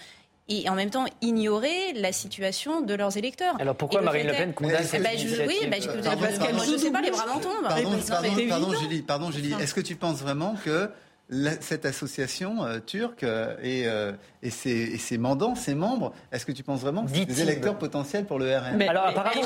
et 0.49 0.69
en 0.69 0.75
même 0.75 0.89
temps 0.89 1.05
ignorer 1.21 1.93
la 1.93 2.11
situation 2.11 2.81
de 2.81 2.93
leurs 2.93 3.17
électeurs. 3.17 3.55
Alors 3.59 3.75
pourquoi 3.75 4.01
Marine 4.01 4.27
Le 4.27 4.33
Pen 4.33 4.53
condamne 4.53 4.83
cette 4.83 5.03
bah, 5.03 5.09
je, 5.15 5.47
Oui, 5.47 5.57
bah, 5.69 5.77
parce 6.19 6.37
qu'elle 6.37 6.55
ne 6.55 6.77
sait 6.77 6.91
pas, 6.91 7.01
les 7.01 7.11
bras 7.11 7.25
m'en 7.25 7.39
Pardon, 7.39 7.49
pardon, 7.61 8.37
pardon, 8.49 8.73
Julie, 8.73 9.01
pardon, 9.01 9.31
Julie. 9.31 9.53
est-ce 9.59 9.73
que 9.73 9.81
tu 9.81 9.95
penses 9.95 10.19
vraiment 10.19 10.55
que 10.63 10.89
cette 11.61 11.85
association 11.85 12.65
euh, 12.65 12.79
turque 12.79 13.23
euh, 13.23 14.13
et, 14.43 14.47
et, 14.47 14.97
ses, 14.97 15.17
mandants, 15.17 15.55
ses 15.55 15.75
membres, 15.75 16.13
est-ce 16.31 16.45
que 16.45 16.51
tu 16.51 16.63
penses 16.63 16.81
vraiment 16.81 17.05
que 17.05 17.11
c'est 17.13 17.25
des 17.25 17.41
électeurs 17.41 17.77
potentiels 17.77 18.25
pour 18.25 18.39
le 18.39 18.57
RN 18.57 18.81
Alors 18.81 19.07
apparemment, 19.07 19.41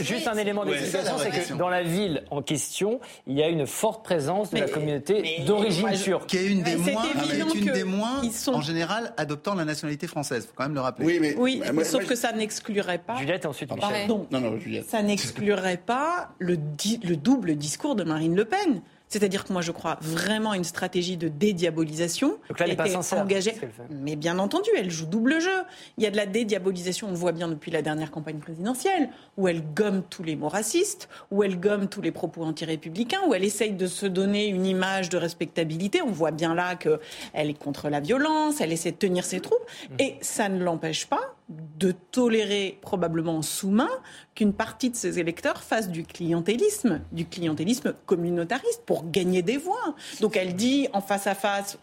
juste 0.00 0.28
un 0.28 0.36
élément 0.36 0.64
d'explication, 0.64 1.14
c'est 1.18 1.30
que 1.30 1.54
dans 1.54 1.68
la 1.68 1.82
ville 1.82 2.24
en 2.30 2.42
question, 2.42 3.00
il 3.26 3.36
y 3.36 3.42
a 3.42 3.48
une 3.48 3.66
forte 3.66 4.04
présence 4.04 4.50
de 4.50 4.58
la 4.58 4.68
communauté 4.68 5.42
d'origine 5.46 5.90
turque. 5.92 6.28
Qui 6.28 6.36
est 6.38 6.46
une 6.46 6.62
des 6.62 6.76
moins, 6.76 7.04
est 7.04 7.54
une 7.54 7.72
des 7.72 7.84
moins 7.84 8.20
en 8.48 8.60
général, 8.60 9.12
adoptant 9.16 9.54
la 9.54 9.64
nationalité 9.64 10.06
française. 10.06 10.44
Il 10.44 10.48
faut 10.48 10.54
quand 10.54 10.64
même 10.64 10.74
le 10.74 10.80
rappeler. 10.80 11.06
Oui, 11.06 11.18
mais, 11.20 11.34
oui, 11.36 11.62
sauf 11.84 12.06
que 12.06 12.14
ça 12.14 12.32
n'exclurait 12.32 12.98
pas. 12.98 13.16
Juliette 13.16 13.44
et 13.44 13.48
ensuite 13.48 13.74
Michel. 13.74 14.08
Non, 14.08 14.26
non, 14.30 14.58
Juliette. 14.58 14.88
Ça 14.88 15.02
n'exclurait 15.02 15.78
pas 15.78 16.30
le, 16.38 16.58
le 17.02 17.16
double 17.16 17.56
discours 17.56 17.94
de 17.94 18.04
Marine 18.04 18.36
Le 18.36 18.44
Pen. 18.44 18.82
C'est-à-dire 19.10 19.44
que 19.44 19.52
moi, 19.52 19.60
je 19.60 19.72
crois 19.72 19.98
vraiment 20.00 20.52
à 20.52 20.56
une 20.56 20.64
stratégie 20.64 21.16
de 21.16 21.26
dédiabolisation. 21.28 22.38
Donc 22.48 22.60
là, 22.60 22.66
elle 22.66 22.70
n'est 22.70 22.76
pas 22.76 22.86
sincère. 22.86 23.18
Engagée. 23.18 23.54
Mais 23.90 24.14
bien 24.14 24.38
entendu, 24.38 24.70
elle 24.76 24.90
joue 24.90 25.06
double 25.06 25.40
jeu. 25.40 25.50
Il 25.98 26.04
y 26.04 26.06
a 26.06 26.10
de 26.10 26.16
la 26.16 26.26
dédiabolisation, 26.26 27.08
on 27.08 27.10
le 27.10 27.16
voit 27.16 27.32
bien 27.32 27.48
depuis 27.48 27.72
la 27.72 27.82
dernière 27.82 28.12
campagne 28.12 28.38
présidentielle, 28.38 29.10
où 29.36 29.48
elle 29.48 29.62
gomme 29.74 30.04
tous 30.08 30.22
les 30.22 30.36
mots 30.36 30.48
racistes, 30.48 31.08
où 31.32 31.42
elle 31.42 31.58
gomme 31.58 31.88
tous 31.88 32.02
les 32.02 32.12
propos 32.12 32.44
anti-républicains, 32.44 33.20
où 33.26 33.34
elle 33.34 33.44
essaye 33.44 33.72
de 33.72 33.86
se 33.86 34.06
donner 34.06 34.46
une 34.46 34.64
image 34.64 35.08
de 35.08 35.18
respectabilité. 35.18 36.00
On 36.02 36.12
voit 36.12 36.30
bien 36.30 36.54
là 36.54 36.76
qu'elle 36.76 37.00
est 37.34 37.58
contre 37.58 37.88
la 37.88 37.98
violence, 37.98 38.60
elle 38.60 38.72
essaie 38.72 38.92
de 38.92 38.96
tenir 38.96 39.24
ses 39.24 39.40
troupes. 39.40 39.58
Mmh. 39.58 39.94
Et 39.98 40.16
ça 40.20 40.48
ne 40.48 40.62
l'empêche 40.62 41.06
pas 41.06 41.34
de 41.50 41.92
tolérer 42.12 42.78
probablement 42.80 43.42
sous-main 43.42 43.90
qu'une 44.34 44.52
partie 44.52 44.90
de 44.90 44.96
ses 44.96 45.18
électeurs 45.18 45.62
fasse 45.62 45.88
du 45.88 46.04
clientélisme, 46.04 47.00
du 47.10 47.26
clientélisme 47.26 47.94
communautariste 48.06 48.82
pour 48.86 49.10
gagner 49.10 49.42
des 49.42 49.56
voix. 49.56 49.94
Donc 50.20 50.36
elle 50.36 50.54
dit 50.54 50.88
en 50.92 51.00
face 51.00 51.26
à 51.26 51.34
face, 51.34 51.78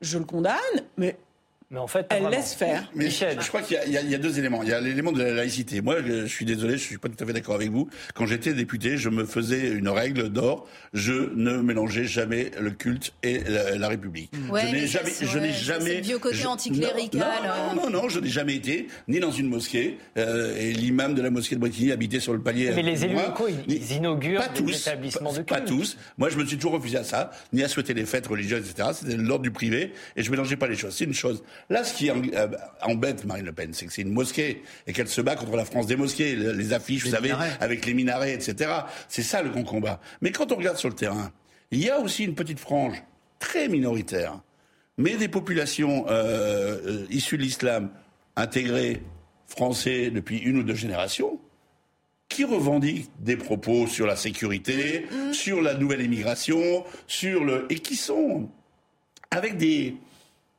je 0.00 0.18
le 0.18 0.24
condamne, 0.24 0.54
mais 0.96 1.18
mais 1.70 1.78
en 1.78 1.86
fait, 1.86 2.06
elle 2.10 2.28
laisse 2.28 2.52
faire. 2.52 2.90
Mais 2.96 3.04
Michel. 3.04 3.40
je 3.40 3.46
crois 3.46 3.62
qu'il 3.62 3.78
y, 3.86 3.92
y, 3.92 4.14
a 4.14 4.18
deux 4.18 4.40
éléments. 4.40 4.64
Il 4.64 4.70
y 4.70 4.72
a 4.72 4.80
l'élément 4.80 5.12
de 5.12 5.22
la 5.22 5.32
laïcité. 5.32 5.80
Moi, 5.80 5.98
je, 6.04 6.26
suis 6.26 6.44
désolé, 6.44 6.72
je 6.72 6.82
suis 6.82 6.98
pas 6.98 7.08
tout 7.08 7.22
à 7.22 7.24
fait 7.24 7.32
d'accord 7.32 7.54
avec 7.54 7.70
vous. 7.70 7.88
Quand 8.14 8.26
j'étais 8.26 8.54
député, 8.54 8.96
je 8.96 9.08
me 9.08 9.24
faisais 9.24 9.68
une 9.68 9.88
règle 9.88 10.30
d'or. 10.30 10.66
Je 10.94 11.32
ne 11.36 11.58
mélangeais 11.58 12.06
jamais 12.06 12.50
le 12.58 12.72
culte 12.72 13.12
et 13.22 13.40
la, 13.78 13.88
République. 13.88 14.32
Ouais, 14.50 14.62
je 14.66 14.72
n'ai 14.72 14.86
jamais, 14.88 15.10
je 15.20 15.38
n'ai 15.38 15.52
jamais. 15.52 15.90
C'est 15.90 16.00
vieux 16.00 16.18
côté 16.18 16.44
anticlérical. 16.44 17.22
Non, 17.76 17.84
non, 17.84 17.90
non, 17.90 18.08
je 18.08 18.18
n'ai 18.18 18.28
jamais 18.28 18.56
été 18.56 18.88
ni 19.06 19.20
dans 19.20 19.30
une 19.30 19.48
mosquée. 19.48 19.98
Euh, 20.16 20.56
et 20.56 20.72
l'imam 20.72 21.14
de 21.14 21.22
la 21.22 21.30
mosquée 21.30 21.54
de 21.54 21.60
Bretigny 21.60 21.92
habitait 21.92 22.18
sur 22.18 22.32
le 22.32 22.40
palier. 22.40 22.72
Mais 22.74 22.82
les 22.82 23.04
élus 23.04 23.14
locaux, 23.14 23.46
ils, 23.68 23.92
inaugurent 23.92 24.40
pas 24.40 24.48
des 24.48 24.64
tous, 24.64 24.88
établissements 24.88 25.30
de 25.30 25.36
culte. 25.36 25.48
Pas 25.48 25.60
tous. 25.60 25.96
Moi, 26.18 26.30
je 26.30 26.36
me 26.36 26.44
suis 26.44 26.56
toujours 26.56 26.72
refusé 26.72 26.98
à 26.98 27.04
ça, 27.04 27.30
ni 27.52 27.62
à 27.62 27.68
souhaiter 27.68 27.94
les 27.94 28.06
fêtes 28.06 28.26
religieuses, 28.26 28.68
etc. 28.68 28.88
C'était 28.92 29.16
l'ordre 29.16 29.44
du 29.44 29.52
privé, 29.52 29.92
et 30.16 30.24
je 30.24 30.30
mélangeais 30.32 30.56
pas 30.56 30.66
les 30.66 30.76
choses. 30.76 30.94
C'est 30.96 31.04
une 31.04 31.14
chose. 31.14 31.44
Là, 31.68 31.84
ce 31.84 31.94
qui 31.94 32.10
euh, 32.10 32.48
embête 32.82 33.24
Marine 33.24 33.46
Le 33.46 33.52
Pen, 33.52 33.72
c'est 33.72 33.86
que 33.86 33.92
c'est 33.92 34.02
une 34.02 34.12
mosquée 34.12 34.62
et 34.86 34.92
qu'elle 34.92 35.08
se 35.08 35.20
bat 35.20 35.36
contre 35.36 35.56
la 35.56 35.64
France 35.64 35.86
des 35.86 35.96
mosquées, 35.96 36.34
les 36.34 36.72
affiches, 36.72 37.04
vous 37.04 37.10
savez, 37.10 37.32
avec 37.60 37.86
les 37.86 37.94
minarets, 37.94 38.34
etc. 38.34 38.70
C'est 39.08 39.22
ça 39.22 39.42
le 39.42 39.50
grand 39.50 39.64
combat. 39.64 40.00
Mais 40.20 40.32
quand 40.32 40.52
on 40.52 40.56
regarde 40.56 40.78
sur 40.78 40.88
le 40.88 40.94
terrain, 40.94 41.32
il 41.70 41.82
y 41.82 41.90
a 41.90 42.00
aussi 42.00 42.24
une 42.24 42.34
petite 42.34 42.58
frange 42.58 43.02
très 43.38 43.68
minoritaire, 43.68 44.40
mais 44.98 45.16
des 45.16 45.28
populations 45.28 46.06
euh, 46.08 46.78
euh, 46.84 47.06
issues 47.10 47.38
de 47.38 47.42
l'islam, 47.42 47.90
intégrées, 48.36 49.02
français 49.46 50.10
depuis 50.10 50.38
une 50.38 50.58
ou 50.58 50.62
deux 50.62 50.74
générations, 50.74 51.40
qui 52.28 52.44
revendiquent 52.44 53.10
des 53.18 53.36
propos 53.36 53.86
sur 53.86 54.06
la 54.06 54.16
sécurité, 54.16 55.06
mm-hmm. 55.10 55.32
sur 55.32 55.60
la 55.62 55.74
nouvelle 55.74 56.02
immigration, 56.02 56.84
sur 57.06 57.44
le 57.44 57.66
et 57.70 57.80
qui 57.80 57.96
sont 57.96 58.48
avec 59.30 59.56
des 59.56 59.96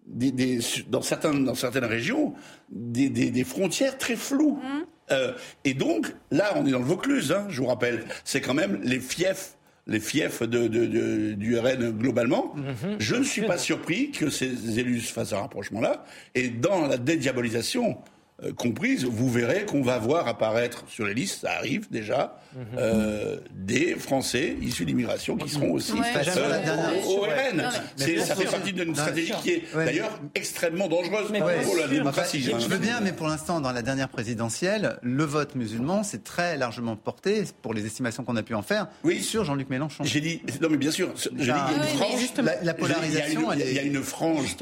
des, 0.08 0.60
dans, 0.90 1.02
certains, 1.02 1.34
dans 1.34 1.56
certaines 1.56 1.86
régions, 1.86 2.34
des, 2.70 3.10
des 3.10 3.44
frontières 3.44 3.98
très 3.98 4.16
floues. 4.16 4.60
Mmh. 4.62 4.86
Euh, 5.12 5.34
et 5.66 5.74
donc, 5.74 6.14
là, 6.32 6.54
on 6.56 6.66
est 6.66 6.72
dans 6.72 6.80
le 6.80 6.86
Vaucluse, 6.86 7.32
hein, 7.32 7.46
je 7.50 7.62
vous 7.62 7.68
rappelle. 7.68 8.06
C'est 8.24 8.42
quand 8.42 8.54
même 8.54 8.80
les 8.84 9.00
fiefs 9.00 9.56
les 9.88 10.00
fiefs 10.00 10.44
de, 10.44 10.68
de, 10.68 11.34
du 11.34 11.58
RN 11.58 11.92
globalement. 11.92 12.54
Mmh. 12.56 12.96
Je 13.00 13.16
ne 13.16 13.24
suis 13.24 13.42
pas 13.42 13.58
surpris 13.58 14.12
que 14.12 14.30
ces 14.30 14.80
élus 14.80 15.02
fassent 15.02 15.34
un 15.34 15.40
rapprochement-là. 15.40 16.06
Et 16.36 16.50
dans 16.50 16.88
la 16.88 16.98
dédiabolisation, 16.98 17.98
euh, 18.44 18.54
comprise, 18.54 19.06
vous 19.06 19.30
verrez 19.30 19.66
qu'on 19.66 19.84
va 19.84 20.00
voir 20.00 20.28
apparaître 20.28 20.84
sur 20.88 21.06
les 21.06 21.14
listes, 21.14 21.42
ça 21.42 21.52
arrive 21.52 21.92
déjà, 21.92 22.40
mhm. 22.56 22.66
euh, 22.78 23.38
des 23.54 23.96
Français 23.96 24.56
issus 24.62 24.86
d'immigration 24.86 25.38
qui 25.38 25.48
seront 25.48 25.74
aussi 25.74 25.94
euh, 25.94 27.04
au 27.08 27.22
RN. 27.22 27.70
ça 27.96 28.36
fait 28.36 28.46
partie 28.46 28.74
d'une 28.74 28.96
stratégie 28.96 29.34
qui 29.44 29.52
est 29.52 29.64
d'ailleurs 29.76 30.20
extrêmement 30.34 30.88
dangereuse 30.88 31.28
pour 31.28 31.78
la 31.78 31.88
démocratie. 31.88 32.42
Je 32.42 32.68
veux 32.68 32.80
bien, 32.80 33.00
mais 33.02 33.12
pour 33.12 33.28
l'instant, 33.28 33.62
dans 33.62 33.72
la 33.72 33.84
dernière 33.84 34.10
présidentielle, 34.10 34.98
le 35.04 35.24
vote 35.24 35.54
musulman 35.54 36.04
s'est 36.04 36.24
très 36.24 36.58
largement 36.58 36.96
porté, 36.96 37.44
pour 37.62 37.74
les 37.74 37.86
estimations 37.86 38.24
qu'on 38.24 38.36
a 38.36 38.44
pu 38.44 38.56
en 38.56 38.64
faire, 38.64 38.88
oui. 39.04 39.22
sur 39.22 39.46
Jean-Luc 39.46 39.70
Mélenchon. 39.70 40.04
J'ai 40.04 40.22
dit, 40.22 40.42
non 40.62 40.70
mais 40.70 40.78
bien 40.78 40.92
sûr, 40.92 41.14
j'ai 41.16 41.30
dit, 41.30 41.36
il 41.40 41.48
y 41.48 41.52
a 41.52 41.72
une 41.72 41.84
frange, 41.84 42.34
la, 42.64 42.74
polarisation, 42.74 43.54
il 43.54 43.74
y 43.74 43.80
a 43.80 43.84
une 43.84 44.02
frange 44.02 44.56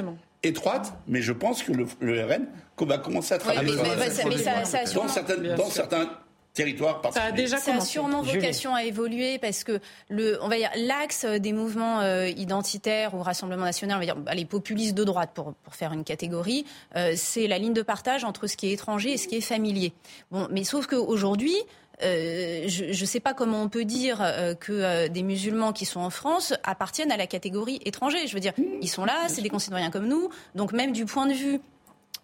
étroite, 0.44 0.94
mais 1.08 1.22
je 1.22 1.34
pense 1.34 1.64
que 1.64 1.72
le, 1.72 2.26
RN 2.26 2.48
va 2.80 2.98
commencer 2.98 3.34
à 3.34 3.38
travailler 3.38 3.76
dans, 3.76 5.70
certains 5.70 6.10
territoires 6.54 7.02
Ça 7.12 7.24
a 7.24 7.32
déjà 7.32 7.58
ça 7.58 7.76
a 7.76 7.82
sûrement 7.82 8.22
vocation 8.22 8.74
à 8.74 8.84
évoluer 8.84 9.38
parce 9.38 9.64
que 9.64 9.80
le, 10.10 10.40
on 10.42 10.48
va 10.48 10.58
dire 10.58 10.72
l'axe 10.76 11.26
des 11.26 11.54
mouvements 11.54 12.02
euh, 12.02 12.28
identitaires 12.28 13.14
ou 13.14 13.22
Rassemblement 13.22 13.66
national, 13.66 13.98
on 13.98 14.00
va 14.00 14.06
dire 14.06 14.16
bah, 14.16 14.34
les 14.34 14.46
populistes 14.46 14.96
de 14.96 15.04
droite 15.04 15.32
pour, 15.34 15.54
pour 15.56 15.76
faire 15.76 15.94
une 15.94 16.04
catégorie, 16.04 16.66
euh, 16.96 17.14
c'est 17.16 17.48
la 17.48 17.58
ligne 17.58 17.74
de 17.74 17.82
partage 17.82 18.24
entre 18.24 18.48
ce 18.48 18.58
qui 18.58 18.70
est 18.70 18.72
étranger 18.72 19.14
et 19.14 19.18
ce 19.18 19.28
qui 19.28 19.36
est 19.36 19.42
familier. 19.42 19.94
Bon, 20.32 20.48
mais 20.52 20.64
sauf 20.64 20.88
qu'aujourd'hui, 20.88 21.56
euh, 22.02 22.64
je 22.68 22.86
ne 22.86 23.06
sais 23.06 23.20
pas 23.20 23.34
comment 23.34 23.62
on 23.62 23.70
peut 23.70 23.84
dire 23.84 24.20
euh, 24.22 24.54
que 24.54 24.72
euh, 24.72 25.08
des 25.10 25.24
musulmans 25.24 25.74
qui 25.74 25.86
sont 25.86 26.00
en 26.00 26.10
France 26.10 26.54
appartiennent 26.64 27.12
à 27.12 27.18
la 27.18 27.28
catégorie 27.28 27.80
étranger. 27.84 28.26
Je 28.28 28.34
veux 28.34 28.40
dire, 28.40 28.54
ils 28.82 28.88
sont 28.88 29.06
là, 29.06 29.28
c'est 29.28 29.42
des 29.42 29.50
concitoyens 29.50 29.92
comme 29.92 30.08
nous. 30.08 30.30
Donc 30.56 30.72
même 30.72 30.94
du 30.94 31.06
point 31.06 31.28
de 31.28 31.34
vue 31.34 31.60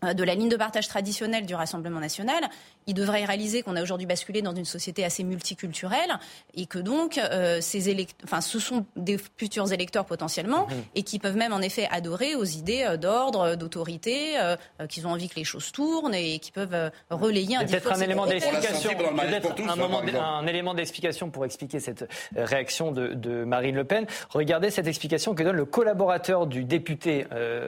de 0.03 0.23
la 0.23 0.35
ligne 0.35 0.49
de 0.49 0.57
partage 0.57 0.87
traditionnelle 0.87 1.45
du 1.45 1.55
Rassemblement 1.55 1.99
national, 1.99 2.49
il 2.87 2.93
devrait 2.93 3.25
réaliser 3.25 3.61
qu'on 3.63 3.75
a 3.75 3.81
aujourd'hui 3.81 4.05
basculé 4.05 4.41
dans 4.41 4.53
une 4.53 4.65
société 4.65 5.03
assez 5.03 5.23
multiculturelle 5.23 6.19
et 6.53 6.65
que 6.65 6.79
donc 6.79 7.17
euh, 7.17 7.59
ces 7.61 7.95
enfin, 8.23 8.41
ce 8.41 8.59
sont 8.59 8.85
des 8.95 9.17
futurs 9.37 9.71
électeurs 9.71 10.05
potentiellement 10.05 10.67
mhm. 10.67 10.83
et 10.95 11.03
qui 11.03 11.19
peuvent 11.19 11.37
même 11.37 11.53
en 11.53 11.61
effet 11.61 11.87
adorer 11.91 12.35
aux 12.35 12.43
idées 12.43 12.83
euh, 12.83 12.97
d'ordre, 12.97 13.41
euh, 13.41 13.55
d'autorité, 13.55 14.39
euh, 14.39 14.55
qu'ils 14.87 15.07
ont 15.07 15.11
envie 15.11 15.29
que 15.29 15.35
les 15.35 15.43
choses 15.43 15.71
tournent 15.71 16.13
et 16.13 16.39
qui 16.39 16.51
peuvent 16.51 16.91
relayer 17.09 17.55
un 17.55 17.65
Peut-être 17.65 17.91
un 17.91 17.99
élément 17.99 18.25
d'explication, 18.25 18.91
un, 18.97 20.19
un, 20.19 20.47
élément 20.47 20.73
d'explication 20.73 21.29
pour 21.29 21.45
expliquer 21.45 21.79
cette 21.79 22.07
réaction 22.35 22.91
de, 22.91 23.07
de, 23.07 23.43
Marine 23.43 23.75
Le 23.75 23.83
Pen. 23.83 24.05
Regardez 24.29 24.69
cette 24.69 24.87
explication 24.87 25.33
que 25.35 25.43
donne 25.43 25.55
le 25.55 25.65
collaborateur 25.65 26.47
du 26.47 26.63
député 26.63 27.25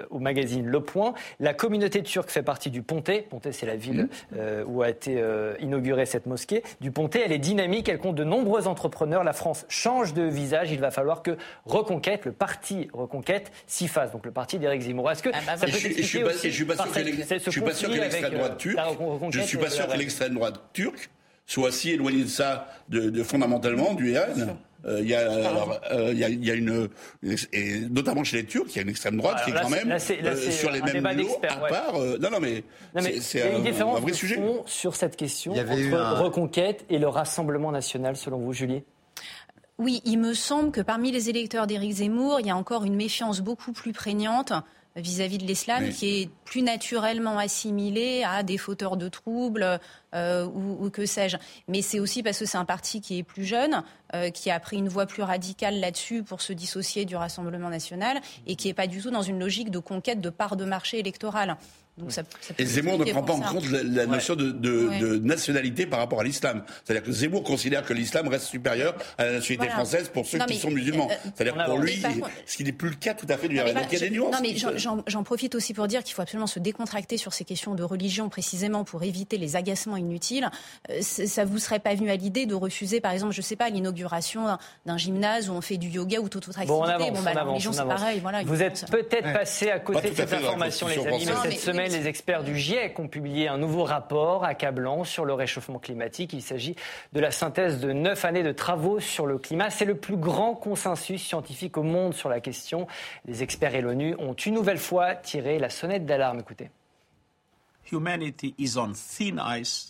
au 0.10 0.20
magazine 0.20 0.66
Le 0.66 0.82
Point. 0.82 1.14
La 1.40 1.54
communauté 1.54 2.04
turque 2.04 2.17
fait 2.26 2.44
partie 2.44 2.70
du 2.70 2.82
Pontet. 2.82 3.26
Pontet, 3.30 3.52
c'est 3.52 3.66
la 3.66 3.76
ville 3.76 4.10
mhm. 4.32 4.40
où 4.68 4.82
a 4.82 4.90
été 4.90 5.16
euh, 5.18 5.56
inaugurée 5.60 6.06
cette 6.06 6.26
mosquée. 6.26 6.64
Du 6.82 6.92
Pontet, 6.92 7.22
elle 7.26 7.32
est 7.32 7.40
dynamique, 7.40 7.90
elle 7.90 8.00
compte 8.00 8.16
de 8.16 8.24
nombreux 8.24 8.68
entrepreneurs. 8.68 9.24
La 9.24 9.34
France 9.34 9.66
change 9.70 10.14
de 10.14 10.24
visage. 10.24 10.72
Il 10.72 10.80
va 10.80 10.92
falloir 10.92 11.24
que 11.24 11.38
Reconquête, 11.66 12.26
le 12.26 12.32
parti 12.32 12.88
Reconquête, 12.94 13.52
s'y 13.68 13.88
fasse. 13.88 14.12
Donc 14.12 14.26
le 14.26 14.32
parti 14.32 14.60
d'Éric 14.60 14.82
Zemmour. 14.82 15.12
Est-ce 15.12 15.24
que 15.24 15.30
ah 15.34 15.40
bah 15.46 15.58
ça 15.58 15.66
peut 15.66 15.72
je, 15.72 15.90
je, 15.90 16.02
suis 16.02 16.20
pas, 16.20 16.32
je 16.32 16.50
suis 16.50 16.66
pas 17.62 17.74
sûr 17.74 17.90
que 17.90 18.00
l'extrême 18.00 18.34
droite 18.34 18.54
euh, 18.54 18.56
turque, 18.56 18.80
je 19.32 19.42
suis 19.42 19.58
pas 19.58 19.70
sûr 19.70 19.88
que 19.88 19.98
l'extrême 19.98 20.34
droite 20.34 20.62
turque 20.74 21.10
soit 21.48 21.72
si 21.72 21.92
éloignée 21.92 22.24
de 22.24 22.30
ça, 22.30 22.68
de, 22.90 23.24
fondamentalement 23.24 23.96
du 23.96 24.16
RN. 24.16 24.56
Euh, 24.86 25.00
il 25.02 25.10
y, 25.10 25.16
euh, 25.16 26.14
y, 26.14 26.24
a, 26.24 26.30
y, 26.30 26.52
a, 26.52 26.54
une, 26.54 26.88
et 27.52 27.80
notamment 27.90 28.24
chez 28.24 28.38
les 28.38 28.46
Turcs, 28.46 28.68
il 28.70 28.76
y 28.76 28.80
a 28.80 28.82
une 28.84 28.90
extrême 28.90 29.18
droite 29.18 29.44
qui 29.44 29.50
est 29.50 29.54
quand 29.54 29.70
même 29.70 29.92
euh, 29.92 30.52
sur 30.52 30.72
les 30.72 30.82
mêmes 30.82 31.18
lots, 31.18 31.40
à 31.50 31.56
part. 31.68 31.94
non, 31.94 32.30
non, 32.30 32.40
mais, 32.40 32.64
c'est 33.20 33.42
un, 33.42 33.66
un, 33.66 34.00
vrai 34.00 34.14
sujet. 34.14 34.40
Sur 34.66 34.96
cette 34.96 35.16
question 35.16 35.54
entre 35.54 36.22
Reconquête 36.22 36.86
et 36.90 37.00
le 37.00 37.08
Rassemblement 37.08 37.72
national, 37.72 38.16
selon 38.16 38.38
vous, 38.38 38.54
Julie? 38.54 38.84
Oui, 39.80 40.02
il 40.06 40.20
me 40.20 40.34
semble 40.34 40.72
que 40.72 40.82
parmi 40.82 41.12
les 41.12 41.30
électeurs 41.30 41.68
d'Éric 41.68 41.94
Zemmour, 41.94 42.40
il 42.40 42.48
y 42.48 42.50
a 42.50 42.56
encore 42.56 42.84
une 42.84 42.96
méfiance 42.96 43.42
beaucoup 43.42 43.74
plus 43.74 43.94
prégnante 43.94 44.54
vis-à-vis 44.98 45.38
de 45.38 45.46
l'islam 45.46 45.90
qui 45.90 46.22
est 46.22 46.30
plus 46.46 46.62
naturellement 46.62 47.38
assimilé 47.38 48.24
à 48.24 48.44
des 48.44 48.58
fauteurs 48.58 48.98
de 48.98 49.08
troubles 49.08 49.80
euh, 50.16 50.46
ou, 50.46 50.90
que 50.90 51.06
sais-je. 51.06 51.38
Mais 51.68 51.82
c'est 51.82 52.00
aussi 52.00 52.24
parce 52.24 52.40
que 52.40 52.46
c'est 52.46 52.58
un 52.58 52.66
parti 52.66 53.02
qui 53.02 53.20
est 53.20 53.24
plus 53.24 53.46
jeune, 53.46 53.84
euh, 54.16 54.30
qui 54.30 54.50
a 54.50 54.60
pris 54.60 54.78
une 54.78 54.90
voie 54.90 55.06
plus 55.06 55.24
radicale 55.24 55.80
là-dessus 55.80 56.24
pour 56.24 56.42
se 56.42 56.54
dissocier 56.54 57.06
du 57.06 57.16
Rassemblement 57.16 57.70
national 57.70 58.20
et 58.46 58.56
qui 58.56 58.68
n'est 58.68 58.74
pas 58.74 58.88
du 58.88 59.02
tout 59.02 59.12
dans 59.12 59.22
une 59.22 59.40
logique 59.40 59.72
de 59.72 59.80
conquête 59.80 60.22
de 60.22 60.30
part 60.30 60.56
de 60.56 60.66
marché 60.66 61.00
et 62.58 62.66
Zemmour 62.66 63.00
ne 63.00 63.06
prend 63.06 63.24
pas 63.24 63.34
en 63.34 63.42
compte 63.42 63.66
la, 63.70 64.06
notion 64.06 64.36
de, 64.36 65.18
nationalité 65.18 65.86
par 65.86 66.00
rapport 66.00 66.20
à 66.20 66.24
l'islam. 66.24 66.64
C'est-à-dire 66.84 67.04
que 67.04 67.12
Zemmour 67.12 67.44
considère 67.44 67.84
que 67.84 67.94
l'islam 67.94 68.28
reste 68.28 68.46
supérieur 68.46 68.96
à 69.18 69.26
la 69.26 69.32
nationalité 69.34 69.72
française 69.74 70.10
pour 70.14 70.26
ceux 70.26 70.40
qui 70.40 70.58
sont 70.58 70.70
musulmans. 70.70 71.10
Euh, 71.10 71.30
C'est-à-dire 71.36 71.66
pour 71.66 71.80
lui, 71.80 72.02
ce 72.46 72.58
qui 72.58 72.64
n'est 72.64 72.72
plus 72.72 72.90
le 72.90 72.96
cas 72.96 73.14
tout 73.14 73.26
à 73.30 73.38
fait 73.38 73.48
du 73.48 73.56
Donc 73.58 73.68
il 73.92 73.94
y 73.94 73.96
a 73.96 74.00
des 74.00 74.10
nuances. 74.12 74.32
Non, 74.32 74.40
mais 74.42 74.56
j'en 75.08 75.24
profite 75.24 75.56
aussi 75.56 75.74
pour 75.74 75.88
dire 75.88 76.04
qu'il 76.04 76.14
faut 76.14 76.22
absolument 76.22 76.48
se 76.48 76.60
décontracter 76.60 77.18
sur 77.18 77.34
ces 77.34 77.46
questions 77.46 77.74
de 77.74 77.84
religion 77.84 78.30
précisément 78.30 78.84
pour 78.84 79.04
éviter 79.04 79.38
les 79.38 79.56
agacements 79.56 79.98
inutiles. 79.98 80.50
Euh, 80.90 81.02
ça 81.02 81.46
vous 81.46 81.58
serait 81.58 81.80
pas 81.80 81.96
venu 81.96 82.12
à 82.12 82.16
l'idée 82.16 82.46
de 82.46 82.54
refuser, 82.54 83.02
par 83.02 83.12
exemple, 83.12 83.34
je 83.34 83.42
sais 83.42 83.56
pas, 83.56 83.70
l'inauguration 83.70 84.58
d'un 84.86 84.98
gymnase 84.98 85.50
où 85.50 85.54
on 85.54 85.62
fait 85.62 85.78
du 85.78 85.90
yoga 85.90 86.20
ou 86.20 86.30
toute 86.30 86.48
autre 86.48 86.60
activité 86.60 86.68
Bon, 86.78 86.84
on 86.84 86.90
avance, 86.90 87.12
bon, 87.12 87.22
bah, 87.24 87.34
la 87.34 87.44
religion, 87.44 87.72
c'est 87.74 87.86
pareil. 87.86 88.20
Voilà, 88.20 88.44
vous 88.44 88.62
êtes 88.62 88.86
peut-être 88.92 89.34
passé 89.34 89.72
à 89.72 89.80
côté 89.80 90.12
de 90.12 90.16
cette 90.16 90.34
information, 90.34 90.88
les 90.88 91.00
amis, 91.00 91.26
mais 91.26 91.52
cette 91.52 91.60
semaine, 91.60 91.87
les 91.90 92.08
experts 92.08 92.44
du 92.44 92.56
GIEC 92.56 93.00
ont 93.00 93.08
publié 93.08 93.48
un 93.48 93.58
nouveau 93.58 93.84
rapport 93.84 94.44
accablant 94.44 95.04
sur 95.04 95.26
le 95.26 95.34
réchauffement 95.34 95.80
climatique. 95.80 96.34
Il 96.34 96.42
s'agit 96.42 96.76
de 97.14 97.20
la 97.20 97.32
synthèse 97.32 97.80
de 97.80 97.92
neuf 97.92 98.26
années 98.26 98.44
de 98.44 98.52
travaux 98.52 99.00
sur 99.00 99.26
le 99.26 99.38
climat. 99.38 99.70
C'est 99.70 99.86
le 99.86 99.96
plus 99.96 100.18
grand 100.18 100.56
consensus 100.56 101.22
scientifique 101.22 101.78
au 101.78 101.84
monde 101.84 102.14
sur 102.14 102.30
la 102.30 102.40
question. 102.40 102.88
Les 103.26 103.44
experts 103.44 103.76
et 103.76 103.82
l'ONU 103.82 104.16
ont 104.20 104.34
une 104.34 104.54
nouvelle 104.54 104.78
fois 104.78 105.16
tiré 105.16 105.60
la 105.60 105.70
sonnette 105.70 106.06
d'alarme. 106.06 106.40
Écoutez. 106.40 106.70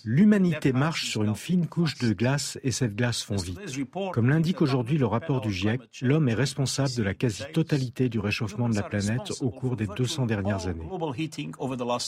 L'humanité 0.06 0.74
marche 0.74 1.06
sur 1.06 1.24
une 1.24 1.36
fine 1.36 1.68
couche 1.68 1.98
de 1.98 2.14
glace 2.14 2.60
et 2.64 2.72
cette 2.72 2.96
glace 2.96 3.24
fond 3.24 3.38
vite. 3.38 3.60
Comme 4.14 4.30
l'indique 4.30 4.62
aujourd'hui 4.62 4.98
le 4.98 5.06
rapport 5.06 5.42
du 5.42 5.52
GIEC, 5.52 5.82
l'homme 6.02 6.30
est 6.30 6.34
responsable 6.34 6.94
de 6.96 7.04
la 7.04 7.14
quasi-totalité 7.14 8.10
du 8.10 8.20
réchauffement 8.20 8.70
de 8.70 8.76
la 8.76 8.84
planète 8.84 9.32
au 9.42 9.50
cours 9.50 9.76
des 9.76 9.88
200 9.88 10.26
dernières 10.26 10.68
années. 10.68 10.88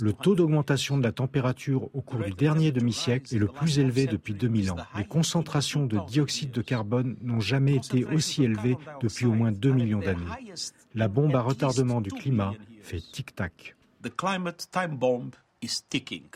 Le 0.01 0.13
taux 0.13 0.35
d'augmentation 0.35 0.97
de 0.97 1.03
la 1.03 1.11
température 1.11 1.89
au 1.95 2.01
cours 2.01 2.19
du 2.21 2.31
dernier 2.31 2.71
demi-siècle 2.71 3.35
est 3.35 3.39
le 3.39 3.47
plus 3.47 3.79
élevé 3.79 4.07
depuis 4.07 4.33
2000 4.33 4.71
ans. 4.71 4.77
Les 4.97 5.05
concentrations 5.05 5.85
de 5.85 5.99
dioxyde 6.07 6.51
de 6.51 6.61
carbone 6.61 7.17
n'ont 7.21 7.39
jamais 7.39 7.75
été 7.75 8.05
aussi 8.05 8.43
élevées 8.43 8.77
depuis 9.01 9.25
au 9.25 9.33
moins 9.33 9.51
2 9.51 9.71
millions 9.71 9.99
d'années. 9.99 10.19
La 10.95 11.07
bombe 11.07 11.35
à 11.35 11.41
retardement 11.41 12.01
du 12.01 12.11
climat 12.11 12.53
fait 12.81 12.99
tic-tac. 12.99 13.75
Is 15.61 15.81
ticking. 15.89 16.33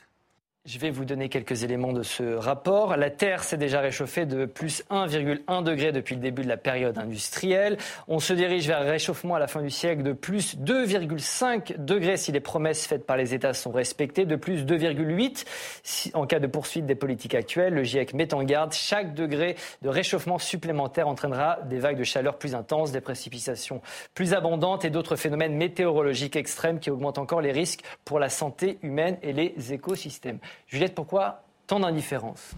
Je 0.66 0.80
vais 0.80 0.91
vous 0.91 1.03
donner 1.03 1.28
quelques 1.28 1.64
éléments 1.66 1.91
de 1.91 2.03
ce 2.03 2.36
rapport. 2.36 2.95
La 2.95 3.09
Terre 3.09 3.43
s'est 3.43 3.57
déjà 3.57 3.82
réchauffée 3.82 4.26
de 4.26 4.45
plus 4.45 4.82
1,1 4.89 5.61
degré 5.61 5.91
depuis 5.91 6.16
le 6.16 6.22
début 6.22 6.43
de 6.43 6.47
la 6.47 6.55
période 6.55 6.97
industrielle. 6.97 7.78
On 8.07 8.20
se 8.20 8.32
dirige 8.32 8.66
vers 8.66 8.80
un 8.80 8.89
réchauffement 8.89 9.36
à 9.36 9.39
la 9.39 9.47
fin 9.47 9.61
du 9.61 9.70
siècle 9.70 10.03
de 10.03 10.14
plus 10.14 10.55
2,5 10.57 11.84
degrés 11.84 12.16
si 12.16 12.32
les 12.32 12.39
promesses 12.39 12.88
faites 12.88 13.05
par 13.05 13.18
les 13.18 13.34
États 13.34 13.53
sont 13.53 13.74
respectées, 13.74 14.24
de 14.24 14.38
plus 14.38 14.64
2,8 14.64 15.43
si, 15.84 16.11
en 16.14 16.26
cas 16.26 16.39
de 16.39 16.47
poursuite 16.47 16.86
des 16.86 16.95
politiques 16.95 17.36
actuelles. 17.36 17.74
Le 17.74 17.84
GIEC 17.84 18.14
met 18.14 18.34
en 18.34 18.41
garde, 18.43 18.72
chaque 18.72 19.14
degré 19.14 19.57
de 19.82 19.89
réchauffement 19.89 20.38
supplémentaire 20.38 21.09
entraînera 21.09 21.59
des 21.66 21.80
vagues 21.80 21.99
de 21.99 22.05
chaleur 22.05 22.38
plus 22.38 22.55
intenses, 22.55 22.93
des 22.93 23.01
précipitations 23.01 23.82
plus 24.14 24.34
abondantes 24.34 24.86
et 24.86 24.89
d'autres 24.89 25.18
phénomènes 25.18 25.57
météorologiques 25.57 26.38
extrêmes 26.38 26.80
qui 26.80 26.89
augmentent 26.89 27.18
encore 27.18 27.41
les 27.41 27.51
risques 27.51 27.84
pour 28.05 28.18
la 28.18 28.30
santé 28.30 28.80
humaine 28.82 29.18
et 29.24 29.34
les 29.34 29.74
écosystèmes. 29.74 30.39
Juliette, 30.68 30.95
pourquoi 30.95 31.43
tant 31.68 31.80
d'indifférence? 31.80 32.51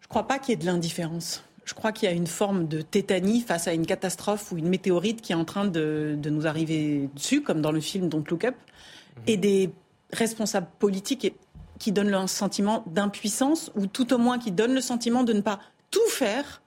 Je 0.00 0.06
ne 0.06 0.08
crois 0.08 0.26
pas 0.26 0.38
qu'il 0.38 0.50
y 0.50 0.52
ait 0.54 0.56
de 0.56 0.66
l'indifférence. 0.66 1.44
Je 1.64 1.74
crois 1.74 1.92
qu'il 1.92 2.08
y 2.08 2.12
a 2.12 2.14
une 2.14 2.26
forme 2.26 2.66
de 2.66 2.82
tétanie 2.82 3.40
face 3.40 3.68
à 3.68 3.72
une 3.72 3.86
catastrophe 3.86 4.52
ou 4.52 4.58
une 4.58 4.68
météorite 4.68 5.22
qui 5.22 5.32
est 5.32 5.36
en 5.36 5.44
train 5.44 5.64
de, 5.64 6.18
nous 6.24 6.46
arriver 6.46 7.08
dessus, 7.14 7.42
comme 7.42 7.60
dans 7.60 7.72
le 7.72 7.80
film 7.80 8.08
Don't 8.08 8.24
Look 8.28 8.44
Up, 8.44 8.54
mhm. 9.16 9.22
et 9.26 9.36
des 9.36 9.70
responsables 10.12 10.68
politiques 10.78 11.34
qui 11.78 11.92
donnent 11.92 12.14
un 12.14 12.26
sentiment 12.26 12.84
d'impuissance, 12.86 13.70
ou 13.74 13.86
tout 13.86 14.12
au 14.12 14.18
moins 14.18 14.38
qui 14.38 14.52
donnent 14.52 14.74
le 14.74 14.80
sentiment 14.80 15.24
de 15.24 15.32
ne 15.32 15.40
pas 15.40 15.60
tout 15.90 16.08
faire 16.08 16.62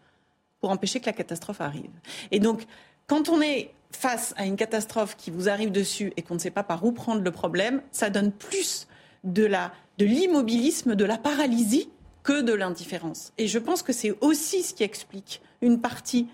pour 0.60 0.72
empêcher 0.72 1.00
que 1.00 1.06
la 1.06 1.14
catastrophe 1.14 1.62
arrive. 1.62 1.92
Et 2.32 2.40
donc, 2.40 2.66
quand 3.08 3.30
on 3.30 3.42
est 3.42 3.72
face 3.92 4.34
à 4.38 4.46
une 4.46 4.56
catastrophe 4.56 5.16
qui 5.16 5.32
vous 5.32 5.48
arrive 5.48 5.72
dessus 5.72 6.12
et 6.18 6.22
qu'on 6.22 6.34
ne 6.36 6.40
sait 6.40 6.52
pas 6.52 6.64
par 6.64 6.84
où 6.84 6.92
prendre 6.92 7.22
le 7.22 7.32
problème, 7.32 7.82
ça 7.92 8.10
donne 8.10 8.32
plus 8.32 8.88
de 9.26 9.46
la 9.46 9.74
de 9.98 10.06
l'immobilisme, 10.06 10.96
de 10.96 11.06
la 11.06 11.18
paralysie 11.18 11.90
que 12.24 12.42
de 12.42 12.54
l'indifférence. 12.54 13.32
Et 13.38 13.48
je 13.48 13.60
pense 13.60 13.82
que 13.82 13.94
c'est 13.94 14.16
aussi 14.22 14.64
ce 14.64 14.74
qui 14.74 14.84
explique 14.84 15.42
une 15.62 15.80
partie 15.80 16.28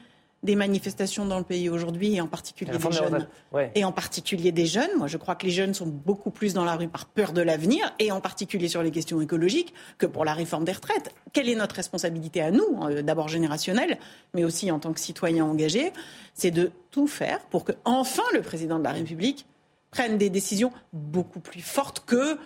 des 0.44 0.56
manifestations 0.56 1.26
dans 1.26 1.38
le 1.38 1.44
pays 1.44 1.70
aujourd'hui, 1.70 2.16
et 2.16 2.22
en 2.22 2.28
particulier 2.28 2.72
des 2.72 2.92
jeunes. 2.92 3.28
Et 3.76 3.86
en 3.86 3.92
particulier 3.92 4.52
des 4.52 4.66
jeunes. 4.66 4.90
Moi, 4.98 5.06
je 5.06 5.18
crois 5.18 5.36
que 5.36 5.46
les 5.46 5.52
jeunes 5.52 5.76
sont 5.76 5.86
beaucoup 5.86 6.32
plus 6.32 6.56
dans 6.56 6.66
la 6.66 6.76
rue 6.76 6.88
par 6.88 7.06
peur 7.06 7.32
de 7.32 7.42
l'avenir, 7.42 7.94
et 8.00 8.12
en 8.12 8.22
particulier 8.22 8.68
sur 8.68 8.82
les 8.82 8.90
questions 8.90 9.22
écologiques, 9.22 9.74
que 10.00 10.08
pour 10.08 10.26
la 10.26 10.34
réforme 10.34 10.66
des 10.66 10.72
retraites. 10.72 11.14
Quelle 11.32 11.48
est 11.48 11.56
notre 11.56 11.76
responsabilité 11.76 12.42
à 12.42 12.50
nous, 12.50 12.80
euh, 12.84 13.04
d'abord 13.04 13.28
générationnelle, 13.28 14.00
mais 14.34 14.44
aussi 14.44 14.72
en 14.72 14.80
tant 14.80 14.94
que 14.94 15.00
citoyens 15.00 15.46
engagés 15.46 15.94
C'est 16.34 16.52
de 16.52 16.72
tout 16.90 17.08
faire 17.08 17.40
pour 17.52 17.64
que, 17.64 17.74
enfin, 17.86 18.24
le 18.34 18.42
président 18.42 18.80
de 18.80 18.84
la 18.84 18.94
République 18.94 19.46
prenne 19.92 20.18
des 20.18 20.32
décisions 20.32 20.72
beaucoup 20.92 21.42
plus 21.42 21.62
fortes 21.62 22.04
que 22.06 22.40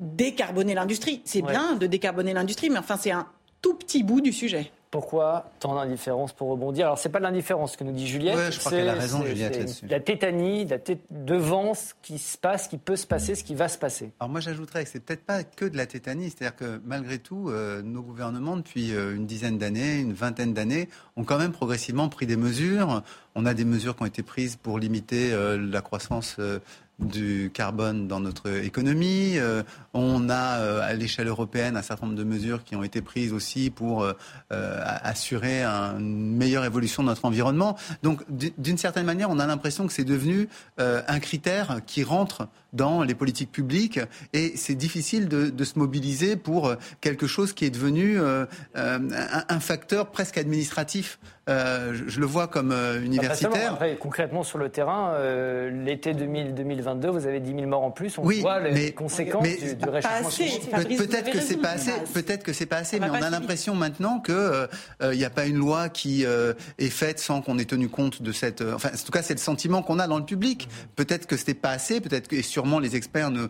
décarboner 0.00 0.74
l'industrie. 0.74 1.22
C'est 1.24 1.42
bien 1.42 1.74
de 1.76 1.86
décarboner 1.86 2.32
l'industrie, 2.32 2.70
mais 2.70 2.78
enfin, 2.78 2.96
c'est 2.96 3.10
un 3.10 3.26
tout 3.62 3.74
petit 3.74 4.02
bout 4.02 4.20
du 4.20 4.32
sujet. 4.32 4.70
Pourquoi 4.90 5.50
tant 5.60 5.74
d'indifférence 5.74 6.32
pour 6.32 6.48
rebondir? 6.48 6.86
Alors, 6.86 6.98
c'est 6.98 7.10
pas 7.10 7.18
de 7.18 7.24
l'indifférence 7.24 7.76
que 7.76 7.84
nous 7.84 7.92
dit 7.92 8.06
Juliette. 8.06 8.52
je 8.52 8.58
crois 8.58 8.72
qu'elle 8.72 8.88
a 8.88 8.94
raison, 8.94 9.22
Juliette, 9.22 9.58
là-dessus. 9.58 9.86
La 9.86 10.00
tétanie, 10.00 10.64
la 10.64 10.78
devant 11.10 11.74
ce 11.74 11.92
qui 12.00 12.18
se 12.18 12.38
passe, 12.38 12.68
qui 12.68 12.78
peut 12.78 12.96
se 12.96 13.06
passer, 13.06 13.34
ce 13.34 13.44
qui 13.44 13.54
va 13.54 13.68
se 13.68 13.76
passer. 13.76 14.12
Alors, 14.18 14.30
moi, 14.30 14.40
j'ajouterais 14.40 14.84
que 14.84 14.90
c'est 14.90 15.00
peut-être 15.00 15.26
pas 15.26 15.44
que 15.44 15.66
de 15.66 15.76
la 15.76 15.84
tétanie. 15.84 16.30
C'est-à-dire 16.30 16.56
que, 16.56 16.80
malgré 16.86 17.18
tout, 17.18 17.50
euh, 17.50 17.82
nos 17.82 18.00
gouvernements, 18.00 18.56
depuis 18.56 18.94
euh, 18.94 19.14
une 19.14 19.26
dizaine 19.26 19.58
d'années, 19.58 19.98
une 19.98 20.14
vingtaine 20.14 20.54
d'années, 20.54 20.88
ont 21.16 21.24
quand 21.24 21.38
même 21.38 21.52
progressivement 21.52 22.08
pris 22.08 22.24
des 22.24 22.36
mesures. 22.38 23.02
On 23.40 23.46
a 23.46 23.54
des 23.54 23.64
mesures 23.64 23.94
qui 23.94 24.02
ont 24.02 24.06
été 24.06 24.24
prises 24.24 24.56
pour 24.56 24.80
limiter 24.80 25.32
euh, 25.32 25.56
la 25.56 25.80
croissance 25.80 26.40
du 26.98 27.50
carbone 27.54 28.08
dans 28.08 28.20
notre 28.20 28.50
économie. 28.64 29.34
Euh, 29.36 29.62
on 29.94 30.28
a 30.28 30.58
euh, 30.58 30.80
à 30.82 30.94
l'échelle 30.94 31.28
européenne 31.28 31.76
un 31.76 31.82
certain 31.82 32.06
nombre 32.06 32.18
de 32.18 32.24
mesures 32.24 32.64
qui 32.64 32.74
ont 32.74 32.82
été 32.82 33.02
prises 33.02 33.32
aussi 33.32 33.70
pour 33.70 34.02
euh, 34.02 34.14
assurer 34.50 35.62
une 35.62 36.36
meilleure 36.36 36.64
évolution 36.64 37.02
de 37.02 37.08
notre 37.08 37.24
environnement. 37.24 37.76
Donc 38.02 38.22
d'une 38.28 38.78
certaine 38.78 39.06
manière, 39.06 39.30
on 39.30 39.38
a 39.38 39.46
l'impression 39.46 39.86
que 39.86 39.92
c'est 39.92 40.04
devenu 40.04 40.48
un 40.78 41.20
critère 41.20 41.80
qui 41.86 42.02
rentre 42.02 42.48
dans 42.72 43.02
les 43.02 43.14
politiques 43.14 43.50
publiques 43.50 44.00
et 44.32 44.56
c'est 44.56 44.74
difficile 44.74 45.28
de, 45.28 45.64
se 45.64 45.78
mobiliser 45.78 46.36
pour 46.36 46.74
quelque 47.00 47.26
chose 47.26 47.52
qui 47.52 47.64
est 47.64 47.70
devenu 47.70 48.18
un, 48.74 49.60
facteur 49.60 50.10
presque 50.10 50.38
administratif. 50.38 51.18
je, 51.46 52.20
le 52.20 52.26
vois 52.26 52.48
comme 52.48 52.74
concrètement 54.00 54.42
sur 54.42 54.58
le 54.58 54.68
terrain, 54.68 55.14
l'été 55.70 56.14
2020 56.14 56.98
vous 57.06 57.26
avez 57.26 57.40
10 57.40 57.54
000 57.54 57.66
morts 57.66 57.84
en 57.84 57.90
plus. 57.90 58.18
On 58.18 58.22
voit 58.22 58.60
les 58.60 58.92
conséquences 58.92 59.42
du, 59.44 59.88
réchauffement 59.88 60.28
climatique. 60.28 60.98
Peut-être 60.98 61.30
que 61.30 61.40
c'est 61.40 61.56
pas 61.56 61.70
assez. 61.70 61.92
Peut-être 62.12 62.42
que 62.42 62.52
c'est 62.52 62.66
pas 62.66 62.78
assez, 62.78 63.00
mais 63.00 63.10
on 63.10 63.14
a 63.14 63.30
l'impression 63.30 63.74
maintenant 63.74 64.20
que 64.20 64.32
euh, 64.32 64.66
euh, 65.02 65.14
il 65.14 65.18
n'y 65.18 65.24
a 65.24 65.30
pas 65.30 65.46
une 65.46 65.56
loi 65.56 65.88
qui 65.88 66.24
euh, 66.24 66.54
est 66.78 66.90
faite 66.90 67.18
sans 67.18 67.42
qu'on 67.42 67.58
ait 67.58 67.64
tenu 67.64 67.88
compte 67.88 68.22
de 68.22 68.32
cette. 68.32 68.62
enfin, 68.62 68.90
en 68.94 69.04
tout 69.04 69.12
cas, 69.12 69.22
c'est 69.22 69.34
le 69.34 69.40
sentiment 69.40 69.82
qu'on 69.82 69.98
a 69.98 70.06
dans 70.06 70.18
le 70.18 70.24
public. 70.24 70.68
Peut-être 70.96 71.26
que 71.26 71.36
c'était 71.36 71.54
pas 71.54 71.70
assez. 71.70 72.00
Peut-être 72.00 72.28
que 72.28 72.38
et 72.38 72.42
sûrement 72.42 72.78
les 72.78 72.94
experts 72.94 73.32
ne, 73.32 73.48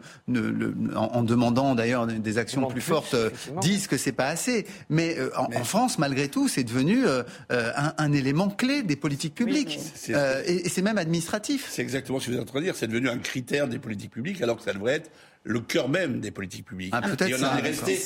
en, 0.97 1.23
demandant 1.23 1.75
d'ailleurs 1.75 2.07
des 2.07 2.39
actions 2.39 2.67
plus, 2.67 2.81
fortes 2.81 3.15
disent 3.61 3.87
que 3.87 3.99
c'est 3.99 4.13
pas 4.13 4.29
assez. 4.29 4.67
Mais, 4.89 5.17
en, 5.37 5.65
France, 5.65 5.99
malgré 5.99 6.29
tout, 6.29 6.49
c'est 6.49 6.65
devenu 6.65 7.05
un, 7.51 8.13
élément 8.13 8.49
clé 8.49 8.83
des 8.83 8.97
politiques 8.97 9.35
publiques. 9.35 9.68
Et, 9.69 10.69
c'est 10.69 10.83
même 10.83 10.99
administratif. 10.99 11.69
C'est 11.71 11.83
exactement 11.83 12.21
ce 12.21 12.27
que 12.27 12.31
vous 12.33 12.37
êtes 12.37 12.43
en 12.43 12.47
train 12.47 12.61
de 12.61 12.65
dire. 12.65 12.77
C'est 12.77 12.89
devenu 12.89 13.09
un 13.09 13.19
critère 13.19 13.69
des 13.69 13.79
politiques 13.79 14.13
publiques, 14.13 14.43
alors 14.43 14.57
que 14.57 14.63
ça 14.63 14.73
devrait 14.73 14.95
être 14.95 15.11
le 15.45 15.61
cœur 15.61 15.89
même 15.89 16.21
des 16.21 16.31
politiques 16.31 16.67
publiques. 16.67 16.93
Ah, 16.95 17.03
et 17.27 17.35
on 17.35 17.45
en 17.45 17.57
est 17.57 17.63
resté. 17.63 17.99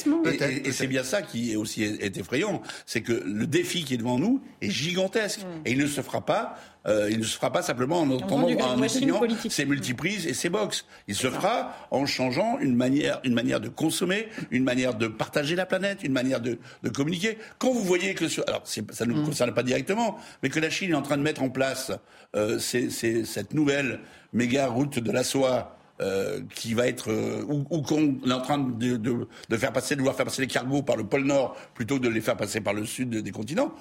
Et, 0.64 0.72
c'est 0.72 0.87
bien 0.87 1.05
ça 1.05 1.22
qui 1.22 1.53
est 1.53 1.57
aussi 1.57 1.83
est 1.83 2.16
effrayant, 2.16 2.62
c'est 2.87 3.03
que 3.03 3.12
le 3.12 3.47
défi 3.47 3.85
qui 3.85 3.95
est 3.95 3.99
devant 3.99 4.18
nous 4.18 4.43
est 4.61 4.70
gigantesque 4.70 5.41
mm. 5.41 5.66
et 5.66 5.72
il 5.72 5.78
ne 5.78 5.87
se 5.87 6.01
fera 6.01 6.24
pas. 6.24 6.57
Euh, 6.85 7.09
il 7.12 7.20
ne 7.20 7.24
se 7.24 7.37
fera 7.37 7.53
pas 7.53 7.62
simplement 7.62 8.01
en 8.01 8.11
entendant 8.11 8.49
en 8.49 8.83
enseignant 8.83 9.20
ses 9.49 9.64
multiprises 9.64 10.26
et 10.26 10.35
ses 10.35 10.49
box. 10.49 10.85
Il 11.07 11.14
se 11.14 11.28
fera 11.28 11.76
en 11.93 12.07
changeant 12.07 12.59
une 12.59 12.74
manière, 12.74 13.20
une 13.22 13.35
manière 13.35 13.61
de 13.61 13.68
consommer, 13.68 14.28
une 14.51 14.64
manière 14.64 14.95
de 14.95 15.07
partager 15.07 15.55
la 15.55 15.64
planète, 15.64 16.03
une 16.03 16.12
manière 16.12 16.41
de, 16.41 16.59
de 16.83 16.89
communiquer. 16.89 17.39
Quand 17.59 17.70
vous 17.70 17.85
voyez 17.85 18.14
que, 18.14 18.24
alors 18.49 18.62
ça 18.64 19.07
ne 19.07 19.12
nous 19.12 19.22
mm. 19.22 19.26
concerne 19.26 19.55
pas 19.55 19.62
directement, 19.62 20.18
mais 20.43 20.49
que 20.49 20.59
la 20.59 20.70
Chine 20.70 20.91
est 20.91 20.95
en 20.95 21.03
train 21.03 21.16
de 21.16 21.22
mettre 21.22 21.43
en 21.43 21.51
place 21.51 21.93
euh, 22.35 22.59
cette 22.59 23.55
nouvelle 23.55 24.01
méga 24.33 24.66
route 24.66 24.99
de 24.99 25.12
la 25.12 25.22
soie 25.22 25.76
euh, 26.01 26.40
qui 26.55 26.74
va 26.74 26.88
être 26.88 27.11
euh, 27.11 27.45
ou, 27.47 27.82
qu'on 27.82 28.18
est 28.26 28.32
en 28.32 28.40
train 28.40 28.59
de, 28.59 28.97
de, 28.97 29.28
de, 29.49 29.57
faire 29.57 29.72
passer, 29.72 29.95
de 29.95 30.01
vouloir 30.01 30.16
faire 30.16 30.24
passer 30.24 30.43
les 30.43 30.49
cargos 30.49 30.82
par 30.82 30.97
le 30.97 31.05
pôle 31.05 31.24
Nord 31.24 31.57
plutôt 31.74 31.99
que 31.99 32.05
de 32.05 32.09
les 32.09 32.20
faire 32.20 32.36
passer 32.36 32.61
par 32.61 32.74
le 32.74 32.84
sud 32.86 33.11
des 33.11 33.30
continents. 33.30 33.72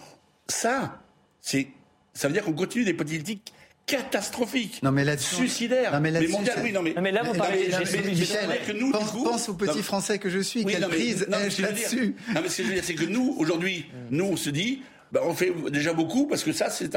Ça, 0.47 0.99
c'est, 1.39 1.69
ça 2.13 2.27
veut 2.27 2.33
dire 2.33 2.43
qu'on 2.43 2.53
continue 2.53 2.83
des 2.83 2.93
politiques 2.93 3.53
catastrophiques, 3.85 4.83
non 4.83 4.91
mais 4.91 5.03
là 5.03 5.17
suicidaires, 5.17 5.91
non 5.93 5.99
mais, 5.99 6.11
mais 6.11 6.27
mondiales, 6.27 6.59
oui, 6.63 6.71
non 6.71 6.81
mais, 6.81 6.93
non 6.93 7.01
mais 7.01 7.11
là 7.11 7.23
vous 7.23 7.33
parlez, 7.33 7.69
que 7.69 8.71
nous, 8.71 8.91
pense, 8.91 9.09
coup, 9.09 9.23
pense 9.23 9.49
aux 9.49 9.55
petits 9.55 9.81
Français 9.81 10.19
que 10.19 10.29
je 10.29 10.39
suis, 10.39 10.63
oui, 10.63 10.73
quelle 10.73 10.87
prise 10.87 11.27
là-dessus? 11.27 12.15
Non 12.33 12.41
mais 12.41 12.49
ce 12.49 12.57
que 12.57 12.63
je 12.63 12.67
veux 12.67 12.73
dire, 12.75 12.83
c'est 12.83 12.95
que 12.95 13.05
nous, 13.05 13.35
aujourd'hui, 13.37 13.89
nous 14.11 14.25
on 14.25 14.37
se 14.37 14.49
dit, 14.49 14.83
ben, 15.11 15.21
on 15.23 15.33
fait 15.33 15.53
déjà 15.71 15.93
beaucoup 15.93 16.27
parce 16.27 16.43
que 16.43 16.53
ça, 16.53 16.69
c'est 16.69 16.95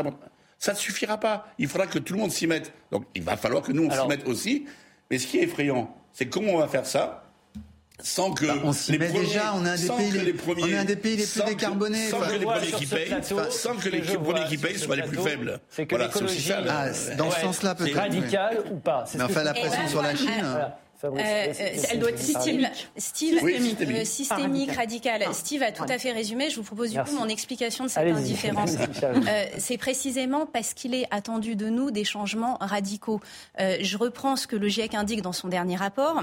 ça 0.59 0.73
ne 0.73 0.79
suffira 0.79 1.19
pas. 1.19 1.49
Il 1.59 1.69
faudra 1.69 1.87
que 1.87 1.99
tout 1.99 2.15
le 2.15 2.21
monde 2.21 2.31
s'y 2.31 2.47
mette. 2.47 2.73
Donc 2.91 3.05
il 3.15 3.23
va 3.23 3.37
falloir 3.37 3.63
que 3.63 3.73
nous 3.73 3.85
on 3.85 3.91
s'y 3.91 4.07
mette 4.07 4.27
aussi. 4.27 4.67
Mais 5.11 5.19
ce 5.19 5.27
qui 5.27 5.39
est 5.39 5.43
effrayant, 5.43 5.95
c'est 6.13 6.27
comment 6.27 6.53
on 6.53 6.59
va 6.59 6.69
faire 6.69 6.87
ça 6.87 7.21
sans 8.03 8.33
que 8.33 8.47
bah, 8.47 8.55
on 8.65 8.73
s'y 8.73 8.99
met 8.99 9.09
déjà, 9.09 9.55
on 9.55 9.65
est 9.65 9.69
un 9.69 9.77
des 9.77 9.89
pays 9.89 10.25
les, 10.25 10.33
premiers, 10.33 10.63
on 10.65 10.67
est 10.67 10.77
un 10.77 10.85
des 10.85 10.97
pays 10.97 11.17
les 11.17 11.27
plus 11.27 11.45
décarbonés. 11.45 12.09
Sans, 12.09 12.21
que 12.21 12.33
les 12.33 12.45
premiers 12.45 12.73
qui 12.73 12.87
payent, 12.87 13.15
sans 13.51 13.77
que 13.77 13.89
les 13.89 14.01
premiers 14.01 14.45
qui 14.49 14.59
payent 14.59 14.79
soient 14.79 14.97
les 14.97 15.03
plus 15.03 15.19
faibles. 15.19 15.61
C'est 15.71 15.87
que 15.87 15.95
l'écologie, 15.95 16.53
ah, 16.53 16.89
dans 17.17 17.31
ce 17.31 17.41
sens-là 17.41 17.75
peut-être 17.75 17.97
radical 17.97 18.65
ou 18.73 18.77
pas. 18.77 19.05
Mais 19.15 19.23
enfin 19.23 19.45
la 19.45 19.55
pression 19.55 19.87
sur 19.89 20.03
la 20.03 20.17
Chine. 20.17 20.45
Euh, 21.05 21.53
elle 21.91 21.99
doit 21.99 22.11
être 22.11 22.19
systémique. 22.19 22.89
Steve, 22.97 23.41
euh, 23.43 24.05
systémique, 24.05 24.73
radicale. 24.73 25.25
Steve 25.33 25.63
a 25.63 25.73
tout 25.73 25.85
à 25.89 25.99
fait 25.99 26.13
résumé. 26.13 26.51
Je 26.51 26.57
vous 26.57 26.63
propose 26.63 26.91
du 26.91 26.99
coup 26.99 27.15
mon 27.17 27.29
explication 27.29 27.85
de 27.85 27.91
cette 27.91 28.07
indifférence. 28.07 28.73
Euh, 29.03 29.45
c'est 29.59 29.79
précisément 29.79 30.47
parce 30.47 30.75
qu'il 30.75 30.95
est 30.95 31.07
attendu 31.11 31.57
de 31.57 31.69
nous 31.69 31.91
des 31.91 32.05
changements 32.05 32.57
radicaux. 32.61 33.21
je 33.59 33.97
reprends 33.97 34.37
ce 34.37 34.47
que 34.47 34.57
le 34.57 34.69
GIEC 34.69 34.95
indique 34.95 35.23
dans 35.23 35.33
son 35.33 35.49
dernier 35.49 35.77
rapport. 35.77 36.23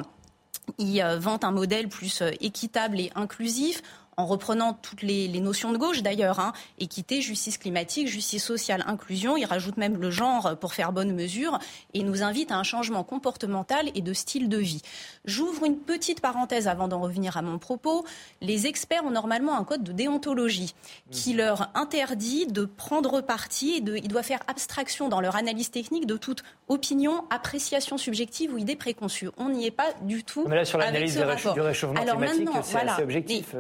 Il 0.77 1.03
vante 1.19 1.43
un 1.43 1.51
modèle 1.51 1.87
plus 1.87 2.23
équitable 2.39 2.99
et 2.99 3.11
inclusif 3.15 3.81
en 4.21 4.25
reprenant 4.25 4.73
toutes 4.73 5.01
les, 5.01 5.27
notions 5.41 5.71
de 5.71 5.77
gauche 5.77 6.03
d'ailleurs, 6.03 6.39
hein, 6.39 6.53
équité, 6.79 7.21
justice 7.21 7.57
climatique, 7.57 8.07
justice 8.07 8.43
sociale, 8.43 8.83
inclusion. 8.87 9.35
Il 9.35 9.45
rajoute 9.45 9.77
même 9.77 9.99
le 9.99 10.11
genre 10.11 10.57
pour 10.59 10.73
faire 10.73 10.91
bonne 10.91 11.13
mesure 11.13 11.57
et 11.93 12.03
nous 12.03 12.21
invite 12.21 12.51
à 12.51 12.57
un 12.57 12.63
changement 12.63 13.03
comportemental 13.03 13.89
et 13.95 14.01
de 14.01 14.13
style 14.13 14.47
de 14.49 14.57
vie. 14.57 14.81
J'ouvre 15.25 15.65
une 15.65 15.77
petite 15.77 16.21
parenthèse 16.21 16.67
avant 16.67 16.87
d'en 16.87 17.01
revenir 17.01 17.37
à 17.37 17.41
mon 17.41 17.57
propos. 17.57 18.05
Les 18.41 18.67
experts 18.67 19.03
ont 19.03 19.09
normalement 19.11 19.57
un 19.57 19.63
code 19.63 19.83
de 19.83 19.91
déontologie 19.91 20.75
qui 21.09 21.33
mmh. 21.33 21.37
leur 21.37 21.71
interdit 21.73 22.45
de 22.45 22.65
prendre 22.65 23.21
parti 23.21 23.73
et 23.77 23.81
de, 23.81 23.95
ils 23.95 24.07
doivent 24.07 24.23
faire 24.23 24.43
abstraction 24.47 25.09
dans 25.09 25.21
leur 25.21 25.35
analyse 25.35 25.71
technique 25.71 26.05
de 26.05 26.17
toute 26.17 26.43
opinion, 26.67 27.23
appréciation 27.29 27.97
subjective 27.97 28.53
ou 28.53 28.57
idée 28.57 28.75
préconçue. 28.75 29.29
On 29.37 29.49
n'y 29.49 29.65
est 29.65 29.71
pas 29.71 29.91
du 30.01 30.23
tout. 30.23 30.45
Mais 30.47 30.55
là, 30.55 30.65
sur 30.65 30.77
l'analyse 30.77 31.17
du 31.17 31.61
réchauffement 31.61 32.01
climatique, 32.01 32.49
c'est 32.63 32.77
assez 32.77 33.03
objectif. 33.03 33.55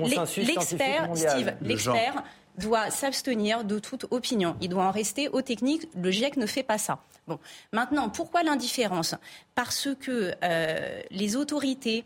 L'expert, 0.00 1.10
Steve, 1.14 1.54
l'expert 1.60 2.22
doit 2.58 2.90
s'abstenir 2.90 3.64
de 3.64 3.78
toute 3.78 4.06
opinion. 4.10 4.56
Il 4.60 4.70
doit 4.70 4.84
en 4.84 4.90
rester 4.90 5.28
aux 5.28 5.42
techniques. 5.42 5.88
Le 5.94 6.10
GIEC 6.10 6.36
ne 6.36 6.46
fait 6.46 6.62
pas 6.62 6.78
ça. 6.78 7.00
Bon, 7.26 7.38
maintenant, 7.72 8.08
pourquoi 8.08 8.42
l'indifférence? 8.42 9.14
Parce 9.54 9.88
que 10.00 10.32
euh, 10.42 11.00
les 11.10 11.36
autorités 11.36 12.04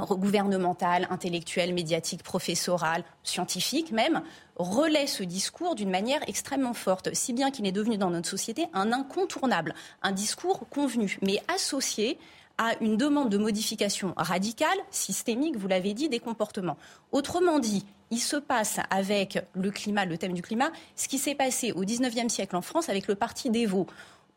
gouvernementales, 0.00 1.06
intellectuelles, 1.10 1.72
médiatiques, 1.72 2.22
professorales, 2.22 3.04
scientifiques 3.22 3.92
même, 3.92 4.22
relaient 4.56 5.06
ce 5.06 5.22
discours 5.22 5.74
d'une 5.74 5.90
manière 5.90 6.20
extrêmement 6.26 6.74
forte, 6.74 7.14
si 7.14 7.32
bien 7.32 7.50
qu'il 7.50 7.66
est 7.66 7.72
devenu 7.72 7.96
dans 7.96 8.10
notre 8.10 8.28
société 8.28 8.66
un 8.72 8.92
incontournable, 8.92 9.74
un 10.02 10.12
discours 10.12 10.68
convenu, 10.68 11.18
mais 11.22 11.40
associé 11.52 12.18
à 12.58 12.72
une 12.80 12.96
demande 12.96 13.30
de 13.30 13.38
modification 13.38 14.14
radicale, 14.16 14.78
systémique, 14.90 15.56
vous 15.56 15.68
l'avez 15.68 15.92
dit, 15.94 16.08
des 16.08 16.20
comportements. 16.20 16.76
Autrement 17.12 17.58
dit, 17.58 17.84
il 18.10 18.18
se 18.20 18.36
passe 18.36 18.78
avec 18.90 19.38
le 19.54 19.70
climat, 19.70 20.04
le 20.04 20.16
thème 20.18 20.34
du 20.34 20.42
climat, 20.42 20.70
ce 20.94 21.08
qui 21.08 21.18
s'est 21.18 21.34
passé 21.34 21.72
au 21.72 21.80
XIXe 21.80 22.32
siècle 22.32 22.56
en 22.56 22.62
France 22.62 22.88
avec 22.88 23.08
le 23.08 23.14
parti 23.14 23.50
des 23.50 23.66
Vaux. 23.66 23.86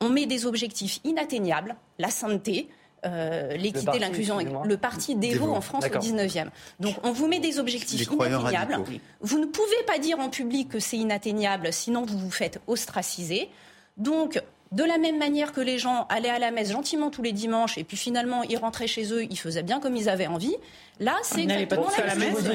On 0.02 0.10
met 0.10 0.26
des 0.26 0.46
objectifs 0.46 1.00
inatteignables, 1.04 1.76
la 2.00 2.10
sainteté, 2.10 2.70
euh, 3.06 3.56
l'équité, 3.56 4.00
l'inclusion, 4.00 4.40
le 4.64 4.78
parti 4.78 5.16
Vaux 5.36 5.52
en 5.52 5.62
France 5.62 5.86
au 5.86 6.00
19e. 6.00 6.50
Donc 6.80 6.96
on 7.04 7.12
vous 7.12 7.28
met 7.28 7.40
des 7.40 7.60
objectifs 7.60 8.10
inatteignables. 8.12 8.80
Vous 9.22 9.40
ne 9.40 9.46
pouvez 9.46 9.84
pas 9.86 10.00
dire 10.00 10.20
en 10.20 10.30
public 10.30 10.70
que 10.70 10.80
c'est 10.80 10.98
inatteignable, 10.98 11.72
sinon 11.72 12.06
vous 12.06 12.18
vous 12.18 12.32
faites 12.32 12.60
ostraciser. 12.66 13.50
Donc 13.98 14.42
de 14.72 14.84
la 14.84 14.98
même 14.98 15.18
manière 15.18 15.54
que 15.54 15.62
les 15.62 15.78
gens 15.78 16.06
allaient 16.10 16.30
à 16.30 16.40
la 16.40 16.52
messe 16.52 16.72
gentiment 16.72 17.10
tous 17.10 17.22
les 17.22 17.32
dimanches 17.32 17.78
et 17.78 17.84
puis 17.84 17.98
finalement 17.98 18.44
ils 18.44 18.58
rentraient 18.58 18.88
chez 18.88 19.14
eux, 19.14 19.24
ils 19.24 19.40
faisaient 19.40 19.64
bien 19.64 19.80
comme 19.80 19.96
ils 19.96 20.10
avaient 20.10 20.28
envie. 20.28 20.56
Là, 21.00 21.16
c'est 21.24 21.44
exactement 21.44 21.88
la 21.98 22.16
même 22.16 22.34
chose. 22.34 22.46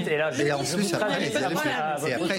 Et, 0.40 0.52
en 0.52 0.64
plus, 0.64 0.94
après, 0.94 1.30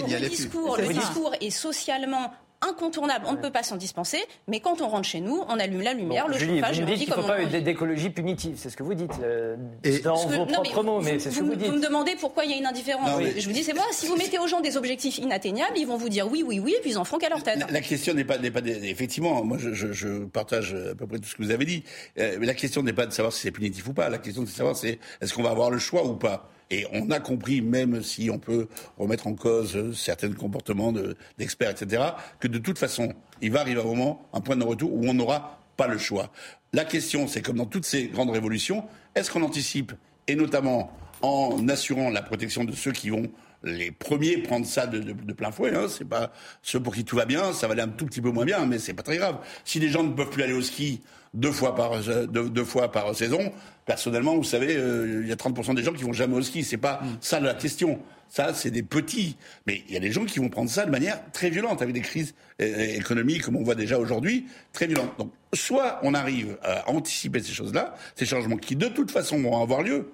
le 0.10 0.94
discours 0.94 1.36
est 1.40 1.50
socialement 1.50 2.34
incontournable, 2.68 3.26
on 3.28 3.34
ne 3.34 3.38
peut 3.38 3.52
pas 3.52 3.64
s'en 3.64 3.78
dispenser, 3.78 4.20
mais 4.48 4.60
quand 4.60 4.82
on 4.82 4.88
rentre 4.88 5.08
chez 5.08 5.22
nous, 5.22 5.44
on 5.48 5.60
allume 5.60 5.82
la 5.82 5.94
lumière, 5.94 6.28
le 6.28 6.38
Julie, 6.38 6.60
chauffage, 6.60 6.80
vous 6.80 6.86
dites 6.86 7.00
qu'il 7.00 7.10
ne 7.10 7.14
faut 7.14 7.28
pas 7.28 7.46
d'écologie 7.46 8.10
punitive, 8.10 8.56
c'est 8.58 8.70
ce 8.70 8.78
que 8.78 8.84
vous 8.84 8.94
dites, 8.94 9.12
euh, 9.24 9.56
dans 10.04 10.16
vos 10.16 10.46
propres 10.46 10.84
mots, 10.84 11.02
mais 11.02 11.20
c'est 11.20 11.32
ce 11.32 11.40
que 11.40 11.44
vous 11.44 11.56
dites. 11.56 11.68
Vous 11.68 11.78
me 11.78 11.82
demandez 11.82 12.16
pourquoi 12.20 12.46
il 12.46 12.52
y 12.52 12.54
a 12.54 12.58
une 12.58 12.66
indifférence. 12.66 13.10
Je 13.38 13.46
vous 13.46 13.54
dis, 13.54 13.64
c'est 13.64 13.74
moi, 13.74 13.86
si 13.92 14.08
vous 14.08 14.16
mettez 14.16 14.40
aux 14.40 14.48
gens 14.48 14.62
des 14.62 14.78
objectifs 14.78 15.18
inatteignables, 15.18 15.78
ils 15.78 15.88
vont 15.88 15.98
vous 15.98 16.10
dire 16.10 16.30
oui, 16.30 16.44
oui, 16.46 16.60
oui, 16.60 16.76
et 16.78 16.82
puis 16.82 16.92
ils 16.92 16.98
en 16.98 17.04
feront 17.04 17.18
qu'à 17.18 17.30
leur 17.30 17.44
tête. 17.44 17.60
La, 17.70 17.82
question 17.82 18.14
n'est 18.14 18.24
pas, 18.24 18.38
pas 18.38 18.62
effectivement, 18.66 19.44
moi 19.44 19.58
je, 19.58 20.24
partage 20.26 20.74
à 20.74 20.96
peu 20.96 21.08
près 21.08 21.20
tout 21.20 21.28
ce 21.28 21.36
que 21.36 21.44
vous 21.44 21.52
avez 21.52 21.66
dit, 21.66 21.84
euh, 22.20 22.38
mais 22.40 22.46
la 22.46 22.54
question 22.54 22.82
n'est 22.82 22.94
pas 22.94 23.06
de 23.06 23.12
savoir 23.12 23.34
si 23.34 23.42
c'est 23.42 23.52
punitif 23.52 23.88
ou 23.88 23.94
pas, 23.94 24.10
la 24.10 24.18
question 24.18 24.44
de 24.44 24.48
savoir 24.48 24.76
c'est 24.76 25.00
est-ce 25.22 25.34
qu'on 25.34 25.44
va 25.44 25.52
avoir 25.52 25.70
le 25.70 25.80
choix 25.80 26.06
ou 26.06 26.16
pas? 26.16 26.50
Et 26.70 26.86
on 26.92 27.12
a 27.12 27.20
compris, 27.20 27.62
même 27.62 28.02
si 28.02 28.30
on 28.30 28.40
peut 28.40 28.68
remettre 28.98 29.28
en 29.28 29.34
cause 29.34 29.96
certains 29.96 30.32
comportements 30.32 30.94
d'experts, 31.38 31.72
etc., 31.72 32.04
que 32.40 32.48
de 32.48 32.58
toute 32.58 32.78
façon, 32.80 33.14
il 33.42 33.52
va 33.52 33.62
arriver 33.62 33.82
un 33.82 33.86
moment, 33.86 34.28
un 34.34 34.42
point 34.42 34.56
de 34.56 34.64
retour 34.64 34.94
où 34.94 35.06
on 35.06 35.14
n'aura 35.14 35.60
pas 35.78 35.88
le 35.88 35.98
choix. 35.98 36.32
La 36.72 36.86
question, 36.86 37.28
c'est 37.28 37.42
comme 37.42 37.58
dans 37.58 37.66
toutes 37.66 37.86
ces 37.86 38.08
grandes 38.08 38.32
révolutions, 38.32 38.86
est-ce 39.16 39.30
qu'on 39.30 39.44
anticipe, 39.44 39.94
et 40.28 40.36
notamment 40.36 40.92
en 41.22 41.68
assurant 41.70 42.10
la 42.10 42.22
protection 42.22 42.64
de 42.64 42.74
ceux 42.74 42.92
qui 42.92 43.10
vont 43.10 43.30
les 43.64 43.92
premiers 43.92 44.38
prendre 44.38 44.66
ça 44.66 44.88
de, 44.88 45.14
plein 45.34 45.52
fouet. 45.52 45.74
Hein. 45.74 45.88
C'est 45.88 46.08
pas 46.08 46.32
ceux 46.62 46.82
pour 46.82 46.94
qui 46.94 47.06
tout 47.06 47.16
va 47.16 47.26
bien, 47.26 47.54
ça 47.54 47.68
va 47.68 47.74
aller 47.74 47.82
un 47.82 47.88
tout 47.88 48.06
petit 48.06 48.22
peu 48.22 48.30
moins 48.30 48.46
bien, 48.46 48.66
mais 48.66 48.78
c'est 48.78 48.94
pas 48.94 49.04
très 49.04 49.18
grave. 49.18 49.38
Si 49.64 49.80
les 49.80 49.90
gens 49.90 50.04
ne 50.04 50.12
peuvent 50.14 50.30
plus 50.30 50.44
aller 50.44 50.54
au 50.54 50.62
ski 50.62 51.02
deux 51.34 51.52
fois 51.52 51.76
par 51.76 52.00
deux 52.28 52.66
fois 52.66 52.92
par 52.92 53.16
saison, 53.16 53.52
Personnellement, 53.86 54.36
vous 54.36 54.46
savez, 54.46 54.78
euh, 54.78 55.22
il 55.24 55.28
y 55.28 55.32
a 55.32 55.36
30% 55.36 55.76
des 55.76 55.84
gens 55.84 55.92
qui 55.92 56.04
vont 56.04 56.14
jamais 56.14 56.36
au 56.36 56.42
ski. 56.42 56.64
C'est 56.64 56.78
pas 56.78 57.02
mm. 57.04 57.18
ça 57.20 57.40
la 57.40 57.54
question. 57.54 58.00
Ça, 58.30 58.54
c'est 58.54 58.72
des 58.72 58.82
petits. 58.82 59.36
Mais 59.68 59.84
il 59.88 59.94
y 59.94 59.98
a 59.98 60.00
des 60.00 60.12
gens 60.12 60.24
qui 60.24 60.40
vont 60.40 60.50
prendre 60.50 60.70
ça 60.70 60.86
de 60.86 60.92
manière 60.92 61.20
très 61.34 61.50
violente, 61.50 61.82
avec 61.82 61.94
des 61.94 62.02
crises 62.02 62.34
euh, 62.62 62.96
économiques, 62.96 63.44
comme 63.44 63.58
on 63.58 63.64
voit 63.64 63.76
déjà 63.76 64.00
aujourd'hui, 64.00 64.46
très 64.72 64.88
violentes. 64.88 65.12
Donc, 65.18 65.34
soit 65.54 66.00
on 66.04 66.14
arrive 66.14 66.58
à 66.64 66.90
anticiper 66.90 67.42
ces 67.44 67.52
choses-là, 67.52 67.94
ces 68.16 68.26
changements 68.26 68.58
qui, 68.58 68.76
de 68.76 68.88
toute 68.88 69.12
façon, 69.12 69.40
vont 69.42 69.62
avoir 69.62 69.82
lieu, 69.82 70.12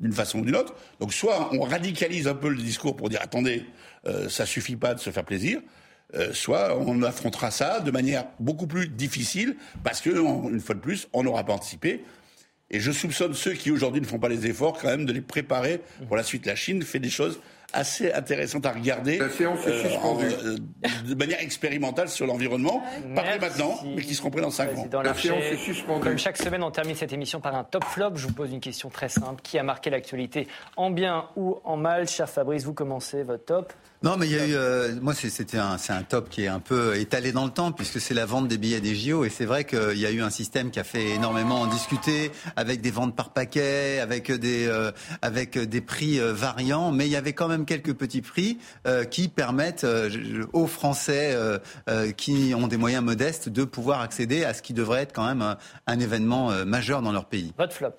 d'une 0.00 0.12
façon 0.12 0.40
ou 0.40 0.44
d'une 0.44 0.56
autre. 0.56 0.74
Donc, 0.98 1.12
soit 1.12 1.50
on 1.54 1.60
radicalise 1.60 2.26
un 2.26 2.34
peu 2.34 2.48
le 2.48 2.56
discours 2.56 2.96
pour 2.96 3.08
dire, 3.08 3.20
attendez, 3.22 3.64
euh, 4.06 4.28
ça 4.28 4.46
suffit 4.46 4.76
pas 4.76 4.94
de 4.94 5.00
se 5.00 5.10
faire 5.10 5.24
plaisir. 5.24 5.60
Euh, 6.14 6.32
soit 6.32 6.76
on 6.78 7.02
affrontera 7.02 7.50
ça 7.50 7.80
de 7.80 7.90
manière 7.90 8.26
beaucoup 8.38 8.66
plus 8.66 8.88
difficile 8.88 9.56
parce 9.82 10.00
que, 10.00 10.10
une 10.10 10.60
fois 10.60 10.74
de 10.74 10.80
plus, 10.80 11.08
on 11.12 11.22
n'aura 11.22 11.44
pas 11.44 11.54
anticipé. 11.54 12.04
Et 12.70 12.80
je 12.80 12.90
soupçonne 12.90 13.34
ceux 13.34 13.52
qui 13.52 13.70
aujourd'hui 13.70 14.00
ne 14.00 14.06
font 14.06 14.18
pas 14.18 14.28
les 14.28 14.46
efforts 14.46 14.78
quand 14.78 14.88
même 14.88 15.04
de 15.04 15.12
les 15.12 15.20
préparer 15.20 15.80
pour 16.08 16.16
la 16.16 16.22
suite. 16.22 16.46
La 16.46 16.56
Chine 16.56 16.82
fait 16.82 16.98
des 16.98 17.10
choses 17.10 17.38
assez 17.72 18.12
intéressante 18.12 18.66
à 18.66 18.72
regarder. 18.72 19.18
La 19.18 19.30
séance 19.30 19.60
est 19.66 21.08
de 21.08 21.14
manière 21.14 21.40
expérimentale 21.40 22.08
sur 22.08 22.26
l'environnement. 22.26 22.82
Pas 23.14 23.22
prêt 23.22 23.38
maintenant, 23.38 23.78
mais 23.84 24.02
qui 24.02 24.14
seront 24.14 24.30
prêts 24.30 24.42
dans 24.42 24.50
5 24.50 24.78
ans. 24.78 24.88
La 25.02 25.14
séance 25.14 25.42
est 25.44 25.56
suspendue. 25.56 26.04
Comme 26.04 26.18
chaque 26.18 26.36
semaine, 26.38 26.62
on 26.62 26.70
termine 26.70 26.96
cette 26.96 27.12
émission 27.12 27.40
par 27.40 27.54
un 27.54 27.64
top 27.64 27.84
flop. 27.84 28.12
Je 28.16 28.26
vous 28.26 28.34
pose 28.34 28.50
une 28.50 28.60
question 28.60 28.90
très 28.90 29.08
simple. 29.08 29.42
Qui 29.42 29.58
a 29.58 29.62
marqué 29.62 29.90
l'actualité 29.90 30.48
en 30.76 30.90
bien 30.90 31.26
ou 31.36 31.58
en 31.64 31.76
mal? 31.76 32.08
Cher 32.08 32.28
Fabrice, 32.28 32.64
vous 32.64 32.74
commencez 32.74 33.22
votre 33.22 33.44
top. 33.44 33.72
Non, 34.02 34.16
mais 34.16 34.26
il 34.26 34.32
y 34.32 34.38
a 34.38 34.46
eu. 34.46 34.54
Euh, 34.54 34.94
moi, 35.00 35.14
c'était 35.14 35.58
un, 35.58 35.78
c'est 35.78 35.92
un 35.92 36.02
top 36.02 36.28
qui 36.28 36.42
est 36.42 36.48
un 36.48 36.58
peu 36.58 36.96
étalé 36.96 37.30
dans 37.30 37.44
le 37.44 37.52
temps, 37.52 37.70
puisque 37.70 38.00
c'est 38.00 38.14
la 38.14 38.26
vente 38.26 38.48
des 38.48 38.58
billets 38.58 38.80
des 38.80 38.96
JO. 38.96 39.24
Et 39.24 39.30
c'est 39.30 39.44
vrai 39.44 39.64
qu'il 39.64 39.98
y 39.98 40.06
a 40.06 40.10
eu 40.10 40.22
un 40.22 40.30
système 40.30 40.72
qui 40.72 40.80
a 40.80 40.84
fait 40.84 41.10
énormément 41.10 41.60
en 41.60 41.66
discuter, 41.68 42.32
avec 42.56 42.80
des 42.80 42.90
ventes 42.90 43.14
par 43.14 43.30
paquet, 43.30 44.00
avec 44.00 44.32
des, 44.32 44.66
euh, 44.66 44.90
avec 45.22 45.56
des 45.56 45.80
prix 45.80 46.18
euh, 46.18 46.32
variants. 46.32 46.90
Mais 46.90 47.06
il 47.06 47.12
y 47.12 47.16
avait 47.16 47.32
quand 47.32 47.46
même 47.46 47.61
quelques 47.64 47.94
petits 47.94 48.22
prix 48.22 48.58
qui 49.10 49.28
permettent 49.28 49.86
aux 50.52 50.66
Français 50.66 51.36
qui 52.16 52.54
ont 52.56 52.66
des 52.66 52.76
moyens 52.76 53.04
modestes 53.04 53.48
de 53.48 53.64
pouvoir 53.64 54.00
accéder 54.00 54.44
à 54.44 54.54
ce 54.54 54.62
qui 54.62 54.72
devrait 54.72 55.02
être 55.02 55.12
quand 55.12 55.26
même 55.26 55.42
un, 55.42 55.58
un 55.86 56.00
événement 56.00 56.50
majeur 56.64 57.02
dans 57.02 57.12
leur 57.12 57.26
pays. 57.26 57.52
Votre 57.58 57.74
flop 57.74 57.94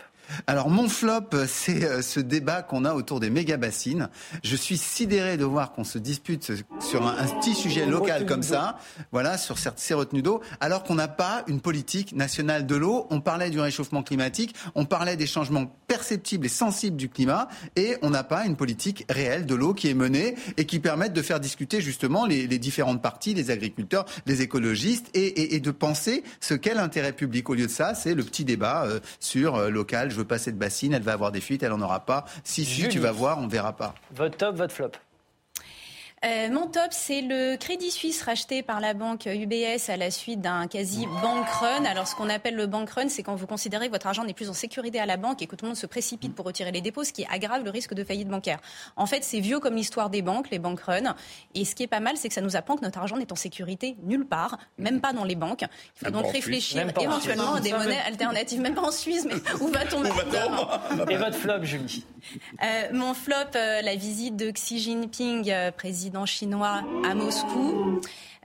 alors 0.48 0.70
mon 0.70 0.90
flop, 0.90 1.30
c'est 1.48 1.84
euh, 1.84 2.02
ce 2.02 2.20
débat 2.20 2.62
qu'on 2.62 2.86
a 2.86 2.94
autour 2.94 3.20
des 3.20 3.30
méga 3.30 3.58
bassines. 3.58 4.10
Je 4.44 4.56
suis 4.56 4.78
sidéré 4.78 5.38
de 5.38 5.46
voir 5.46 5.72
qu'on 5.72 5.84
se 5.84 5.98
dispute 5.98 6.52
sur 6.80 7.06
un, 7.06 7.14
petit 7.40 7.56
sujet 7.56 7.86
local 7.86 8.26
comme 8.26 8.44
ça, 8.44 8.78
voilà, 9.12 9.38
sur 9.38 9.58
ces 9.58 9.94
retenues 9.94 10.22
d'eau, 10.22 10.42
alors 10.60 10.84
qu'on 10.84 10.96
n'a 10.96 11.08
pas 11.08 11.44
une 11.48 11.62
politique 11.62 12.14
nationale 12.14 12.66
de 12.66 12.76
l'eau. 12.76 13.08
On 13.10 13.22
parlait 13.22 13.50
du 13.50 13.60
réchauffement 13.60 14.04
climatique, 14.04 14.56
on 14.76 14.86
parlait 14.86 15.16
des 15.16 15.28
changements 15.28 15.66
perceptibles 15.88 16.46
et 16.46 16.50
sensibles 16.50 16.98
du 16.98 17.10
climat, 17.10 17.48
et 17.76 17.98
on 18.02 18.10
n'a 18.10 18.24
pas 18.24 18.46
une 18.46 18.56
politique 18.56 19.06
réelle 19.10 19.46
de 19.46 19.56
l'eau 19.56 19.74
qui 19.74 19.90
est 19.90 19.94
menée 19.94 20.36
et 20.58 20.66
qui 20.66 20.80
permette 20.80 21.14
de 21.14 21.22
faire 21.22 21.40
discuter 21.40 21.82
justement 21.82 22.26
les, 22.26 22.48
différentes 22.48 23.02
parties, 23.02 23.34
les 23.34 23.52
agriculteurs, 23.52 24.06
les 24.26 24.42
écologistes, 24.42 25.10
et, 25.14 25.60
de 25.60 25.72
penser 25.72 26.24
ce 26.40 26.54
qu'est 26.54 26.74
l'intérêt 26.74 27.14
public. 27.14 27.50
Au 27.50 27.54
lieu 27.54 27.68
de 27.68 27.72
ça, 27.72 27.96
c'est 27.96 28.16
le 28.16 28.24
petit 28.24 28.44
débat 28.44 28.84
euh, 28.86 29.00
sur 29.20 29.56
euh, 29.56 29.70
local 29.70 30.12
je 30.14 30.18
veux 30.18 30.26
pas 30.26 30.38
cette 30.38 30.58
bassine, 30.58 30.94
elle 30.94 31.02
va 31.02 31.14
avoir 31.14 31.32
des 31.32 31.42
fuites, 31.42 31.64
elle 31.64 31.74
en 31.74 31.82
aura 31.82 32.02
pas. 32.02 32.26
Si, 32.44 32.64
si, 32.64 32.88
tu 32.88 33.00
vas 33.00 33.12
voir, 33.12 33.40
on 33.40 33.48
verra 33.48 33.74
pas. 33.74 33.94
Votre 34.16 34.38
top, 34.38 34.56
votre 34.56 34.74
flop 34.74 34.92
euh, 36.26 36.50
mon 36.50 36.68
top, 36.68 36.88
c'est 36.92 37.22
le 37.22 37.58
Crédit 37.58 37.92
Suisse 37.92 38.22
racheté 38.22 38.64
par 38.64 38.80
la 38.80 38.94
banque 38.94 39.26
UBS 39.26 39.90
à 39.90 39.98
la 39.98 40.10
suite 40.10 40.40
d'un 40.40 40.68
quasi 40.68 41.06
bank 41.22 41.46
run. 41.50 41.84
Alors, 41.84 42.08
ce 42.08 42.16
qu'on 42.16 42.30
appelle 42.30 42.56
le 42.56 42.66
bank 42.66 42.90
run, 42.92 43.10
c'est 43.10 43.24
quand 43.24 43.36
vous 43.36 43.48
considérez 43.48 43.88
que 43.88 43.92
votre 43.92 44.08
argent 44.08 44.24
n'est 44.24 44.34
plus 44.34 44.50
en 44.50 44.54
sécurité 44.54 45.00
à 45.02 45.06
la 45.06 45.18
banque 45.18 45.42
et 45.42 45.48
que 45.48 45.58
tout 45.58 45.66
le 45.66 45.70
monde 45.70 45.78
se 45.78 45.86
précipite 45.86 46.34
pour 46.34 46.46
retirer 46.46 46.72
les 46.72 46.80
dépôts, 46.80 47.04
ce 47.04 47.12
qui 47.12 47.26
aggrave 47.30 47.66
le 47.66 47.70
risque 47.70 47.94
de 47.94 48.06
faillite 48.06 48.30
bancaire. 48.30 48.60
En 48.96 49.06
fait, 49.06 49.24
c'est 49.24 49.42
vieux 49.42 49.60
comme 49.60 49.76
l'histoire 49.76 50.10
des 50.10 50.22
banques, 50.22 50.50
les 50.50 50.60
bank 50.60 50.80
runs. 50.80 51.16
Et 51.56 51.66
ce 51.66 51.76
qui 51.76 51.84
est 51.84 51.88
pas 51.88 52.00
mal, 52.00 52.16
c'est 52.16 52.30
que 52.30 52.34
ça 52.34 52.42
nous 52.42 52.56
apprend 52.56 52.78
que 52.78 52.84
notre 52.84 53.00
argent 53.00 53.18
n'est 53.18 53.32
en 53.34 53.36
sécurité 53.36 53.98
nulle 54.04 54.26
part, 54.26 54.58
même 54.78 55.02
pas 55.02 55.12
dans 55.12 55.26
les 55.26 55.36
banques. 55.36 55.66
Il 56.02 56.06
faut 56.06 56.12
donc 56.12 56.32
réfléchir 56.32 56.82
éventuellement 56.82 57.56
à 57.56 57.60
des 57.60 57.74
monnaies 57.74 58.00
alternatives, 58.08 58.62
même 58.62 58.76
pas 58.76 58.84
en 58.84 58.92
Suisse, 58.92 59.26
mais 59.26 59.36
où 59.60 59.68
va-t-on 59.68 60.00
maintenant 60.04 60.70
Et 61.10 61.18
votre 61.18 61.36
flop, 61.36 61.64
Julie? 61.64 62.06
Euh, 62.64 62.94
Mon 62.94 63.14
flop, 63.14 63.36
euh, 63.56 63.82
la 63.82 63.96
visite 63.96 64.38
de 64.38 64.52
Xi 64.52 64.80
Jinping, 64.80 65.54
président 65.76 66.13
chinois 66.26 66.82
à 67.04 67.16
Moscou. 67.16 68.02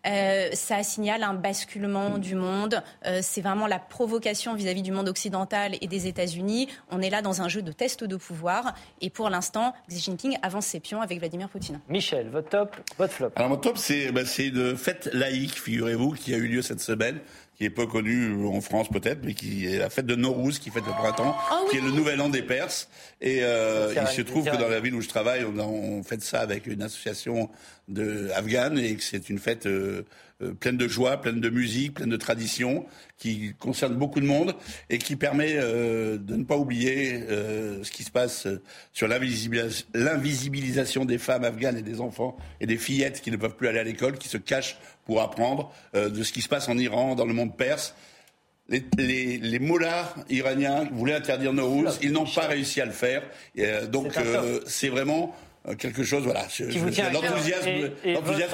Euh, 0.07 0.49
ça 0.53 0.83
signale 0.83 1.23
un 1.23 1.35
basculement 1.35 2.19
du 2.19 2.35
monde. 2.35 2.83
Euh, 3.07 3.21
c'est 3.23 3.41
vraiment 3.41 3.67
la 3.67 3.79
provocation 3.79 4.55
vis-à-vis 4.55 4.83
du 4.83 4.93
monde 4.93 5.09
occidental 5.09 5.77
et 5.81 5.87
des 5.87 6.07
États-Unis. 6.07 6.69
On 6.91 7.01
est 7.01 7.11
là 7.11 7.23
dans 7.23 7.43
un 7.43 7.49
jeu 7.49 7.63
de 7.63 7.73
test 7.73 8.05
de 8.05 8.17
pouvoir. 8.17 8.75
Et 9.01 9.11
pour 9.11 9.29
l'instant, 9.29 9.75
Xi 9.89 10.01
Jinping 10.01 10.39
avance 10.43 10.67
ses 10.67 10.81
pions 10.81 11.01
avec 11.01 11.19
Vladimir 11.19 11.49
Poutine. 11.49 11.81
Michel, 11.89 12.29
votre 12.31 12.49
top, 12.49 12.77
votre 12.97 13.13
flop. 13.13 13.31
Alors 13.37 13.51
mon 13.51 13.57
top, 13.57 13.77
c'est 13.77 14.13
bah, 14.13 14.23
une 14.39 14.77
fête 14.77 15.11
laïque, 15.13 15.61
figurez-vous, 15.61 16.13
qui 16.13 16.35
a 16.35 16.37
eu 16.37 16.47
lieu 16.47 16.63
cette 16.63 16.81
semaine 16.81 17.21
qui 17.59 17.65
est 17.65 17.71
peu 17.71 17.87
connu 17.87 18.47
en 18.47 18.61
France 18.61 18.89
peut-être, 18.89 19.19
mais 19.25 19.35
qui 19.35 19.67
est 19.67 19.79
la 19.79 19.91
fête 19.91 20.07
de 20.07 20.15
Nowruz, 20.15 20.61
qui 20.61 20.71
fête 20.71 20.87
le 20.87 20.93
printemps, 20.93 21.37
ah 21.51 21.61
qui 21.69 21.79
est 21.79 21.81
le 21.81 21.91
nouvel 21.91 22.21
an 22.21 22.29
des 22.29 22.43
Perses. 22.43 22.89
Et 23.21 23.41
euh, 23.43 23.93
il 24.01 24.07
se 24.07 24.23
trouve 24.23 24.45
que 24.45 24.57
dans 24.57 24.69
la 24.69 24.79
ville 24.79 24.95
où 24.95 25.01
je 25.01 25.09
travaille, 25.09 25.45
on, 25.45 25.59
on 25.59 26.03
fait 26.05 26.23
ça 26.23 26.39
avec 26.39 26.69
une 26.69 26.83
association 26.83 27.51
de 27.89 28.31
afghane 28.37 28.79
et 28.79 28.95
que 28.95 29.03
c'est 29.03 29.29
une 29.29 29.41
fête 29.41 29.67
euh, 29.67 30.05
euh, 30.43 30.53
pleine 30.53 30.77
de 30.77 30.87
joie, 30.87 31.21
pleine 31.21 31.41
de 31.41 31.51
musique, 31.51 31.95
pleine 31.95 32.11
de 32.11 32.17
tradition, 32.17 32.87
qui 33.17 33.55
concerne 33.59 33.95
beaucoup 33.95 34.21
de 34.21 34.27
monde 34.27 34.55
et 34.89 34.99
qui 34.99 35.17
permet 35.17 35.55
euh, 35.57 36.17
de 36.19 36.37
ne 36.37 36.45
pas 36.45 36.57
oublier 36.57 37.21
ce 37.29 37.91
qui 37.91 38.05
se 38.05 38.11
passe 38.11 38.47
sur 38.93 39.09
l'invisibilisation 39.09 41.05
des 41.05 41.19
femmes 41.19 41.45
afghanes 41.45 41.77
et 41.77 41.83
des 41.83 42.01
enfants 42.01 42.37
et 42.61 42.67
des 42.67 42.77
fillettes 42.77 43.21
qui 43.21 43.31
ne 43.31 43.37
peuvent 43.37 43.57
plus 43.57 43.69
aller 43.69 43.81
à 43.81 43.85
l'école, 43.85 44.19
qui 44.19 44.29
se 44.29 44.39
cachent 44.39 44.79
pour 45.05 45.21
apprendre 45.23 45.73
de 45.95 46.23
ce 46.23 46.33
qui 46.33 46.43
se 46.43 46.49
passe 46.49 46.69
en 46.69 46.79
Iran, 46.79 47.15
dans 47.15 47.27
le 47.27 47.35
monde 47.35 47.57
perse. 47.57 47.95
Les, 48.69 48.85
les, 48.99 49.39
les 49.39 49.59
mollahs 49.59 50.15
iraniens 50.29 50.89
voulaient 50.93 51.15
interdire 51.15 51.53
Nowruz, 51.53 51.99
ils 52.03 52.13
n'ont 52.13 52.27
pas 52.27 52.47
réussi 52.47 52.81
à 52.81 52.85
le 52.85 52.93
faire. 52.93 53.23
donc 53.91 54.13
c'est 54.67 54.89
vraiment 54.89 55.35
euh, 55.35 55.48
quelque 55.77 56.05
chose, 56.05 56.25
voilà. 56.25 56.47
L'enthousiasme 57.13 57.91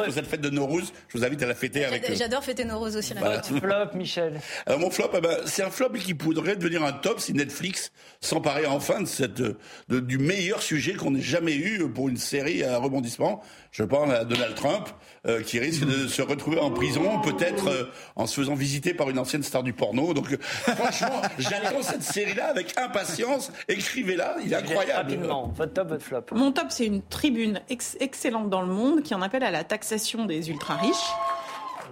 pour 0.04 0.12
cette 0.12 0.26
fête 0.26 0.40
de 0.40 0.50
Nowruz, 0.50 0.92
je 1.08 1.18
vous 1.18 1.24
invite 1.24 1.42
à 1.42 1.46
la 1.46 1.54
fêter 1.54 1.84
avec. 1.84 2.14
J'adore 2.14 2.44
fêter 2.44 2.64
Nowruz 2.64 2.96
aussi. 2.96 3.14
Voilà. 3.18 3.42
flop, 3.42 3.94
Michel. 3.94 4.40
Alors 4.66 4.80
mon 4.80 4.90
flop, 4.90 5.10
eh 5.16 5.20
ben, 5.20 5.36
c'est 5.46 5.62
un 5.62 5.70
flop 5.70 5.90
qui 5.92 6.14
pourrait 6.14 6.56
devenir 6.56 6.82
un 6.84 6.92
top 6.92 7.20
si 7.20 7.32
Netflix 7.32 7.92
s'emparait 8.20 8.66
enfin 8.66 9.00
de 9.00 9.06
cette, 9.06 9.40
de, 9.40 9.56
du 9.88 10.18
meilleur 10.18 10.62
sujet 10.62 10.94
qu'on 10.94 11.14
ait 11.14 11.20
jamais 11.20 11.54
eu 11.54 11.88
pour 11.88 12.08
une 12.08 12.16
série 12.16 12.62
à 12.64 12.78
rebondissement. 12.78 13.42
Je 13.70 13.82
pense 13.82 14.10
à 14.10 14.24
Donald 14.24 14.54
Trump, 14.54 14.88
euh, 15.26 15.42
qui 15.42 15.58
risque 15.58 15.84
de 15.84 16.06
se 16.06 16.22
retrouver 16.22 16.60
en 16.60 16.70
prison, 16.70 17.20
peut-être 17.20 17.68
euh, 17.68 17.84
en 18.14 18.26
se 18.26 18.40
faisant 18.40 18.54
visiter 18.54 18.94
par 18.94 19.10
une 19.10 19.18
ancienne 19.18 19.42
star 19.42 19.64
du 19.64 19.72
porno. 19.72 20.14
Donc, 20.14 20.36
franchement, 20.40 21.22
j'attends 21.38 21.82
cette 21.82 22.02
série-là 22.02 22.46
avec 22.46 22.78
impatience. 22.78 23.50
Écrivez-la, 23.68 24.36
il 24.44 24.52
est 24.52 24.56
incroyable. 24.56 25.10
Rapidement, 25.10 25.52
votre 25.56 25.72
top, 25.72 25.88
votre 25.88 26.04
flop. 26.04 26.24
Mon 26.32 26.52
top, 26.52 26.66
c'est 26.68 26.86
une 26.86 27.02
tribune 27.10 27.60
excellente 27.68 28.50
dans 28.50 28.62
le 28.62 28.72
monde 28.72 29.02
qui 29.02 29.14
en 29.14 29.22
appelle 29.22 29.44
à 29.44 29.50
la 29.50 29.64
taxation 29.64 30.24
des 30.24 30.50
ultra-riches. 30.50 31.12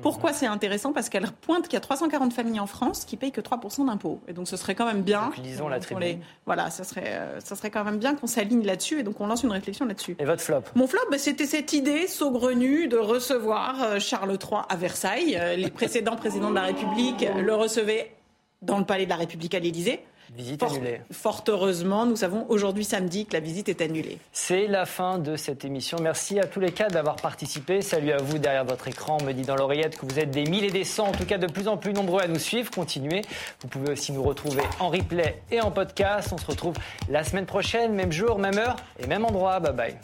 Pourquoi 0.01 0.33
c'est 0.33 0.47
intéressant? 0.47 0.93
Parce 0.93 1.09
qu'elle 1.09 1.27
pointe 1.31 1.65
qu'il 1.65 1.75
y 1.75 1.77
a 1.77 1.81
340 1.81 2.33
familles 2.33 2.61
en 2.61 2.67
France 2.67 3.05
qui 3.05 3.17
payent 3.17 3.33
que 3.33 3.41
3% 3.41 3.87
d'impôts. 3.87 4.21
Et 4.27 4.33
donc 4.33 4.49
ce 4.49 4.57
serait 4.57 4.75
quand 4.75 4.87
même 4.87 5.03
bien. 5.03 5.31
lisons 5.43 5.69
la 5.69 5.81
tribune. 5.81 6.19
voilà, 6.47 6.71
ça 6.71 6.85
serait, 6.85 7.05
euh, 7.07 7.41
ça 7.41 7.55
serait 7.55 7.71
quand 7.71 7.85
même 7.85 7.99
bien 7.99 8.15
qu'on 8.15 8.27
s'aligne 8.27 8.65
là-dessus 8.65 9.01
et 9.01 9.03
donc 9.03 9.21
on 9.21 9.27
lance 9.27 9.43
une 9.43 9.53
réflexion 9.53 9.87
là-dessus. 9.87 10.17
Et 10.19 10.25
votre 10.25 10.43
flop? 10.43 10.63
Mon 10.75 10.87
flop, 10.87 11.03
bah, 11.11 11.19
c'était 11.19 11.47
cette 11.47 11.73
idée 11.73 12.07
saugrenue 12.07 12.89
de 12.89 12.97
recevoir 12.97 13.83
euh, 13.83 13.99
Charles 14.01 14.33
III 14.33 14.63
à 14.69 14.77
Versailles. 14.77 15.37
Euh, 15.39 15.57
les 15.57 15.71
précédents 15.71 16.17
présidents 16.17 16.51
de 16.51 16.57
la 16.57 16.63
République 16.63 17.25
le 17.37 17.55
recevaient 17.55 18.13
dans 18.61 18.79
le 18.79 18.85
palais 18.85 19.05
de 19.05 19.11
la 19.11 19.17
République 19.17 19.55
à 19.55 19.59
l'Élysée. 19.59 20.05
Visite 20.35 20.61
fort, 20.61 20.72
annulée. 20.72 21.01
Fort 21.11 21.45
heureusement, 21.49 22.07
nous 22.07 22.16
savons 22.16 22.47
aujourd'hui 22.49 22.85
samedi 22.85 23.26
que 23.26 23.35
la 23.35 23.41
visite 23.41 23.68
est 23.68 23.83
annulée. 23.83 24.18
C'est 24.33 24.66
la 24.66 24.87
fin 24.87 25.18
de 25.18 25.37
cette 25.37 25.64
émission. 25.64 25.99
Merci 26.01 26.41
à 26.41 26.47
tous 26.47 26.61
les 26.61 26.72
cas 26.72 26.89
d'avoir 26.89 27.16
participé. 27.16 27.83
Salut 27.83 28.12
à 28.12 28.16
vous 28.16 28.39
derrière 28.39 28.64
votre 28.64 28.89
écran. 28.89 29.18
On 29.20 29.24
me 29.24 29.33
dit 29.33 29.43
dans 29.43 29.57
l'oreillette 29.57 29.99
que 29.99 30.07
vous 30.07 30.18
êtes 30.18 30.30
des 30.30 30.45
milliers 30.45 30.68
et 30.68 30.70
des 30.70 30.85
cents, 30.85 31.09
en 31.09 31.12
tout 31.12 31.26
cas 31.26 31.37
de 31.37 31.47
plus 31.47 31.68
en 31.68 31.76
plus 31.76 31.93
nombreux 31.93 32.22
à 32.22 32.28
nous 32.28 32.39
suivre. 32.39 32.70
Continuez. 32.70 33.22
Vous 33.61 33.68
pouvez 33.68 33.93
aussi 33.93 34.12
nous 34.12 34.22
retrouver 34.22 34.62
en 34.80 34.89
replay 34.89 35.43
et 35.51 35.61
en 35.61 35.70
podcast. 35.70 36.30
On 36.33 36.39
se 36.39 36.47
retrouve 36.47 36.76
la 37.11 37.24
semaine 37.24 37.47
prochaine, 37.47 37.93
même 37.95 38.12
jour, 38.12 38.39
même 38.39 38.57
heure 38.57 38.76
et 38.99 39.07
même 39.07 39.26
endroit. 39.26 39.61
Bye 39.61 39.74
bye. 39.74 39.99